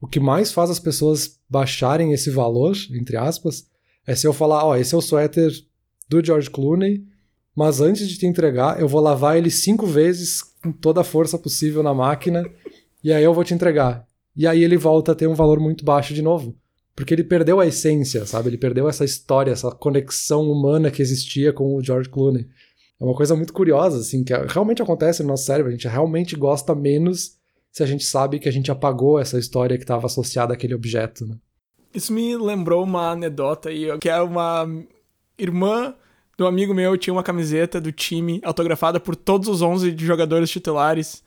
O 0.00 0.06
que 0.06 0.20
mais 0.20 0.52
faz 0.52 0.70
as 0.70 0.78
pessoas 0.78 1.38
baixarem 1.48 2.12
esse 2.12 2.30
valor, 2.30 2.74
entre 2.92 3.16
aspas, 3.16 3.66
é 4.06 4.14
se 4.14 4.26
eu 4.26 4.32
falar, 4.32 4.64
ó, 4.64 4.70
oh, 4.70 4.76
esse 4.76 4.94
é 4.94 4.98
o 4.98 5.02
suéter 5.02 5.50
do 6.08 6.24
George 6.24 6.50
Clooney, 6.50 7.04
mas 7.54 7.80
antes 7.80 8.08
de 8.08 8.18
te 8.18 8.26
entregar, 8.26 8.80
eu 8.80 8.86
vou 8.86 9.00
lavar 9.00 9.36
ele 9.36 9.50
cinco 9.50 9.86
vezes 9.86 10.42
com 10.62 10.70
toda 10.70 11.00
a 11.00 11.04
força 11.04 11.38
possível 11.38 11.82
na 11.82 11.94
máquina, 11.94 12.44
e 13.02 13.12
aí 13.12 13.24
eu 13.24 13.34
vou 13.34 13.44
te 13.44 13.54
entregar. 13.54 14.06
E 14.36 14.46
aí 14.46 14.62
ele 14.62 14.76
volta 14.76 15.12
a 15.12 15.14
ter 15.14 15.26
um 15.26 15.34
valor 15.34 15.58
muito 15.58 15.84
baixo 15.84 16.12
de 16.12 16.20
novo. 16.20 16.54
Porque 16.96 17.12
ele 17.12 17.22
perdeu 17.22 17.60
a 17.60 17.66
essência, 17.66 18.24
sabe? 18.24 18.48
Ele 18.48 18.56
perdeu 18.56 18.88
essa 18.88 19.04
história, 19.04 19.52
essa 19.52 19.70
conexão 19.70 20.50
humana 20.50 20.90
que 20.90 21.02
existia 21.02 21.52
com 21.52 21.76
o 21.76 21.82
George 21.82 22.08
Clooney. 22.08 22.48
É 22.98 23.04
uma 23.04 23.14
coisa 23.14 23.36
muito 23.36 23.52
curiosa, 23.52 23.98
assim, 23.98 24.24
que 24.24 24.32
realmente 24.48 24.80
acontece 24.80 25.22
no 25.22 25.28
nosso 25.28 25.44
cérebro. 25.44 25.68
A 25.68 25.72
gente 25.72 25.86
realmente 25.86 26.34
gosta 26.34 26.74
menos 26.74 27.36
se 27.70 27.82
a 27.82 27.86
gente 27.86 28.04
sabe 28.04 28.38
que 28.38 28.48
a 28.48 28.52
gente 28.52 28.70
apagou 28.70 29.20
essa 29.20 29.38
história 29.38 29.76
que 29.76 29.84
estava 29.84 30.06
associada 30.06 30.54
àquele 30.54 30.74
objeto, 30.74 31.26
né? 31.26 31.36
Isso 31.94 32.12
me 32.12 32.34
lembrou 32.36 32.82
uma 32.82 33.10
anedota 33.10 33.68
aí, 33.68 33.86
que 33.98 34.08
é 34.08 34.20
uma 34.20 34.66
irmã 35.38 35.94
do 36.36 36.46
amigo 36.46 36.74
meu 36.74 36.96
tinha 36.96 37.12
uma 37.12 37.22
camiseta 37.22 37.80
do 37.80 37.90
time 37.92 38.40
autografada 38.42 39.00
por 39.00 39.16
todos 39.16 39.48
os 39.48 39.62
11 39.62 39.96
jogadores 39.98 40.50
titulares 40.50 41.22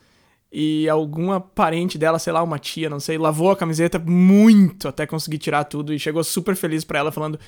e 0.51 0.89
alguma 0.89 1.39
parente 1.39 1.97
dela, 1.97 2.17
sei 2.17 2.33
lá, 2.33 2.41
uma 2.41 2.57
tia, 2.57 2.89
não 2.89 2.99
sei, 2.99 3.17
lavou 3.17 3.51
a 3.51 3.55
camiseta 3.55 3.99
muito 3.99 4.87
até 4.87 5.05
conseguir 5.05 5.37
tirar 5.37 5.63
tudo 5.63 5.93
e 5.93 5.99
chegou 5.99 6.23
super 6.23 6.55
feliz 6.55 6.83
para 6.83 6.97
ela 6.99 7.11
falando: 7.11 7.39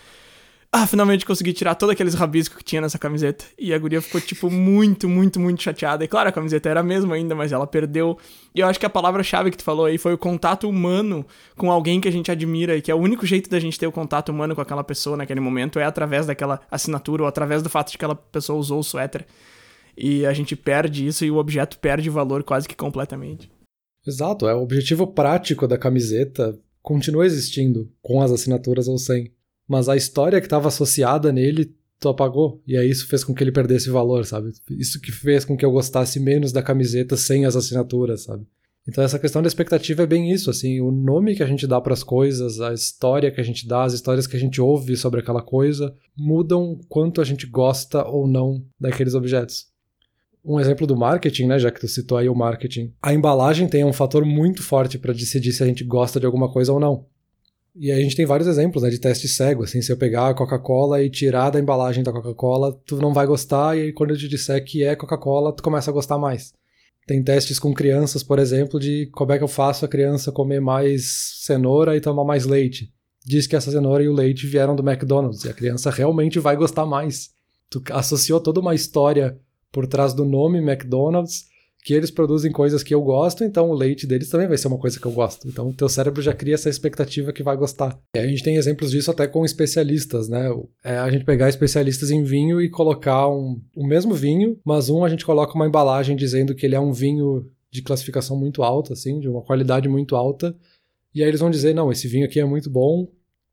"Ah, 0.71 0.85
finalmente 0.85 1.25
consegui 1.25 1.51
tirar 1.51 1.73
todos 1.73 1.93
aqueles 1.93 2.13
rabiscos 2.13 2.59
que 2.59 2.63
tinha 2.63 2.79
nessa 2.79 2.99
camiseta". 2.99 3.43
E 3.57 3.73
a 3.73 3.79
guria 3.79 4.01
ficou 4.03 4.21
tipo 4.21 4.51
muito, 4.51 5.09
muito, 5.09 5.39
muito 5.39 5.63
chateada. 5.63 6.03
E 6.05 6.07
claro, 6.07 6.29
a 6.29 6.31
camiseta 6.31 6.69
era 6.69 6.81
a 6.81 6.83
mesma 6.83 7.15
ainda, 7.15 7.33
mas 7.33 7.51
ela 7.51 7.65
perdeu. 7.65 8.19
E 8.53 8.59
eu 8.59 8.67
acho 8.67 8.79
que 8.79 8.85
a 8.85 8.89
palavra-chave 8.89 9.49
que 9.49 9.57
tu 9.57 9.63
falou 9.63 9.85
aí 9.85 9.97
foi 9.97 10.13
o 10.13 10.17
contato 10.17 10.69
humano 10.69 11.25
com 11.57 11.71
alguém 11.71 11.99
que 11.99 12.07
a 12.07 12.11
gente 12.11 12.31
admira 12.31 12.77
e 12.77 12.81
que 12.83 12.91
é 12.91 12.95
o 12.95 12.99
único 12.99 13.25
jeito 13.25 13.49
da 13.49 13.59
gente 13.59 13.79
ter 13.79 13.87
o 13.87 13.91
contato 13.91 14.29
humano 14.29 14.53
com 14.53 14.61
aquela 14.61 14.83
pessoa 14.83 15.17
naquele 15.17 15.39
momento 15.39 15.79
é 15.79 15.85
através 15.85 16.27
daquela 16.27 16.61
assinatura 16.69 17.23
ou 17.23 17.27
através 17.27 17.63
do 17.63 17.69
fato 17.69 17.91
de 17.91 17.97
que 17.97 18.05
aquela 18.05 18.15
pessoa 18.15 18.59
usou 18.59 18.79
o 18.79 18.83
suéter 18.83 19.25
e 19.97 20.25
a 20.25 20.33
gente 20.33 20.55
perde 20.55 21.05
isso 21.05 21.25
e 21.25 21.31
o 21.31 21.37
objeto 21.37 21.77
perde 21.79 22.09
valor 22.09 22.43
quase 22.43 22.67
que 22.67 22.75
completamente. 22.75 23.49
Exato, 24.05 24.47
é 24.47 24.55
o 24.55 24.61
objetivo 24.61 25.05
prático 25.07 25.67
da 25.67 25.77
camiseta 25.77 26.57
continua 26.81 27.25
existindo, 27.25 27.91
com 28.01 28.21
as 28.21 28.31
assinaturas 28.31 28.87
ou 28.87 28.97
sem. 28.97 29.31
Mas 29.67 29.87
a 29.87 29.95
história 29.95 30.39
que 30.39 30.47
estava 30.47 30.67
associada 30.67 31.31
nele, 31.31 31.73
tu 31.99 32.09
apagou. 32.09 32.61
E 32.65 32.75
aí 32.75 32.89
isso 32.89 33.07
fez 33.07 33.23
com 33.23 33.33
que 33.33 33.43
ele 33.43 33.51
perdesse 33.51 33.89
valor, 33.89 34.25
sabe? 34.25 34.51
Isso 34.71 34.99
que 34.99 35.11
fez 35.11 35.45
com 35.45 35.55
que 35.55 35.63
eu 35.63 35.71
gostasse 35.71 36.19
menos 36.19 36.51
da 36.51 36.63
camiseta 36.63 37.15
sem 37.15 37.45
as 37.45 37.55
assinaturas, 37.55 38.23
sabe? 38.23 38.45
Então 38.87 39.03
essa 39.03 39.19
questão 39.19 39.43
da 39.43 39.47
expectativa 39.47 40.01
é 40.01 40.07
bem 40.07 40.31
isso, 40.31 40.49
assim, 40.49 40.81
o 40.81 40.91
nome 40.91 41.35
que 41.35 41.43
a 41.43 41.45
gente 41.45 41.67
dá 41.67 41.79
para 41.79 41.93
as 41.93 42.01
coisas, 42.01 42.59
a 42.59 42.73
história 42.73 43.29
que 43.29 43.39
a 43.39 43.43
gente 43.43 43.67
dá, 43.67 43.83
as 43.83 43.93
histórias 43.93 44.25
que 44.25 44.35
a 44.35 44.39
gente 44.39 44.59
ouve 44.59 44.97
sobre 44.97 45.19
aquela 45.19 45.43
coisa, 45.43 45.95
mudam 46.17 46.79
quanto 46.89 47.21
a 47.21 47.23
gente 47.23 47.45
gosta 47.45 48.03
ou 48.03 48.27
não 48.27 48.65
daqueles 48.79 49.13
objetos 49.13 49.70
um 50.43 50.59
exemplo 50.59 50.87
do 50.87 50.97
marketing, 50.97 51.47
né, 51.47 51.59
já 51.59 51.71
que 51.71 51.79
tu 51.79 51.87
citou 51.87 52.17
aí 52.17 52.27
o 52.27 52.35
marketing. 52.35 52.93
A 53.01 53.13
embalagem 53.13 53.67
tem 53.67 53.83
um 53.85 53.93
fator 53.93 54.25
muito 54.25 54.63
forte 54.63 54.97
para 54.97 55.13
decidir 55.13 55.53
se 55.53 55.63
a 55.63 55.67
gente 55.67 55.83
gosta 55.83 56.19
de 56.19 56.25
alguma 56.25 56.51
coisa 56.51 56.73
ou 56.73 56.79
não. 56.79 57.05
E 57.75 57.89
a 57.91 57.95
gente 57.99 58.15
tem 58.15 58.25
vários 58.25 58.49
exemplos, 58.49 58.83
né, 58.83 58.89
de 58.89 58.99
teste 58.99 59.27
cego, 59.27 59.63
assim, 59.63 59.81
se 59.81 59.91
eu 59.91 59.97
pegar 59.97 60.29
a 60.29 60.33
Coca-Cola 60.33 61.01
e 61.01 61.09
tirar 61.09 61.51
da 61.51 61.59
embalagem 61.59 62.03
da 62.03 62.11
Coca-Cola, 62.11 62.77
tu 62.85 62.97
não 62.97 63.13
vai 63.13 63.25
gostar, 63.25 63.77
e 63.77 63.81
aí 63.81 63.93
quando 63.93 64.09
eu 64.09 64.17
te 64.17 64.27
disser 64.27 64.63
que 64.65 64.83
é 64.83 64.95
Coca-Cola, 64.95 65.53
tu 65.53 65.63
começa 65.63 65.89
a 65.89 65.93
gostar 65.93 66.17
mais. 66.17 66.53
Tem 67.07 67.23
testes 67.23 67.59
com 67.59 67.73
crianças, 67.73 68.23
por 68.23 68.39
exemplo, 68.39 68.79
de 68.79 69.07
como 69.13 69.31
é 69.31 69.37
que 69.37 69.43
eu 69.43 69.47
faço 69.47 69.85
a 69.85 69.87
criança 69.87 70.31
comer 70.31 70.59
mais 70.59 71.39
cenoura 71.43 71.95
e 71.95 72.01
tomar 72.01 72.25
mais 72.25 72.45
leite. 72.45 72.91
Diz 73.25 73.47
que 73.47 73.55
essa 73.55 73.71
cenoura 73.71 74.03
e 74.03 74.09
o 74.09 74.13
leite 74.13 74.47
vieram 74.47 74.75
do 74.75 74.87
McDonald's, 74.87 75.45
e 75.45 75.49
a 75.49 75.53
criança 75.53 75.89
realmente 75.89 76.39
vai 76.39 76.55
gostar 76.55 76.85
mais. 76.85 77.29
Tu 77.69 77.81
associou 77.91 78.41
toda 78.41 78.59
uma 78.59 78.75
história 78.75 79.39
por 79.71 79.87
trás 79.87 80.13
do 80.13 80.25
nome 80.25 80.59
McDonald's, 80.59 81.49
que 81.83 81.93
eles 81.93 82.11
produzem 82.11 82.51
coisas 82.51 82.83
que 82.83 82.93
eu 82.93 83.01
gosto, 83.01 83.43
então 83.43 83.71
o 83.71 83.73
leite 83.73 84.05
deles 84.05 84.29
também 84.29 84.47
vai 84.47 84.57
ser 84.57 84.67
uma 84.67 84.77
coisa 84.77 84.99
que 84.99 85.05
eu 85.05 85.11
gosto. 85.11 85.47
Então 85.47 85.69
o 85.69 85.73
teu 85.73 85.89
cérebro 85.89 86.21
já 86.21 86.33
cria 86.33 86.53
essa 86.53 86.69
expectativa 86.69 87.33
que 87.33 87.41
vai 87.41 87.57
gostar. 87.57 87.99
E 88.15 88.19
a 88.19 88.27
gente 88.27 88.43
tem 88.43 88.55
exemplos 88.55 88.91
disso 88.91 89.09
até 89.09 89.27
com 89.27 89.43
especialistas, 89.43 90.29
né? 90.29 90.47
É 90.83 90.97
a 90.97 91.09
gente 91.09 91.25
pegar 91.25 91.49
especialistas 91.49 92.11
em 92.11 92.23
vinho 92.23 92.61
e 92.61 92.69
colocar 92.69 93.27
um, 93.27 93.59
o 93.75 93.85
mesmo 93.85 94.13
vinho, 94.13 94.59
mas 94.63 94.89
um 94.89 95.03
a 95.03 95.09
gente 95.09 95.25
coloca 95.25 95.55
uma 95.55 95.67
embalagem 95.67 96.15
dizendo 96.15 96.53
que 96.53 96.65
ele 96.67 96.75
é 96.75 96.79
um 96.79 96.93
vinho 96.93 97.49
de 97.71 97.81
classificação 97.81 98.37
muito 98.37 98.61
alta, 98.61 98.93
assim, 98.93 99.19
de 99.19 99.27
uma 99.27 99.41
qualidade 99.41 99.89
muito 99.89 100.15
alta. 100.15 100.55
E 101.15 101.23
aí 101.23 101.29
eles 101.29 101.39
vão 101.39 101.49
dizer, 101.49 101.73
não, 101.73 101.91
esse 101.91 102.07
vinho 102.07 102.25
aqui 102.25 102.39
é 102.39 102.45
muito 102.45 102.69
bom, 102.69 103.07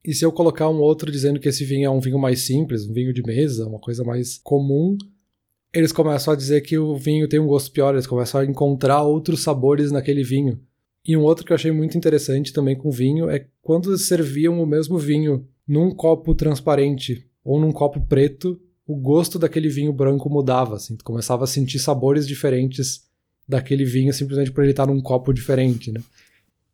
e 0.05 0.15
se 0.15 0.25
eu 0.25 0.33
colocar 0.33 0.69
um 0.69 0.81
outro 0.81 1.11
dizendo 1.11 1.41
que 1.41 1.49
esse 1.49 1.65
vinho 1.65 1.87
é 1.87 1.91
um 1.91 2.01
vinho 2.01 2.19
mais 2.19 2.43
simples, 2.43 2.87
um 2.87 2.93
vinho 2.93 3.13
de 3.13 3.23
mesa, 3.23 3.67
uma 3.67 3.79
coisa 3.79 4.05
mais 4.05 4.39
comum, 4.39 4.97
eles 5.73 5.93
começam 5.93 6.33
a 6.33 6.37
dizer 6.37 6.63
que 6.63 6.79
o 6.79 6.97
vinho 6.97 7.29
tem 7.29 7.39
um 7.39 7.47
gosto 7.47 7.71
pior, 7.71 7.95
eles 7.95 8.07
começam 8.07 8.41
a 8.41 8.45
encontrar 8.45 9.03
outros 9.03 9.43
sabores 9.43 9.93
naquele 9.93 10.23
vinho. 10.23 10.61
E 11.07 11.17
um 11.17 11.23
outro 11.23 11.45
que 11.45 11.53
eu 11.53 11.55
achei 11.55 11.71
muito 11.71 11.97
interessante 11.97 12.53
também 12.53 12.77
com 12.77 12.91
vinho 12.91 13.31
é 13.31 13.47
quando 13.63 13.97
serviam 13.97 14.63
o 14.63 14.67
mesmo 14.67 14.99
vinho 14.99 15.47
num 15.67 15.91
copo 15.91 16.35
transparente 16.35 17.27
ou 17.45 17.61
num 17.61 17.73
copo 17.73 18.01
preto, 18.01 18.61
o 18.87 18.97
gosto 18.97 19.39
daquele 19.39 19.69
vinho 19.69 19.93
branco 19.93 20.31
mudava, 20.31 20.77
assim, 20.77 20.97
tu 20.97 21.05
começava 21.05 21.45
a 21.45 21.47
sentir 21.47 21.79
sabores 21.79 22.27
diferentes 22.27 23.07
daquele 23.47 23.85
vinho 23.85 24.13
simplesmente 24.13 24.51
por 24.51 24.63
ele 24.63 24.73
estar 24.73 24.87
num 24.87 25.01
copo 25.01 25.33
diferente, 25.33 25.93
né? 25.93 26.01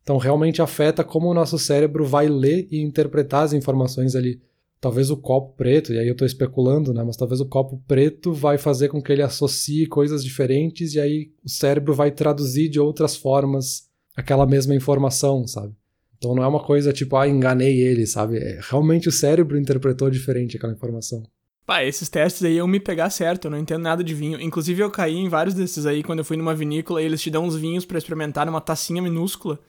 Então 0.01 0.17
realmente 0.17 0.61
afeta 0.61 1.03
como 1.03 1.29
o 1.29 1.33
nosso 1.33 1.57
cérebro 1.57 2.05
vai 2.05 2.27
ler 2.27 2.67
e 2.69 2.81
interpretar 2.81 3.43
as 3.43 3.53
informações 3.53 4.15
ali 4.15 4.39
talvez 4.85 5.09
o 5.09 5.17
copo 5.17 5.55
preto, 5.57 5.91
e 5.91 5.97
aí 5.97 6.05
eu 6.05 6.11
estou 6.11 6.27
especulando, 6.27 6.93
né? 6.93 7.03
Mas 7.03 7.17
talvez 7.17 7.41
o 7.41 7.45
copo 7.47 7.81
preto 7.87 8.31
vai 8.31 8.55
fazer 8.55 8.87
com 8.87 9.01
que 9.01 9.11
ele 9.11 9.23
associe 9.23 9.87
coisas 9.87 10.23
diferentes 10.23 10.93
e 10.93 10.99
aí 10.99 11.31
o 11.43 11.49
cérebro 11.49 11.91
vai 11.91 12.11
traduzir 12.11 12.69
de 12.69 12.79
outras 12.79 13.15
formas 13.15 13.89
aquela 14.15 14.45
mesma 14.45 14.75
informação, 14.75 15.47
sabe? 15.47 15.73
Então 16.19 16.35
não 16.35 16.43
é 16.43 16.47
uma 16.47 16.63
coisa 16.63 16.93
tipo, 16.93 17.17
ah, 17.17 17.27
enganei 17.27 17.81
ele, 17.81 18.05
sabe? 18.05 18.37
É, 18.37 18.59
realmente 18.61 19.09
o 19.09 19.11
cérebro 19.11 19.57
interpretou 19.57 20.07
diferente 20.07 20.55
aquela 20.55 20.73
informação. 20.73 21.23
Pá, 21.65 21.83
esses 21.83 22.07
testes 22.07 22.43
aí 22.43 22.55
eu 22.55 22.67
me 22.67 22.79
pegar 22.79 23.09
certo, 23.09 23.45
eu 23.45 23.51
não 23.51 23.57
entendo 23.57 23.81
nada 23.81 24.03
de 24.03 24.13
vinho. 24.13 24.39
Inclusive 24.39 24.83
eu 24.83 24.91
caí 24.91 25.15
em 25.15 25.27
vários 25.27 25.55
desses 25.55 25.87
aí 25.87 26.03
quando 26.03 26.19
eu 26.19 26.25
fui 26.25 26.37
numa 26.37 26.53
vinícola 26.53 27.01
e 27.01 27.05
eles 27.05 27.23
te 27.23 27.31
dão 27.31 27.45
uns 27.45 27.55
vinhos 27.55 27.87
para 27.87 27.97
experimentar 27.97 28.45
numa 28.45 28.61
tacinha 28.61 29.01
minúscula. 29.01 29.59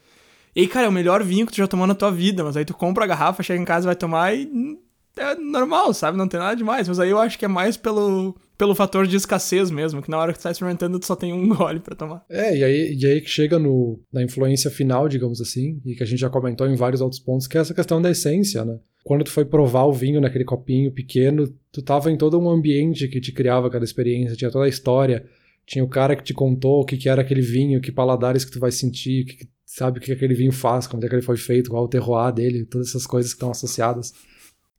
E 0.55 0.61
aí, 0.61 0.69
cara, 0.69 0.85
é 0.85 0.89
o 0.91 0.93
melhor 0.93 1.23
vinho 1.23 1.47
que 1.47 1.53
tu 1.53 1.57
já 1.57 1.67
tomou 1.67 1.87
na 1.87 1.95
tua 1.95 2.11
vida, 2.11 2.45
mas 2.45 2.55
aí 2.55 2.67
tu 2.67 2.75
compra 2.75 3.05
a 3.05 3.07
garrafa, 3.07 3.43
chega 3.43 3.63
em 3.63 3.65
casa, 3.65 3.87
vai 3.87 3.97
tomar 3.97 4.35
e 4.35 4.79
é 5.17 5.35
normal, 5.35 5.93
sabe? 5.95 6.19
Não 6.19 6.29
tem 6.29 6.39
nada 6.39 6.57
demais. 6.57 6.89
Mas 6.89 7.01
aí 7.01 7.11
eu 7.11 7.19
acho 7.19 7.39
que 7.39 7.45
é 7.45 7.49
mais 7.49 7.77
pelo, 7.77 8.37
pelo 8.57 8.75
fator 8.75 9.07
de 9.07 9.17
escassez 9.17 9.71
mesmo, 9.71 10.03
que 10.03 10.11
na 10.11 10.19
hora 10.19 10.33
que 10.33 10.39
tu 10.39 10.43
tá 10.43 10.51
experimentando, 10.51 10.99
tu 10.99 11.07
só 11.07 11.17
tem 11.17 11.33
um 11.33 11.49
gole 11.55 11.81
para 11.81 11.97
tomar. 11.97 12.25
É, 12.29 12.57
e 12.57 12.65
aí, 12.65 12.97
e 12.99 13.07
aí 13.07 13.21
que 13.21 13.31
chega 13.31 13.59
no, 13.59 14.01
na 14.13 14.23
influência 14.23 14.71
final, 14.71 15.09
digamos 15.09 15.41
assim, 15.41 15.81
e 15.85 15.95
que 15.95 16.03
a 16.03 16.07
gente 16.07 16.21
já 16.21 16.31
comentou 16.31 16.67
em 16.67 16.77
vários 16.77 17.01
outros 17.01 17.21
pontos, 17.21 17.47
que 17.47 17.57
é 17.57 17.61
essa 17.61 17.75
questão 17.75 18.01
da 18.01 18.11
essência, 18.11 18.65
né? 18.65 18.79
Quando 19.05 19.23
tu 19.23 19.31
foi 19.31 19.45
provar 19.45 19.85
o 19.85 19.93
vinho 19.93 20.21
naquele 20.21 20.45
copinho 20.45 20.91
pequeno, 20.91 21.47
tu 21.71 21.81
tava 21.81 22.11
em 22.11 22.17
todo 22.17 22.41
um 22.41 22.51
ambiente 22.51 23.07
que 23.07 23.21
te 23.21 23.31
criava 23.31 23.69
aquela 23.69 23.85
experiência, 23.85 24.37
tinha 24.37 24.51
toda 24.51 24.65
a 24.65 24.69
história, 24.69 25.25
tinha 25.65 25.85
o 25.85 25.89
cara 25.89 26.17
que 26.17 26.25
te 26.25 26.35
contou 26.35 26.81
o 26.81 26.85
que, 26.85 26.97
que 26.97 27.09
era 27.09 27.23
aquele 27.23 27.41
vinho, 27.41 27.81
que 27.81 27.93
paladares 27.93 28.45
que 28.45 28.51
tu 28.51 28.59
vai 28.59 28.73
sentir, 28.73 29.25
que, 29.25 29.49
sabe 29.65 29.99
o 29.99 30.03
que 30.03 30.11
aquele 30.11 30.35
vinho 30.35 30.53
faz, 30.53 30.87
como 30.87 31.05
é 31.05 31.09
que 31.09 31.15
ele 31.15 31.23
foi 31.23 31.37
feito, 31.37 31.71
qual 31.71 31.85
o 31.85 31.89
terroir 31.89 32.33
dele, 32.33 32.65
todas 32.65 32.89
essas 32.89 33.07
coisas 33.07 33.33
que 33.33 33.37
estão 33.37 33.51
associadas. 33.51 34.13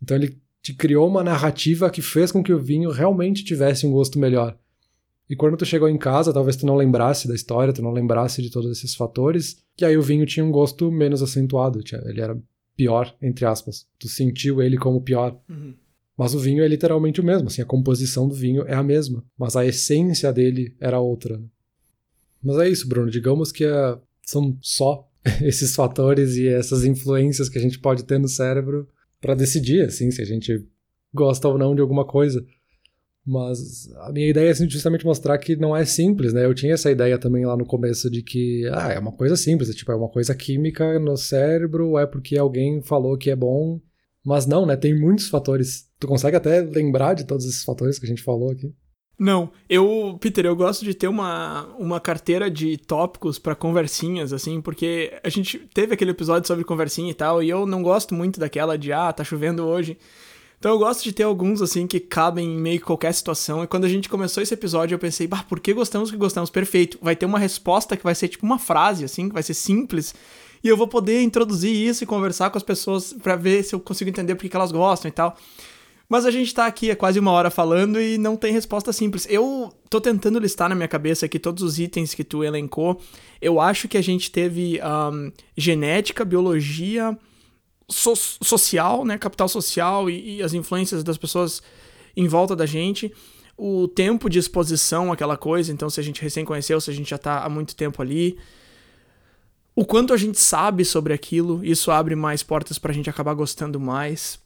Então 0.01 0.17
ele 0.17 0.37
te 0.61 0.73
criou 0.73 1.07
uma 1.07 1.23
narrativa 1.23 1.89
que 1.89 2.01
fez 2.01 2.31
com 2.31 2.43
que 2.43 2.53
o 2.53 2.59
vinho 2.59 2.91
realmente 2.91 3.43
tivesse 3.43 3.85
um 3.85 3.91
gosto 3.91 4.19
melhor. 4.19 4.57
E 5.29 5.35
quando 5.35 5.57
tu 5.57 5.65
chegou 5.65 5.89
em 5.89 5.97
casa, 5.97 6.33
talvez 6.33 6.55
tu 6.55 6.65
não 6.65 6.75
lembrasse 6.75 7.27
da 7.27 7.35
história, 7.35 7.73
tu 7.73 7.81
não 7.81 7.91
lembrasse 7.91 8.41
de 8.41 8.49
todos 8.49 8.71
esses 8.71 8.95
fatores, 8.95 9.57
que 9.75 9.83
aí 9.83 9.97
o 9.97 10.01
vinho 10.01 10.25
tinha 10.25 10.45
um 10.45 10.51
gosto 10.51 10.91
menos 10.91 11.21
acentuado, 11.21 11.81
ele 12.05 12.21
era 12.21 12.37
pior, 12.75 13.13
entre 13.21 13.45
aspas. 13.45 13.85
Tu 13.99 14.07
sentiu 14.07 14.61
ele 14.61 14.77
como 14.77 15.01
pior. 15.01 15.37
Uhum. 15.49 15.73
Mas 16.17 16.33
o 16.33 16.39
vinho 16.39 16.63
é 16.63 16.67
literalmente 16.67 17.21
o 17.21 17.23
mesmo, 17.23 17.47
assim, 17.47 17.61
a 17.61 17.65
composição 17.65 18.27
do 18.27 18.33
vinho 18.33 18.63
é 18.67 18.73
a 18.73 18.81
mesma, 18.81 19.23
mas 19.37 19.55
a 19.55 19.65
essência 19.65 20.33
dele 20.33 20.75
era 20.79 20.99
outra. 20.99 21.37
Né? 21.37 21.45
Mas 22.41 22.57
é 22.57 22.69
isso, 22.69 22.87
Bruno, 22.87 23.11
digamos 23.11 23.51
que 23.51 23.65
é, 23.65 23.97
são 24.23 24.57
só 24.61 25.07
esses 25.43 25.75
fatores 25.75 26.35
e 26.35 26.47
essas 26.47 26.83
influências 26.85 27.49
que 27.49 27.57
a 27.57 27.61
gente 27.61 27.77
pode 27.77 28.03
ter 28.03 28.17
no 28.17 28.27
cérebro 28.27 28.87
para 29.21 29.35
decidir, 29.35 29.85
assim, 29.85 30.11
se 30.11 30.21
a 30.21 30.25
gente 30.25 30.65
gosta 31.13 31.47
ou 31.47 31.57
não 31.57 31.75
de 31.75 31.81
alguma 31.81 32.05
coisa. 32.05 32.45
Mas 33.25 33.89
a 34.03 34.11
minha 34.13 34.29
ideia 34.29 34.47
é 34.47 34.51
assim, 34.51 34.69
justamente 34.69 35.05
mostrar 35.05 35.37
que 35.37 35.57
não 35.57 35.75
é 35.75 35.83
simples, 35.83 36.31
né? 36.31 36.45
Eu 36.45 36.53
tinha 36.53 36.73
essa 36.73 36.89
ideia 36.89 37.17
também 37.17 37.45
lá 37.45 37.57
no 37.57 37.65
começo 37.65 38.09
de 38.09 38.23
que, 38.23 38.65
ah, 38.71 38.93
é 38.93 38.99
uma 38.99 39.11
coisa 39.11 39.35
simples, 39.35 39.69
é, 39.69 39.73
tipo, 39.73 39.91
é 39.91 39.95
uma 39.95 40.07
coisa 40.07 40.33
química 40.33 40.97
no 40.97 41.17
cérebro, 41.17 41.97
é 41.97 42.05
porque 42.07 42.37
alguém 42.37 42.81
falou 42.81 43.17
que 43.17 43.29
é 43.29 43.35
bom, 43.35 43.81
Mas 44.23 44.45
não, 44.45 44.65
né? 44.65 44.75
Tem 44.75 44.97
muitos 44.97 45.29
fatores. 45.29 45.89
Tu 45.99 46.07
consegue 46.07 46.37
até 46.37 46.61
lembrar 46.61 47.13
de 47.13 47.25
todos 47.25 47.45
esses 47.45 47.63
fatores 47.63 47.97
que 47.99 48.05
a 48.05 48.09
gente 48.09 48.21
falou 48.23 48.51
aqui? 48.51 48.73
Não, 49.19 49.49
eu, 49.67 50.15
Peter, 50.21 50.45
eu 50.45 50.55
gosto 50.55 50.85
de 50.85 50.93
ter 50.93 51.07
uma, 51.07 51.65
uma 51.79 51.99
carteira 51.99 52.51
de 52.51 52.77
tópicos 52.77 53.39
para 53.39 53.55
conversinhas, 53.55 54.31
assim, 54.31 54.61
porque 54.61 55.11
a 55.23 55.29
gente 55.29 55.57
teve 55.73 55.95
aquele 55.95 56.11
episódio 56.11 56.47
sobre 56.47 56.63
conversinha 56.63 57.09
e 57.09 57.15
tal, 57.15 57.41
e 57.41 57.49
eu 57.49 57.65
não 57.65 57.81
gosto 57.81 58.13
muito 58.13 58.39
daquela 58.39 58.77
de, 58.77 58.93
ah, 58.93 59.11
tá 59.11 59.23
chovendo 59.23 59.65
hoje. 59.65 59.97
Então 60.59 60.71
eu 60.71 60.79
gosto 60.79 61.03
de 61.03 61.11
ter 61.11 61.23
alguns, 61.23 61.61
assim, 61.61 61.87
que 61.87 61.99
cabem 61.99 62.47
em 62.47 62.57
meio 62.57 62.79
que 62.79 62.85
qualquer 62.85 63.13
situação. 63.13 63.63
E 63.63 63.67
quando 63.67 63.85
a 63.85 63.89
gente 63.89 64.09
começou 64.09 64.41
esse 64.41 64.53
episódio, 64.53 64.95
eu 64.95 64.99
pensei, 64.99 65.27
bah, 65.27 65.43
por 65.47 65.59
que 65.59 65.73
gostamos 65.73 66.09
que 66.09 66.17
gostamos? 66.17 66.49
Perfeito. 66.49 66.97
Vai 67.01 67.15
ter 67.15 67.25
uma 67.25 67.37
resposta 67.37 67.95
que 67.95 68.03
vai 68.03 68.15
ser 68.15 68.27
tipo 68.27 68.45
uma 68.45 68.57
frase, 68.57 69.05
assim, 69.05 69.27
que 69.27 69.33
vai 69.33 69.43
ser 69.43 69.53
simples. 69.53 70.15
E 70.63 70.67
eu 70.67 70.75
vou 70.75 70.87
poder 70.87 71.21
introduzir 71.21 71.71
isso 71.71 72.03
e 72.03 72.07
conversar 72.07 72.49
com 72.49 72.57
as 72.57 72.63
pessoas 72.63 73.13
para 73.13 73.35
ver 73.35 73.63
se 73.63 73.75
eu 73.75 73.79
consigo 73.79 74.09
entender 74.09 74.33
por 74.33 74.49
que 74.49 74.55
elas 74.55 74.71
gostam 74.71 75.09
e 75.09 75.11
tal. 75.11 75.37
Mas 76.09 76.25
a 76.25 76.31
gente 76.31 76.53
tá 76.53 76.65
aqui 76.65 76.89
há 76.89 76.95
quase 76.95 77.19
uma 77.19 77.31
hora 77.31 77.49
falando 77.49 77.99
e 77.99 78.17
não 78.17 78.37
tem 78.37 78.53
resposta 78.53 78.93
simples. 78.93 79.27
Eu 79.29 79.73
tô 79.89 79.99
tentando 79.99 80.39
listar 80.39 80.69
na 80.69 80.75
minha 80.75 80.87
cabeça 80.87 81.25
aqui 81.25 81.37
todos 81.37 81.61
os 81.63 81.79
itens 81.79 82.13
que 82.13 82.23
tu 82.23 82.43
elencou. 82.43 83.01
Eu 83.41 83.59
acho 83.59 83.87
que 83.87 83.97
a 83.97 84.01
gente 84.01 84.31
teve 84.31 84.79
um, 84.81 85.31
genética, 85.57 86.23
biologia, 86.23 87.17
so 87.89 88.15
social, 88.15 89.03
né? 89.03 89.17
Capital 89.17 89.49
social 89.49 90.09
e, 90.09 90.37
e 90.37 90.43
as 90.43 90.53
influências 90.53 91.03
das 91.03 91.17
pessoas 91.17 91.61
em 92.15 92.27
volta 92.27 92.55
da 92.55 92.65
gente 92.65 93.13
o 93.57 93.87
tempo 93.87 94.29
de 94.29 94.37
exposição 94.37 95.11
àquela 95.11 95.35
coisa, 95.35 95.73
então 95.73 95.89
se 95.89 95.99
a 95.99 96.03
gente 96.03 96.21
recém 96.21 96.45
conheceu, 96.45 96.79
se 96.79 96.91
a 96.91 96.93
gente 96.93 97.09
já 97.09 97.17
tá 97.17 97.43
há 97.43 97.49
muito 97.49 97.75
tempo 97.75 98.01
ali, 98.01 98.37
o 99.75 99.83
quanto 99.83 100.13
a 100.13 100.17
gente 100.17 100.39
sabe 100.39 100.85
sobre 100.85 101.11
aquilo, 101.11 101.65
isso 101.65 101.89
abre 101.89 102.15
mais 102.15 102.43
portas 102.43 102.77
pra 102.77 102.93
gente 102.93 103.09
acabar 103.09 103.33
gostando 103.33 103.79
mais. 103.79 104.39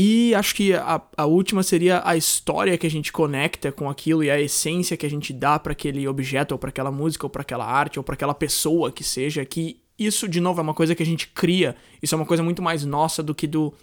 E 0.00 0.32
acho 0.32 0.54
que 0.54 0.72
a, 0.74 1.02
a 1.16 1.26
última 1.26 1.60
seria 1.64 2.00
a 2.04 2.16
história 2.16 2.78
que 2.78 2.86
a 2.86 2.90
gente 2.90 3.10
conecta 3.10 3.72
com 3.72 3.90
aquilo 3.90 4.22
e 4.22 4.30
a 4.30 4.40
essência 4.40 4.96
que 4.96 5.04
a 5.04 5.10
gente 5.10 5.32
dá 5.32 5.58
para 5.58 5.72
aquele 5.72 6.06
objeto, 6.06 6.52
ou 6.52 6.58
para 6.58 6.68
aquela 6.68 6.92
música, 6.92 7.26
ou 7.26 7.30
para 7.30 7.42
aquela 7.42 7.66
arte, 7.66 7.98
ou 7.98 8.04
para 8.04 8.14
aquela 8.14 8.32
pessoa 8.32 8.92
que 8.92 9.02
seja. 9.02 9.44
Que 9.44 9.80
isso, 9.98 10.28
de 10.28 10.40
novo, 10.40 10.60
é 10.60 10.62
uma 10.62 10.72
coisa 10.72 10.94
que 10.94 11.02
a 11.02 11.06
gente 11.06 11.26
cria. 11.26 11.74
Isso 12.00 12.14
é 12.14 12.16
uma 12.16 12.26
coisa 12.26 12.44
muito 12.44 12.62
mais 12.62 12.84
nossa 12.84 13.24
do 13.24 13.34
que 13.34 13.48
do, 13.48 13.74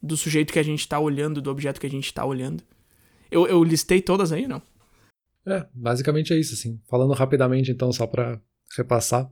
do 0.00 0.16
sujeito 0.16 0.52
que 0.52 0.60
a 0.60 0.62
gente 0.62 0.86
tá 0.86 1.00
olhando, 1.00 1.42
do 1.42 1.50
objeto 1.50 1.80
que 1.80 1.86
a 1.88 1.90
gente 1.90 2.14
tá 2.14 2.24
olhando. 2.24 2.62
Eu, 3.28 3.48
eu 3.48 3.64
listei 3.64 4.00
todas 4.00 4.30
aí, 4.30 4.46
não? 4.46 4.62
É, 5.44 5.66
basicamente 5.74 6.32
é 6.32 6.38
isso, 6.38 6.54
assim. 6.54 6.80
Falando 6.88 7.12
rapidamente, 7.12 7.72
então, 7.72 7.90
só 7.90 8.06
para 8.06 8.40
repassar. 8.76 9.28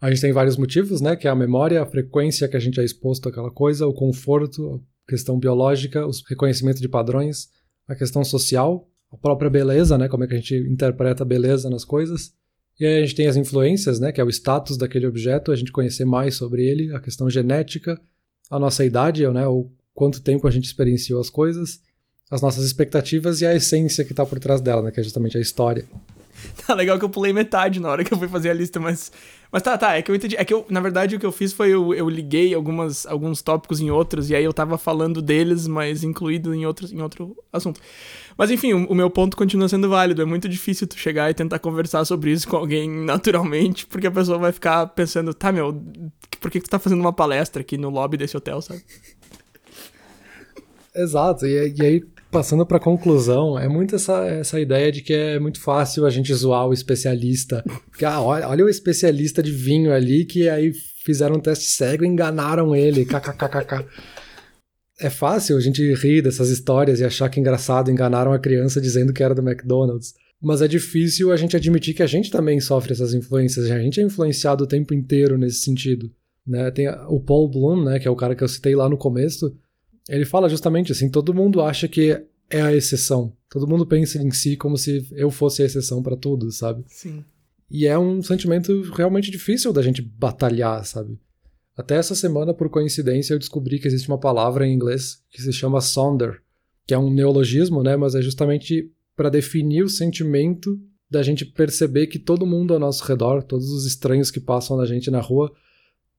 A 0.00 0.08
gente 0.08 0.20
tem 0.20 0.32
vários 0.32 0.56
motivos, 0.56 1.00
né? 1.00 1.16
Que 1.16 1.26
é 1.26 1.30
a 1.32 1.34
memória, 1.34 1.82
a 1.82 1.86
frequência 1.86 2.46
que 2.46 2.56
a 2.56 2.60
gente 2.60 2.78
é 2.78 2.84
exposto 2.84 3.28
àquela 3.28 3.50
coisa, 3.50 3.88
o 3.88 3.92
conforto, 3.92 4.80
questão 5.08 5.38
biológica, 5.38 6.06
o 6.06 6.10
reconhecimento 6.28 6.80
de 6.80 6.88
padrões, 6.88 7.48
a 7.86 7.94
questão 7.94 8.24
social, 8.24 8.88
a 9.12 9.16
própria 9.16 9.50
beleza, 9.50 9.96
né, 9.96 10.08
como 10.08 10.24
é 10.24 10.26
que 10.26 10.34
a 10.34 10.38
gente 10.38 10.56
interpreta 10.56 11.22
a 11.22 11.26
beleza 11.26 11.70
nas 11.70 11.84
coisas. 11.84 12.32
E 12.78 12.84
aí 12.84 12.98
a 12.98 13.00
gente 13.02 13.14
tem 13.14 13.26
as 13.26 13.36
influências, 13.36 14.00
né, 14.00 14.10
que 14.10 14.20
é 14.20 14.24
o 14.24 14.30
status 14.30 14.76
daquele 14.76 15.06
objeto, 15.06 15.52
a 15.52 15.56
gente 15.56 15.70
conhecer 15.70 16.04
mais 16.04 16.34
sobre 16.34 16.66
ele, 16.66 16.94
a 16.94 17.00
questão 17.00 17.30
genética, 17.30 18.00
a 18.50 18.58
nossa 18.58 18.84
idade, 18.84 19.26
né, 19.28 19.46
o 19.46 19.70
quanto 19.94 20.20
tempo 20.20 20.48
a 20.48 20.50
gente 20.50 20.64
experienciou 20.64 21.20
as 21.20 21.30
coisas, 21.30 21.80
as 22.30 22.42
nossas 22.42 22.64
expectativas 22.64 23.40
e 23.40 23.46
a 23.46 23.54
essência 23.54 24.04
que 24.04 24.12
está 24.12 24.26
por 24.26 24.40
trás 24.40 24.60
dela, 24.60 24.82
né, 24.82 24.90
que 24.90 24.98
é 24.98 25.02
justamente 25.02 25.38
a 25.38 25.40
história. 25.40 25.86
Tá 26.66 26.74
legal 26.74 26.98
que 26.98 27.04
eu 27.04 27.08
pulei 27.08 27.32
metade 27.32 27.80
na 27.80 27.88
hora 27.88 28.04
que 28.04 28.12
eu 28.12 28.18
fui 28.18 28.28
fazer 28.28 28.50
a 28.50 28.54
lista, 28.54 28.80
mas. 28.80 29.10
Mas 29.54 29.62
tá, 29.62 29.78
tá, 29.78 29.96
é 29.96 30.02
que 30.02 30.10
eu 30.10 30.16
entendi. 30.16 30.36
É 30.36 30.44
que 30.44 30.52
eu, 30.52 30.66
na 30.68 30.80
verdade, 30.80 31.14
o 31.14 31.20
que 31.20 31.24
eu 31.24 31.30
fiz 31.30 31.52
foi 31.52 31.68
eu, 31.68 31.94
eu 31.94 32.08
liguei 32.10 32.52
algumas, 32.52 33.06
alguns 33.06 33.40
tópicos 33.40 33.78
em 33.78 33.88
outros, 33.88 34.28
e 34.28 34.34
aí 34.34 34.42
eu 34.42 34.52
tava 34.52 34.76
falando 34.76 35.22
deles, 35.22 35.68
mas 35.68 36.02
incluído 36.02 36.52
em, 36.52 36.66
outros, 36.66 36.92
em 36.92 37.00
outro 37.00 37.36
assunto. 37.52 37.80
Mas 38.36 38.50
enfim, 38.50 38.72
o, 38.72 38.84
o, 38.86 38.94
meu 38.96 39.08
ponto 39.08 39.36
continua 39.36 39.68
sendo 39.68 39.88
válido. 39.88 40.20
É 40.20 40.24
muito 40.24 40.48
difícil 40.48 40.88
tu 40.88 40.98
chegar 40.98 41.30
e 41.30 41.34
tentar 41.34 41.60
conversar 41.60 42.04
sobre 42.04 42.32
isso 42.32 42.48
com 42.48 42.56
alguém 42.56 42.90
naturalmente, 43.06 43.86
porque 43.86 44.08
a 44.08 44.10
pessoa 44.10 44.38
vai 44.38 44.50
ficar 44.50 44.88
pensando, 44.88 45.32
tá, 45.32 45.52
meu, 45.52 45.80
por 46.40 46.50
que, 46.50 46.58
que 46.58 46.66
tu 46.66 46.70
tá 46.70 46.80
fazendo 46.80 46.98
uma 46.98 47.12
palestra 47.12 47.62
aqui 47.62 47.78
no 47.78 47.90
lobby 47.90 48.16
desse 48.16 48.36
hotel, 48.36 48.60
sabe? 48.60 48.82
Exato, 50.96 51.46
e, 51.46 51.74
e 51.76 51.80
aí 51.80 52.04
passando 52.34 52.66
para 52.66 52.80
conclusão, 52.80 53.56
é 53.56 53.68
muito 53.68 53.94
essa, 53.94 54.26
essa 54.26 54.58
ideia 54.58 54.90
de 54.90 55.02
que 55.02 55.12
é 55.12 55.38
muito 55.38 55.60
fácil 55.60 56.04
a 56.04 56.10
gente 56.10 56.34
zoar 56.34 56.66
o 56.66 56.72
especialista. 56.72 57.62
Porque, 57.88 58.04
ah, 58.04 58.20
olha, 58.20 58.48
olha 58.48 58.64
o 58.64 58.68
especialista 58.68 59.40
de 59.40 59.52
vinho 59.52 59.92
ali 59.92 60.24
que 60.24 60.48
aí 60.48 60.72
fizeram 61.04 61.36
um 61.36 61.40
teste 61.40 61.66
cego 61.66 62.04
e 62.04 62.08
enganaram 62.08 62.74
ele. 62.74 63.04
KKKKK. 63.04 63.86
É 64.98 65.08
fácil 65.08 65.56
a 65.56 65.60
gente 65.60 65.94
rir 65.94 66.22
dessas 66.22 66.50
histórias 66.50 66.98
e 66.98 67.04
achar 67.04 67.28
que 67.28 67.38
engraçado 67.38 67.88
enganaram 67.88 68.32
a 68.32 68.38
criança 68.38 68.80
dizendo 68.80 69.12
que 69.12 69.22
era 69.22 69.34
do 69.34 69.48
McDonald's. 69.48 70.12
Mas 70.42 70.60
é 70.60 70.66
difícil 70.66 71.30
a 71.30 71.36
gente 71.36 71.56
admitir 71.56 71.94
que 71.94 72.02
a 72.02 72.06
gente 72.08 72.32
também 72.32 72.58
sofre 72.58 72.92
essas 72.92 73.14
influências. 73.14 73.70
A 73.70 73.78
gente 73.78 74.00
é 74.00 74.02
influenciado 74.02 74.64
o 74.64 74.66
tempo 74.66 74.92
inteiro 74.92 75.38
nesse 75.38 75.60
sentido. 75.60 76.10
Né? 76.44 76.68
Tem 76.72 76.88
o 77.08 77.20
Paul 77.20 77.48
Bloom, 77.48 77.84
né, 77.84 78.00
que 78.00 78.08
é 78.08 78.10
o 78.10 78.16
cara 78.16 78.34
que 78.34 78.42
eu 78.42 78.48
citei 78.48 78.74
lá 78.74 78.88
no 78.88 78.98
começo, 78.98 79.56
ele 80.08 80.24
fala 80.24 80.48
justamente 80.48 80.92
assim: 80.92 81.10
todo 81.10 81.34
mundo 81.34 81.60
acha 81.60 81.88
que 81.88 82.22
é 82.50 82.62
a 82.62 82.74
exceção. 82.74 83.32
Todo 83.48 83.66
mundo 83.66 83.86
pensa 83.86 84.18
em 84.18 84.30
si 84.30 84.56
como 84.56 84.76
se 84.76 85.06
eu 85.12 85.30
fosse 85.30 85.62
a 85.62 85.66
exceção 85.66 86.02
para 86.02 86.16
tudo, 86.16 86.50
sabe? 86.50 86.84
Sim. 86.88 87.24
E 87.70 87.86
é 87.86 87.98
um 87.98 88.22
sentimento 88.22 88.82
realmente 88.92 89.30
difícil 89.30 89.72
da 89.72 89.82
gente 89.82 90.02
batalhar, 90.02 90.84
sabe? 90.84 91.18
Até 91.76 91.96
essa 91.96 92.14
semana, 92.14 92.54
por 92.54 92.68
coincidência, 92.68 93.34
eu 93.34 93.38
descobri 93.38 93.80
que 93.80 93.88
existe 93.88 94.08
uma 94.08 94.18
palavra 94.18 94.66
em 94.66 94.72
inglês 94.72 95.22
que 95.30 95.42
se 95.42 95.52
chama 95.52 95.80
sonder, 95.80 96.40
que 96.86 96.94
é 96.94 96.98
um 96.98 97.12
neologismo, 97.12 97.82
né? 97.82 97.96
Mas 97.96 98.14
é 98.14 98.22
justamente 98.22 98.90
para 99.16 99.28
definir 99.28 99.82
o 99.82 99.88
sentimento 99.88 100.78
da 101.10 101.22
gente 101.22 101.44
perceber 101.44 102.06
que 102.06 102.18
todo 102.18 102.46
mundo 102.46 102.74
ao 102.74 102.80
nosso 102.80 103.04
redor, 103.04 103.42
todos 103.42 103.70
os 103.70 103.86
estranhos 103.86 104.30
que 104.30 104.40
passam 104.40 104.76
na 104.76 104.86
gente 104.86 105.10
na 105.10 105.20
rua, 105.20 105.52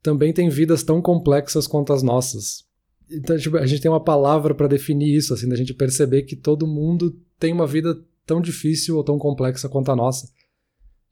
também 0.02 0.34
têm 0.34 0.50
vidas 0.50 0.84
tão 0.84 1.02
complexas 1.02 1.68
quanto 1.68 1.94
as 1.94 2.04
nossas. 2.04 2.65
Então, 3.10 3.38
tipo, 3.38 3.58
a 3.58 3.66
gente 3.66 3.82
tem 3.82 3.90
uma 3.90 4.04
palavra 4.04 4.54
para 4.56 4.68
definir 4.68 5.16
isso, 5.16 5.34
assim, 5.34 5.48
da 5.48 5.56
gente 5.56 5.74
perceber 5.74 6.24
que 6.24 6.36
todo 6.36 6.68
mundo 6.68 7.20
tem 7.40 7.54
uma 7.54 7.68
vida 7.68 7.98
tão 8.26 8.42
difícil 8.42 8.98
ou 8.98 9.04
tão 9.04 9.18
complexa 9.18 9.70
quanto 9.70 9.92
a 9.92 9.96
nossa. 9.96 10.28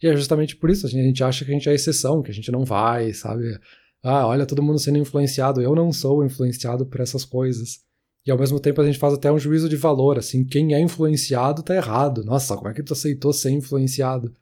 E 0.02 0.08
é 0.08 0.16
justamente 0.16 0.56
por 0.56 0.70
isso, 0.70 0.86
assim, 0.86 1.00
a 1.00 1.04
gente 1.04 1.24
acha 1.24 1.46
que 1.46 1.52
a 1.52 1.54
gente 1.54 1.70
é 1.70 1.74
exceção, 1.74 2.22
que 2.22 2.32
a 2.32 2.34
gente 2.34 2.52
não 2.52 2.66
vai, 2.66 3.14
sabe? 3.14 3.58
Ah, 4.02 4.28
olha, 4.28 4.46
todo 4.46 4.64
mundo 4.64 4.80
sendo 4.80 4.98
influenciado, 4.98 5.62
eu 5.62 5.74
não 5.76 5.94
sou 5.94 6.26
influenciado 6.26 6.86
por 6.86 7.00
essas 7.00 7.24
coisas. 7.24 7.80
E 8.26 8.32
ao 8.32 8.38
mesmo 8.38 8.60
tempo 8.60 8.82
a 8.82 8.86
gente 8.86 8.98
faz 8.98 9.14
até 9.14 9.32
um 9.32 9.40
juízo 9.40 9.70
de 9.70 9.76
valor, 9.76 10.18
assim, 10.18 10.44
quem 10.44 10.74
é 10.74 10.80
influenciado 10.80 11.64
tá 11.64 11.76
errado. 11.76 12.24
Nossa, 12.24 12.56
como 12.56 12.70
é 12.70 12.74
que 12.74 12.84
tu 12.84 12.94
aceitou 12.94 13.32
ser 13.32 13.52
influenciado? 13.52 14.34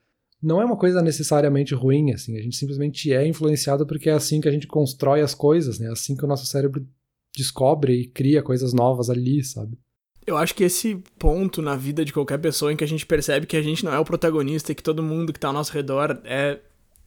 Não 0.42 0.60
é 0.60 0.66
uma 0.66 0.78
coisa 0.78 1.02
necessariamente 1.02 1.76
ruim, 1.76 2.12
assim, 2.12 2.38
a 2.38 2.42
gente 2.42 2.56
simplesmente 2.56 3.14
é 3.14 3.28
influenciado 3.28 3.86
porque 3.86 4.10
é 4.10 4.14
assim 4.14 4.42
que 4.42 4.48
a 4.48 4.52
gente 4.52 4.66
constrói 4.66 5.22
as 5.22 5.36
coisas, 5.36 5.78
né? 5.78 5.88
É 5.88 5.92
assim 5.92 6.16
que 6.16 6.26
o 6.26 6.28
nosso 6.28 6.48
cérebro 6.48 6.88
descobre 7.36 7.94
e 7.94 8.08
cria 8.08 8.42
coisas 8.42 8.74
novas 8.74 9.10
ali, 9.10 9.44
sabe? 9.44 9.78
Eu 10.26 10.38
acho 10.38 10.54
que 10.54 10.64
esse 10.64 11.02
ponto 11.18 11.62
na 11.62 11.76
vida 11.76 12.06
de 12.06 12.14
qualquer 12.14 12.38
pessoa 12.38 12.72
em 12.72 12.76
que 12.76 12.84
a 12.84 12.88
gente 12.88 13.06
percebe 13.06 13.48
que 13.48 13.58
a 13.58 13.62
gente 13.62 13.84
não 13.84 13.94
é 13.94 14.00
o 14.00 14.06
protagonista 14.06 14.72
e 14.72 14.76
que 14.76 14.84
todo 14.84 15.02
mundo 15.02 15.34
que 15.34 15.40
tá 15.40 15.48
ao 15.48 15.54
nosso 15.54 15.74
redor 15.74 16.22
é 16.24 16.60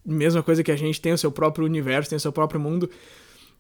mesma 0.05 0.43
coisa 0.43 0.63
que 0.63 0.73
a 0.73 0.77
gente, 0.77 1.01
tem 1.01 1.13
o 1.13 1.19
seu 1.19 1.31
próprio 1.31 1.65
universo, 1.65 2.11
tem 2.11 2.17
o 2.17 2.21
seu 2.21 2.33
próprio 2.33 2.61
mundo. 2.61 2.91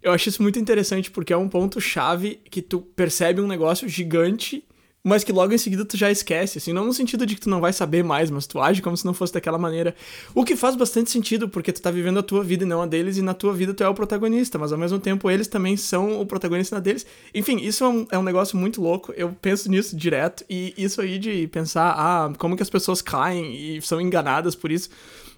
Eu 0.02 0.12
acho 0.12 0.28
isso 0.28 0.42
muito 0.42 0.58
interessante 0.58 1.10
porque 1.10 1.32
é 1.32 1.36
um 1.36 1.48
ponto 1.48 1.80
chave 1.80 2.40
que 2.50 2.60
tu 2.60 2.80
percebe 2.80 3.40
um 3.40 3.46
negócio 3.46 3.88
gigante 3.88 4.64
mas 5.04 5.22
que 5.22 5.32
logo 5.32 5.52
em 5.52 5.58
seguida 5.58 5.84
tu 5.84 5.98
já 5.98 6.10
esquece, 6.10 6.56
assim, 6.56 6.72
não 6.72 6.86
no 6.86 6.94
sentido 6.94 7.26
de 7.26 7.34
que 7.34 7.42
tu 7.42 7.50
não 7.50 7.60
vai 7.60 7.74
saber 7.74 8.02
mais, 8.02 8.30
mas 8.30 8.46
tu 8.46 8.58
age 8.58 8.80
como 8.80 8.96
se 8.96 9.04
não 9.04 9.12
fosse 9.12 9.34
daquela 9.34 9.58
maneira. 9.58 9.94
O 10.34 10.42
que 10.44 10.56
faz 10.56 10.74
bastante 10.74 11.10
sentido, 11.10 11.46
porque 11.46 11.70
tu 11.70 11.82
tá 11.82 11.90
vivendo 11.90 12.18
a 12.18 12.22
tua 12.22 12.42
vida 12.42 12.64
e 12.64 12.66
não 12.66 12.80
a 12.80 12.86
deles, 12.86 13.18
e 13.18 13.22
na 13.22 13.34
tua 13.34 13.52
vida 13.52 13.74
tu 13.74 13.84
é 13.84 13.88
o 13.88 13.92
protagonista, 13.92 14.58
mas 14.58 14.72
ao 14.72 14.78
mesmo 14.78 14.98
tempo 14.98 15.30
eles 15.30 15.46
também 15.46 15.76
são 15.76 16.18
o 16.18 16.24
protagonista 16.24 16.76
na 16.76 16.80
deles. 16.80 17.04
Enfim, 17.34 17.58
isso 17.58 17.84
é 17.84 17.88
um, 17.88 18.06
é 18.12 18.18
um 18.18 18.22
negócio 18.22 18.56
muito 18.56 18.80
louco, 18.80 19.12
eu 19.14 19.36
penso 19.42 19.70
nisso 19.70 19.94
direto, 19.94 20.42
e 20.48 20.72
isso 20.78 21.02
aí 21.02 21.18
de 21.18 21.46
pensar, 21.48 21.94
ah, 21.98 22.32
como 22.38 22.56
que 22.56 22.62
as 22.62 22.70
pessoas 22.70 23.02
caem 23.02 23.76
e 23.76 23.82
são 23.82 24.00
enganadas 24.00 24.54
por 24.54 24.72
isso 24.72 24.88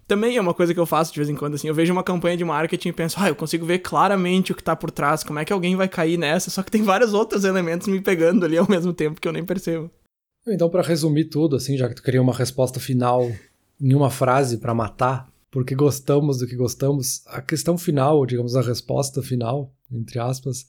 também 0.07 0.36
é 0.36 0.40
uma 0.40 0.54
coisa 0.54 0.72
que 0.72 0.80
eu 0.80 0.86
faço 0.86 1.12
de 1.12 1.18
vez 1.18 1.28
em 1.28 1.34
quando, 1.34 1.54
assim. 1.54 1.68
Eu 1.68 1.74
vejo 1.74 1.92
uma 1.92 2.02
campanha 2.02 2.36
de 2.36 2.44
marketing 2.44 2.88
e 2.88 2.92
penso, 2.92 3.16
ah, 3.18 3.28
eu 3.28 3.34
consigo 3.34 3.66
ver 3.66 3.80
claramente 3.80 4.52
o 4.52 4.54
que 4.54 4.62
tá 4.62 4.76
por 4.76 4.90
trás, 4.90 5.24
como 5.24 5.38
é 5.38 5.44
que 5.44 5.52
alguém 5.52 5.76
vai 5.76 5.88
cair 5.88 6.16
nessa, 6.16 6.50
só 6.50 6.62
que 6.62 6.70
tem 6.70 6.82
vários 6.82 7.12
outros 7.12 7.44
elementos 7.44 7.88
me 7.88 8.00
pegando 8.00 8.44
ali 8.44 8.57
ao 8.57 8.68
mesmo 8.68 8.92
tempo 8.92 9.20
que 9.20 9.26
eu 9.26 9.32
nem 9.32 9.44
percebo. 9.44 9.90
Então, 10.46 10.70
para 10.70 10.82
resumir 10.82 11.24
tudo, 11.24 11.57
assim, 11.57 11.76
já 11.76 11.88
que 11.88 11.96
tu 11.96 12.02
queria 12.02 12.22
uma 12.22 12.32
resposta 12.32 12.78
final 12.78 13.28
em 13.80 13.94
uma 13.94 14.11
frase 14.11 14.59
para 14.59 14.72
matar, 14.72 15.28
porque 15.50 15.74
gostamos 15.74 16.38
do 16.38 16.46
que 16.46 16.54
gostamos, 16.54 17.22
a 17.26 17.42
questão 17.42 17.76
final, 17.76 18.24
digamos, 18.24 18.54
a 18.54 18.62
resposta 18.62 19.22
final, 19.22 19.72
entre 19.90 20.18
aspas, 20.18 20.66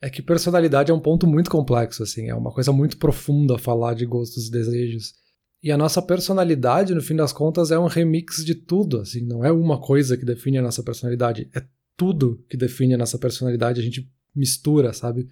é 0.00 0.10
que 0.10 0.20
personalidade 0.20 0.90
é 0.90 0.94
um 0.94 1.00
ponto 1.00 1.26
muito 1.26 1.48
complexo, 1.48 2.02
assim, 2.02 2.28
é 2.28 2.34
uma 2.34 2.50
coisa 2.50 2.72
muito 2.72 2.96
profunda 2.96 3.56
falar 3.56 3.94
de 3.94 4.04
gostos 4.04 4.48
e 4.48 4.50
desejos. 4.50 5.14
E 5.62 5.70
a 5.70 5.78
nossa 5.78 6.02
personalidade, 6.02 6.94
no 6.94 7.00
fim 7.00 7.14
das 7.14 7.32
contas, 7.32 7.70
é 7.70 7.78
um 7.78 7.86
remix 7.86 8.44
de 8.44 8.54
tudo, 8.54 8.98
assim, 8.98 9.24
não 9.24 9.44
é 9.44 9.52
uma 9.52 9.80
coisa 9.80 10.16
que 10.16 10.24
define 10.24 10.58
a 10.58 10.62
nossa 10.62 10.82
personalidade, 10.82 11.48
é 11.54 11.62
tudo 11.96 12.44
que 12.48 12.56
define 12.56 12.94
a 12.94 12.98
nossa 12.98 13.16
personalidade, 13.16 13.80
a 13.80 13.84
gente 13.84 14.10
mistura, 14.34 14.92
sabe? 14.92 15.28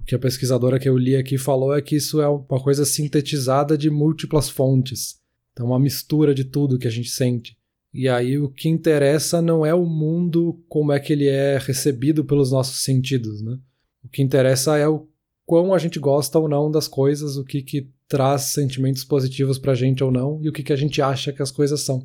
O 0.00 0.04
que 0.04 0.14
a 0.14 0.18
pesquisadora 0.18 0.78
que 0.78 0.88
eu 0.88 0.98
li 0.98 1.14
aqui 1.14 1.38
falou 1.38 1.72
é 1.76 1.80
que 1.80 1.94
isso 1.94 2.20
é 2.20 2.28
uma 2.28 2.60
coisa 2.60 2.84
sintetizada 2.84 3.78
de 3.78 3.90
múltiplas 3.90 4.48
fontes. 4.48 5.20
Então, 5.52 5.66
uma 5.66 5.78
mistura 5.78 6.34
de 6.34 6.44
tudo 6.44 6.78
que 6.78 6.88
a 6.88 6.90
gente 6.90 7.10
sente. 7.10 7.56
E 7.92 8.08
aí 8.08 8.38
o 8.38 8.48
que 8.48 8.68
interessa 8.68 9.42
não 9.42 9.66
é 9.66 9.74
o 9.74 9.84
mundo 9.84 10.62
como 10.68 10.92
é 10.92 10.98
que 10.98 11.12
ele 11.12 11.26
é 11.26 11.58
recebido 11.58 12.24
pelos 12.24 12.50
nossos 12.50 12.82
sentidos, 12.82 13.42
né? 13.42 13.58
O 14.02 14.08
que 14.08 14.22
interessa 14.22 14.76
é 14.78 14.88
o 14.88 15.06
quão 15.44 15.74
a 15.74 15.78
gente 15.78 15.98
gosta 15.98 16.38
ou 16.38 16.48
não 16.48 16.70
das 16.70 16.88
coisas, 16.88 17.36
o 17.36 17.44
que 17.44 17.62
que 17.62 17.88
traz 18.10 18.42
sentimentos 18.42 19.04
positivos 19.04 19.56
pra 19.56 19.72
gente 19.72 20.02
ou 20.02 20.10
não 20.10 20.40
e 20.42 20.48
o 20.48 20.52
que 20.52 20.64
que 20.64 20.72
a 20.72 20.76
gente 20.76 21.00
acha 21.00 21.32
que 21.32 21.40
as 21.40 21.52
coisas 21.52 21.80
são. 21.82 22.04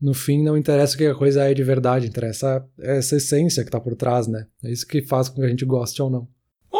No 0.00 0.14
fim, 0.14 0.40
não 0.44 0.56
interessa 0.56 0.94
o 0.94 0.98
que 0.98 1.06
a 1.06 1.14
coisa 1.14 1.42
é 1.42 1.52
de 1.52 1.64
verdade, 1.64 2.06
interessa 2.06 2.64
essa 2.78 3.16
essência 3.16 3.64
que 3.64 3.70
tá 3.70 3.80
por 3.80 3.96
trás, 3.96 4.28
né? 4.28 4.46
É 4.62 4.70
isso 4.70 4.86
que 4.86 5.02
faz 5.02 5.28
com 5.28 5.40
que 5.40 5.46
a 5.46 5.48
gente 5.48 5.64
goste 5.64 6.00
ou 6.00 6.08
não. 6.08 6.28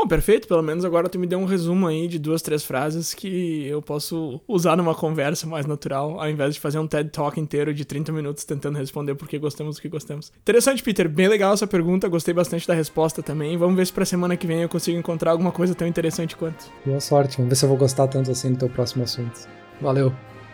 Bom, 0.05 0.09
perfeito. 0.09 0.47
Pelo 0.47 0.63
menos 0.63 0.85
agora 0.85 1.09
tu 1.09 1.19
me 1.19 1.27
deu 1.27 1.39
um 1.39 1.47
resumo 1.47 1.87
aí 1.87 2.07
de 2.07 2.19
duas, 2.19 2.43
três 2.43 2.63
frases 2.63 3.15
que 3.15 3.67
eu 3.67 3.81
posso 3.81 4.39
usar 4.47 4.77
numa 4.77 4.95
conversa 4.95 5.47
mais 5.47 5.65
natural, 5.65 6.21
ao 6.21 6.29
invés 6.29 6.55
de 6.55 6.61
fazer 6.61 6.79
um 6.79 6.87
TED 6.87 7.09
Talk 7.09 7.41
inteiro 7.41 7.73
de 7.73 7.87
30 7.87 8.13
minutos 8.13 8.45
tentando 8.45 8.77
responder 8.77 9.15
porque 9.15 9.39
gostamos 9.39 9.77
do 9.77 9.83
que 9.83 9.89
gostamos. 9.89 10.31
Interessante, 10.43 10.83
Peter. 10.83 11.09
Bem 11.09 11.27
legal 11.27 11.55
essa 11.55 11.67
pergunta. 11.67 12.07
Gostei 12.07 12.35
bastante 12.35 12.69
da 12.69 12.75
resposta 12.75 13.23
também. 13.23 13.57
Vamos 13.57 13.77
ver 13.77 13.87
se 13.87 13.95
pra 13.95 14.05
semana 14.05 14.37
que 14.37 14.47
vem 14.47 14.61
eu 14.61 14.69
consigo 14.69 14.99
encontrar 14.99 15.31
alguma 15.31 15.51
coisa 15.51 15.75
tão 15.75 15.89
interessante 15.89 16.37
quanto. 16.37 16.67
Boa 16.85 17.01
sorte. 17.01 17.39
Vamos 17.39 17.49
ver 17.49 17.57
se 17.57 17.65
eu 17.65 17.69
vou 17.71 17.79
gostar 17.79 18.07
tanto 18.07 18.31
assim 18.31 18.53
do 18.53 18.59
teu 18.59 18.69
próximo 18.69 19.05
assunto. 19.05 19.49
Valeu. 19.81 20.13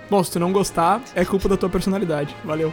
Bom, 0.08 0.22
se 0.22 0.30
tu 0.30 0.38
não 0.38 0.52
gostar, 0.52 1.02
é 1.16 1.24
culpa 1.24 1.48
da 1.48 1.56
tua 1.56 1.68
personalidade. 1.68 2.36
Valeu. 2.44 2.72